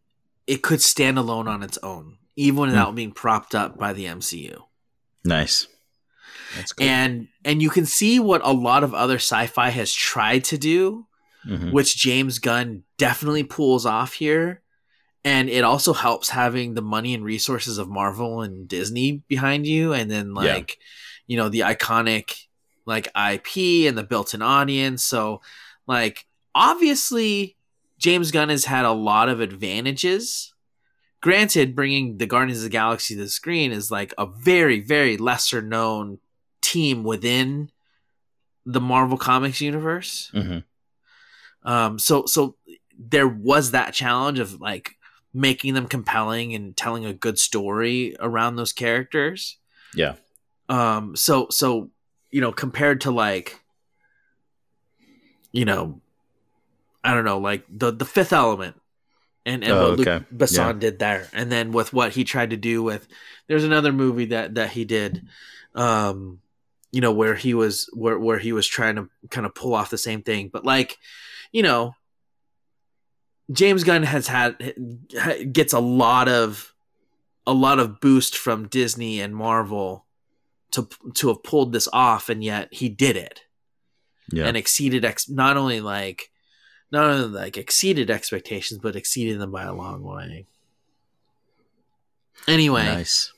it 0.48 0.62
could 0.62 0.82
stand 0.82 1.18
alone 1.18 1.48
on 1.48 1.64
its 1.64 1.78
own, 1.84 2.18
even 2.36 2.56
hmm. 2.56 2.70
without 2.72 2.96
being 2.96 3.12
propped 3.12 3.56
up 3.56 3.78
by 3.78 3.94
the 3.94 4.06
MCU. 4.06 4.62
Nice. 5.24 5.68
That's 6.56 6.74
cool. 6.74 6.88
And 6.88 7.28
and 7.46 7.62
you 7.62 7.70
can 7.70 7.86
see 7.86 8.20
what 8.20 8.42
a 8.44 8.52
lot 8.54 8.84
of 8.84 8.94
other 8.94 9.16
sci-fi 9.16 9.70
has 9.70 9.94
tried 9.94 10.44
to 10.46 10.58
do, 10.58 11.08
Mhm. 11.48 11.72
which 11.72 11.96
James 11.98 12.40
Gunn 12.40 12.84
definitely 12.98 13.44
pulls 13.44 13.86
off 13.86 14.14
here. 14.14 14.62
And 15.24 15.50
it 15.50 15.64
also 15.64 15.94
helps 15.94 16.30
having 16.30 16.74
the 16.74 16.82
money 16.82 17.14
and 17.14 17.24
resources 17.24 17.78
of 17.78 17.88
Marvel 17.90 18.42
and 18.42 18.68
Disney 18.68 19.22
behind 19.28 19.68
you, 19.68 19.94
and 19.94 20.10
then 20.10 20.30
Yeah. 20.36 20.42
like, 20.42 20.78
you 21.28 21.38
know, 21.38 21.50
the 21.50 21.60
iconic 21.62 22.46
like 22.86 23.08
IP 23.16 23.86
and 23.88 23.96
the 23.98 24.04
built-in 24.04 24.42
audience. 24.42 25.04
So, 25.04 25.42
like, 25.86 26.26
obviously, 26.56 27.56
James 28.00 28.32
Gunn 28.32 28.50
has 28.50 28.66
had 28.66 28.86
a 28.86 28.92
lot 28.92 29.30
of 29.30 29.40
advantages. 29.40 30.54
Granted, 31.22 31.76
bringing 31.76 32.18
the 32.18 32.26
Guardians 32.26 32.58
of 32.60 32.64
the 32.64 32.70
Galaxy 32.70 33.14
to 33.16 33.22
the 33.22 33.30
screen 33.30 33.72
is 33.72 33.92
like 33.92 34.12
a 34.18 34.26
very, 34.26 34.80
very 34.80 35.18
lesser 35.18 35.62
known 35.62 36.18
team 36.62 37.04
within 37.04 37.72
the 38.66 38.82
Marvel 38.82 39.18
Comics 39.18 39.62
universe. 39.62 40.32
Mhm. 40.34 40.64
Um, 41.64 42.00
so 42.00 42.26
so 42.26 42.56
there 42.98 43.28
was 43.28 43.72
that 43.72 43.94
challenge 43.94 44.40
of 44.40 44.60
like 44.62 44.98
making 45.34 45.74
them 45.74 45.88
compelling 45.88 46.54
and 46.54 46.76
telling 46.76 47.06
a 47.06 47.14
good 47.14 47.40
story 47.40 48.16
around 48.20 48.56
those 48.56 48.74
characters. 48.74 49.58
Yeah. 49.94 50.16
Um, 50.70 51.16
so 51.16 51.48
so 51.50 51.90
you 52.32 52.40
know, 52.42 52.52
compared 52.52 53.02
to 53.02 53.12
like, 53.12 53.60
you 55.52 55.66
know, 55.66 56.00
I 57.04 57.14
don't 57.14 57.26
know, 57.26 57.40
like 57.40 57.66
the 57.70 57.92
the 57.92 58.06
Fifth 58.06 58.34
Element, 58.34 58.80
and 59.46 59.64
and 59.64 59.74
Oh, 59.74 59.90
what 59.90 59.98
Luc 59.98 60.08
okay. 60.08 60.26
Besson 60.34 60.56
Yeah. 60.56 60.72
did 60.74 61.00
there, 61.00 61.28
and 61.34 61.52
then 61.52 61.72
with 61.72 61.94
what 61.94 62.14
he 62.14 62.24
tried 62.24 62.52
to 62.52 62.58
do 62.58 62.84
with, 62.84 63.08
there's 63.48 63.64
another 63.64 63.92
movie 63.92 64.26
that 64.26 64.56
that 64.56 64.72
he 64.72 64.86
did, 64.86 65.26
um, 65.76 66.40
you 66.92 67.02
know, 67.02 67.12
where 67.12 67.36
he 67.36 67.54
was 67.54 67.90
where 67.94 68.20
where 68.20 68.40
he 68.40 68.52
was 68.54 68.68
trying 68.68 68.96
to 68.96 69.10
kind 69.30 69.46
of 69.46 69.56
pull 69.56 69.74
off 69.74 69.90
the 69.90 69.98
same 69.98 70.22
thing, 70.24 70.50
but 70.52 70.66
like, 70.66 70.98
you 71.52 71.64
know, 71.64 71.96
James 73.52 73.84
Gunn 73.84 74.04
has 74.04 74.28
had 74.28 74.74
gets 75.54 75.74
a 75.74 75.80
lot 75.80 76.28
of 76.30 76.74
a 77.48 77.54
lot 77.54 77.80
of 77.80 78.00
boost 78.00 78.38
from 78.38 78.68
Disney 78.68 79.20
and 79.20 79.36
Marvel 79.36 80.06
to 80.72 80.88
to 81.16 81.28
have 81.30 81.44
pulled 81.44 81.74
this 81.74 81.88
off, 81.92 82.30
and 82.30 82.44
yet 82.44 82.70
he 82.72 82.88
did 82.88 83.18
it 83.18 83.42
Yeah. 84.32 84.46
and 84.46 84.56
exceeded 84.56 85.04
ex- 85.04 85.28
not 85.30 85.58
only 85.58 85.82
like 85.82 86.30
not 86.92 87.06
only 87.06 87.28
like 87.28 87.58
exceeded 87.58 88.10
expectations, 88.12 88.80
but 88.82 88.96
exceeded 88.96 89.40
them 89.40 89.52
by 89.52 89.64
a 89.64 89.74
long 89.74 90.02
way. 90.04 90.46
Anyway, 92.48 92.84
nice. 92.86 93.32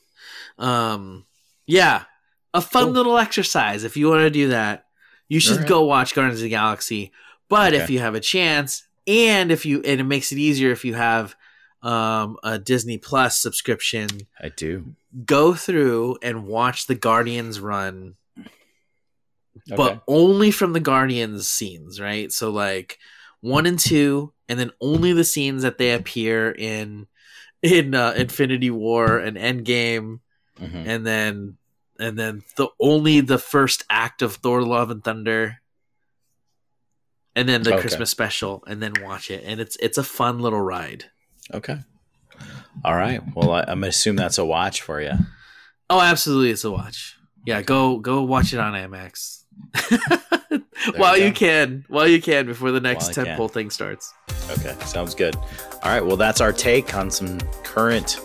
um, 0.57 1.25
yeah, 1.65 2.03
a 2.53 2.61
fun 2.61 2.85
Cool. 2.85 2.93
little 2.93 3.17
exercise. 3.17 3.83
If 3.83 3.97
you 3.97 4.09
want 4.09 4.21
to 4.21 4.29
do 4.29 4.49
that, 4.49 4.85
you 5.29 5.39
should 5.39 5.53
Alright. 5.53 5.67
go 5.69 5.83
watch 5.83 6.13
Guardians 6.13 6.39
of 6.39 6.43
the 6.43 6.49
Galaxy. 6.49 7.11
But 7.49 7.73
if 7.73 7.89
you 7.89 7.99
have 7.99 8.15
a 8.15 8.19
chance, 8.19 8.83
and 9.07 9.51
if 9.51 9.65
you 9.65 9.81
and 9.83 9.99
it 9.99 10.05
makes 10.05 10.31
it 10.31 10.37
easier 10.37 10.71
if 10.71 10.83
you 10.85 10.93
have 10.95 11.35
um, 11.81 12.37
a 12.43 12.57
Disney 12.57 12.97
Plus 12.97 13.37
subscription, 13.37 14.07
I 14.41 14.49
do. 14.49 14.95
go 15.25 15.53
through 15.53 16.17
and 16.23 16.47
watch 16.47 16.87
the 16.87 16.95
Guardians 16.95 17.59
run 17.59 18.15
Okay. 19.71 19.75
but 19.75 20.03
only 20.07 20.49
from 20.51 20.73
the 20.73 20.79
Guardians 20.79 21.47
scenes, 21.47 21.99
right? 21.99 22.31
So 22.31 22.49
like 22.49 22.97
one 23.41 23.65
and 23.65 23.77
two, 23.77 24.33
and 24.49 24.59
then 24.59 24.71
only 24.81 25.13
the 25.13 25.23
scenes 25.23 25.61
that 25.61 25.77
they 25.77 25.91
appear 25.93 26.51
in 26.51 27.07
in 27.61 27.93
uh, 27.95 28.13
Infinity 28.17 28.71
War 28.71 29.19
and 29.19 29.37
Endgame, 29.37 30.19
Mhm. 30.59 30.87
and 30.87 31.05
then 31.07 31.57
and 31.99 32.17
then 32.17 32.43
the 32.57 32.67
only 32.79 33.21
the 33.21 33.37
first 33.37 33.83
act 33.89 34.21
of 34.21 34.35
Thor: 34.35 34.61
Love 34.61 34.89
and 34.91 35.03
Thunder, 35.03 35.61
and 37.35 37.47
then 37.47 37.63
the 37.63 37.73
Okay. 37.73 37.81
Christmas 37.81 38.09
special, 38.09 38.63
and 38.67 38.81
then 38.81 38.93
watch 39.01 39.31
it, 39.31 39.43
and 39.45 39.59
it's 39.59 39.75
it's 39.77 39.97
a 39.97 40.03
fun 40.03 40.39
little 40.39 40.61
ride. 40.61 41.05
Okay. 41.53 41.77
All 42.83 42.95
right. 42.95 43.21
Well, 43.35 43.51
I, 43.51 43.61
I'm 43.61 43.79
gonna 43.79 43.87
assume 43.87 44.15
that's 44.15 44.37
a 44.37 44.45
watch 44.45 44.81
for 44.81 45.01
you. 45.01 45.11
Oh, 45.89 46.01
absolutely, 46.01 46.51
it's 46.51 46.63
a 46.63 46.71
watch. 46.71 47.17
Yeah, 47.45 47.61
go 47.61 47.99
go 47.99 48.23
watch 48.23 48.53
it 48.53 48.59
on 48.59 48.73
IMAX. 48.73 49.43
while 50.97 51.17
you 51.17 51.25
you, 51.25 51.31
can, 51.33 51.85
while 51.87 52.07
you 52.07 52.21
can, 52.21 52.45
before 52.45 52.71
the 52.71 52.79
next 52.79 53.11
tentpole 53.11 53.51
thing 53.51 53.69
starts. 53.69 54.13
Okay, 54.49 54.75
sounds 54.85 55.13
good. 55.13 55.35
All 55.35 55.91
right, 55.91 56.03
well, 56.03 56.17
that's 56.17 56.41
our 56.41 56.51
take 56.53 56.95
on 56.95 57.11
some 57.11 57.39
current 57.63 58.19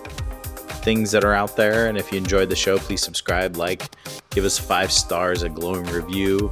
things 0.89 1.11
that 1.11 1.23
are 1.23 1.35
out 1.35 1.55
there. 1.55 1.87
And 1.89 1.99
if 1.99 2.11
you 2.11 2.17
enjoyed 2.17 2.49
the 2.49 2.57
show, 2.57 2.79
please 2.79 3.03
subscribe, 3.03 3.59
like, 3.59 3.91
give 4.31 4.47
us 4.47 4.59
five 4.59 4.91
stars, 4.91 5.43
a 5.43 5.51
glowing 5.51 5.85
review. 5.85 6.51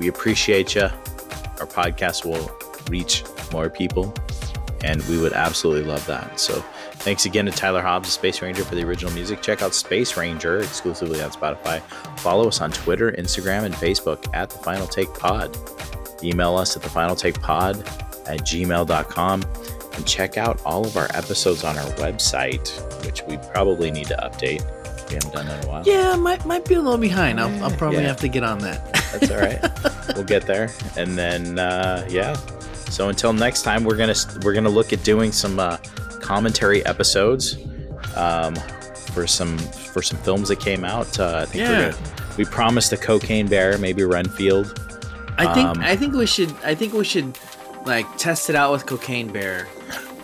We 0.00 0.08
appreciate 0.08 0.74
you. 0.74 0.88
Our 1.60 1.68
podcast 1.68 2.24
will 2.24 2.50
reach 2.90 3.22
more 3.52 3.70
people, 3.70 4.12
and 4.82 5.00
we 5.04 5.20
would 5.20 5.34
absolutely 5.34 5.84
love 5.84 6.04
that. 6.06 6.40
So, 6.40 6.64
thanks 6.94 7.24
again 7.24 7.46
to 7.46 7.52
Tyler 7.52 7.80
Hobbs, 7.80 8.08
Space 8.08 8.42
Ranger, 8.42 8.64
for 8.64 8.74
the 8.74 8.82
original 8.82 9.12
music. 9.12 9.40
Check 9.40 9.62
out 9.62 9.72
Space 9.72 10.16
Ranger 10.16 10.58
exclusively 10.58 11.22
on 11.22 11.30
Spotify. 11.30 11.80
Follow 12.18 12.48
us 12.48 12.60
on 12.60 12.72
Twitter, 12.72 13.12
Instagram, 13.12 13.62
and 13.62 13.74
Facebook 13.76 14.26
at 14.34 14.50
The 14.50 14.58
Final 14.58 14.88
Take 14.88 15.14
Pod. 15.14 15.56
Email 16.24 16.56
us 16.56 16.74
at 16.74 16.82
The 16.82 16.90
Final 16.90 17.14
Take 17.14 17.40
Pod 17.40 17.76
at 18.26 18.40
gmail.com 18.40 19.42
and 20.02 20.08
check 20.08 20.36
out 20.36 20.60
all 20.64 20.84
of 20.84 20.96
our 20.96 21.06
episodes 21.14 21.62
on 21.64 21.78
our 21.78 21.86
website, 21.92 22.68
which 23.06 23.22
we 23.28 23.36
probably 23.52 23.90
need 23.90 24.06
to 24.06 24.16
update. 24.16 24.62
We 25.08 25.14
haven't 25.14 25.32
done 25.32 25.46
that 25.46 25.62
in 25.62 25.68
a 25.68 25.72
while. 25.72 25.82
Yeah, 25.86 26.16
might 26.16 26.44
might 26.44 26.64
be 26.64 26.74
a 26.74 26.80
little 26.80 26.98
behind. 26.98 27.38
I'll, 27.38 27.64
I'll 27.64 27.70
probably 27.76 28.00
Yeah. 28.02 28.08
have 28.08 28.20
to 28.20 28.28
get 28.28 28.42
on 28.42 28.58
that. 28.60 28.92
That's 29.12 29.30
all 29.30 29.38
right. 29.38 29.60
we'll 30.16 30.24
get 30.24 30.46
there. 30.46 30.70
And 30.96 31.16
then, 31.16 31.58
uh, 31.58 32.06
yeah. 32.10 32.34
So 32.90 33.08
until 33.10 33.32
next 33.32 33.62
time, 33.62 33.84
we're 33.84 33.96
gonna 33.96 34.14
we're 34.42 34.54
gonna 34.54 34.68
look 34.70 34.92
at 34.92 35.04
doing 35.04 35.30
some 35.32 35.58
uh, 35.60 35.76
commentary 36.20 36.84
episodes 36.86 37.56
um, 38.16 38.54
for 39.12 39.26
some 39.26 39.58
for 39.58 40.02
some 40.02 40.18
films 40.18 40.48
that 40.48 40.60
came 40.60 40.84
out. 40.84 41.18
Uh, 41.20 41.40
I 41.42 41.44
think 41.46 41.54
Yeah. 41.62 41.70
we're 41.70 41.92
gonna 41.92 42.04
we 42.38 42.44
promised 42.46 42.90
the 42.90 42.96
Cocaine 42.96 43.46
Bear, 43.46 43.76
maybe 43.78 44.02
Renfield. 44.04 44.78
I 45.38 45.52
think 45.54 45.68
Um, 45.68 45.80
I 45.80 45.94
think 45.94 46.14
we 46.14 46.26
should 46.26 46.52
I 46.64 46.74
think 46.74 46.92
we 46.94 47.04
should 47.04 47.36
like 47.84 48.06
test 48.16 48.48
it 48.48 48.56
out 48.56 48.72
with 48.72 48.86
Cocaine 48.86 49.28
Bear, 49.32 49.66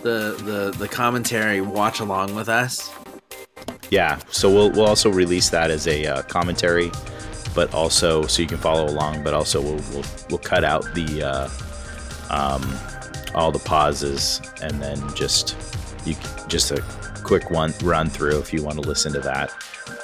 the 0.03 0.41
the 0.45 0.75
the 0.79 0.89
commentary. 0.89 1.61
Watch 1.61 2.01
along 2.01 2.35
with 2.35 2.49
us. 2.49 2.91
Yeah, 3.91 4.19
so 4.31 4.53
we'll 4.53 4.71
we'll 4.71 4.87
also 4.87 5.11
release 5.11 5.49
that 5.51 5.71
as 5.71 5.87
a 5.87 6.07
uh, 6.07 6.23
commentary, 6.23 6.91
but 7.55 7.73
also 7.73 8.23
so 8.27 8.43
you 8.43 8.49
can 8.49 8.59
follow 8.59 8.87
along. 8.87 9.25
But 9.25 9.35
also 9.35 9.61
we'll 9.61 9.83
we'll, 9.93 10.05
we'll 10.31 10.39
cut 10.39 10.65
out 10.65 10.83
the 10.95 11.23
uh, 11.23 11.49
um, 12.31 12.63
all 13.35 13.53
the 13.53 13.59
pauses 13.59 14.41
and 14.63 14.83
then 14.83 15.03
just 15.15 15.57
you 16.05 16.15
just 16.49 16.71
a 16.71 16.83
quick 17.25 17.51
one 17.51 17.73
run 17.83 18.09
through 18.09 18.39
if 18.39 18.53
you 18.53 18.63
want 18.63 18.81
to 18.81 18.89
listen 18.89 19.13
to 19.13 19.21
that. 19.21 19.51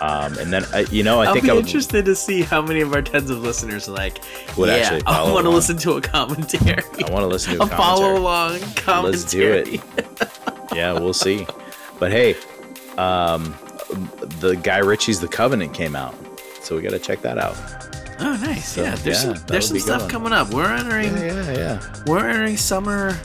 Um, 0.00 0.38
and 0.38 0.52
then 0.52 0.64
uh, 0.72 0.84
you 0.90 1.02
know 1.02 1.20
I 1.20 1.26
I'll 1.26 1.32
think 1.32 1.44
be 1.44 1.50
I 1.50 1.54
would, 1.54 1.66
interested 1.66 2.04
to 2.04 2.14
see 2.14 2.42
how 2.42 2.60
many 2.60 2.80
of 2.80 2.92
our 2.92 3.02
tens 3.02 3.30
of 3.30 3.38
listeners 3.42 3.88
are 3.88 3.92
like, 3.92 4.20
Would 4.56 4.68
yeah, 4.68 4.76
actually 4.76 5.02
I 5.06 5.30
want 5.32 5.44
to 5.44 5.50
listen 5.50 5.76
to 5.78 5.92
a 5.92 6.00
commentary. 6.00 6.82
I 7.04 7.10
want 7.10 7.22
to 7.22 7.26
listen 7.26 7.56
to 7.56 7.62
a 7.62 7.66
a 7.66 7.68
follow 7.68 8.16
along 8.16 8.60
commentary. 8.76 9.12
Let's 9.12 9.30
do 9.30 9.52
it. 9.52 10.74
yeah, 10.74 10.92
we'll 10.92 11.14
see. 11.14 11.46
But 11.98 12.10
hey, 12.10 12.34
um, 12.98 13.54
the 14.40 14.58
Guy 14.62 14.78
Ritchie's 14.78 15.20
The 15.20 15.28
Covenant 15.28 15.74
came 15.74 15.96
out, 15.96 16.14
so 16.62 16.76
we 16.76 16.82
got 16.82 16.90
to 16.90 16.98
check 16.98 17.22
that 17.22 17.38
out. 17.38 17.56
Oh, 18.20 18.36
nice. 18.40 18.68
So, 18.68 18.82
yeah, 18.82 18.94
there's 18.96 19.24
yeah, 19.24 19.34
some, 19.34 19.46
there's 19.46 19.68
some 19.68 19.78
stuff 19.78 20.00
going. 20.00 20.10
coming 20.10 20.32
up. 20.32 20.52
We're 20.52 20.72
entering 20.72 21.16
yeah, 21.16 21.52
yeah. 21.52 22.02
we're 22.06 22.28
entering 22.28 22.56
summer 22.56 23.16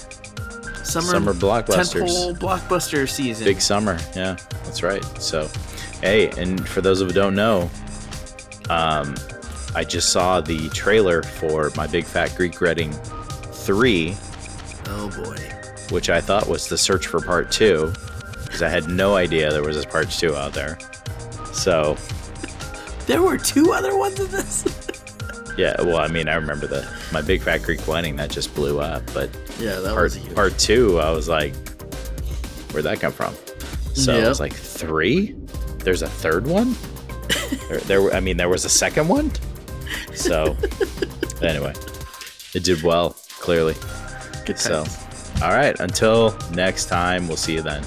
summer, 0.89 1.07
Summer 1.07 1.33
blockbusters. 1.33 2.01
tentpole 2.01 2.37
blockbuster 2.37 3.07
season. 3.07 3.45
Big 3.45 3.61
summer. 3.61 3.97
Yeah, 4.15 4.37
that's 4.63 4.83
right. 4.83 5.03
So, 5.21 5.49
hey, 6.01 6.29
and 6.37 6.67
for 6.67 6.81
those 6.81 7.01
of 7.01 7.07
you 7.09 7.13
who 7.13 7.19
don't 7.19 7.35
know, 7.35 7.69
um, 8.69 9.15
I 9.75 9.83
just 9.83 10.09
saw 10.09 10.41
the 10.41 10.69
trailer 10.69 11.21
for 11.23 11.71
My 11.75 11.87
Big 11.87 12.05
Fat 12.05 12.35
Greek 12.35 12.59
Wedding 12.61 12.91
3, 12.91 14.15
oh 14.87 15.09
boy. 15.23 15.37
which 15.93 16.09
I 16.09 16.21
thought 16.21 16.47
was 16.47 16.67
the 16.67 16.77
search 16.77 17.07
for 17.07 17.19
part 17.19 17.51
two, 17.51 17.93
because 18.43 18.61
I 18.61 18.69
had 18.69 18.87
no 18.89 19.15
idea 19.15 19.51
there 19.51 19.63
was 19.63 19.83
a 19.83 19.87
part 19.87 20.09
two 20.09 20.35
out 20.35 20.53
there. 20.53 20.77
So, 21.53 21.97
There 23.05 23.21
were 23.21 23.37
two 23.37 23.71
other 23.73 23.97
ones 23.97 24.19
in 24.19 24.29
this. 24.31 24.65
yeah, 25.57 25.79
well, 25.81 25.97
I 25.97 26.07
mean, 26.07 26.27
I 26.29 26.35
remember 26.35 26.67
the 26.67 26.87
My 27.11 27.21
Big 27.21 27.41
Fat 27.41 27.63
Greek 27.63 27.85
Wedding 27.87 28.15
that 28.17 28.29
just 28.29 28.53
blew 28.55 28.79
up, 28.79 29.03
but 29.13 29.29
yeah, 29.59 29.75
that 29.79 29.91
part 29.93 30.03
was 30.03 30.15
huge. 30.15 30.33
part 30.35 30.57
two, 30.57 30.99
I 30.99 31.11
was 31.11 31.27
like, 31.27 31.53
where'd 32.71 32.85
that 32.85 32.99
come 32.99 33.11
from? 33.11 33.35
So 33.93 34.17
I 34.23 34.27
was 34.29 34.39
like, 34.39 34.53
three? 34.53 35.35
There's 35.79 36.01
a 36.01 36.09
third 36.09 36.47
one? 36.47 36.75
there, 37.67 37.79
there, 37.79 38.13
I 38.13 38.19
mean, 38.19 38.37
there 38.37 38.49
was 38.49 38.65
a 38.65 38.69
second 38.69 39.07
one. 39.07 39.31
So 40.13 40.57
anyway, 41.41 41.73
it 42.53 42.63
did 42.63 42.83
well, 42.83 43.15
clearly. 43.39 43.75
Good 44.45 44.59
So. 44.59 44.85
All 45.41 45.51
right. 45.51 45.79
Until 45.79 46.37
next 46.51 46.85
time, 46.85 47.27
we'll 47.27 47.37
see 47.37 47.53
you 47.53 47.61
then. 47.61 47.83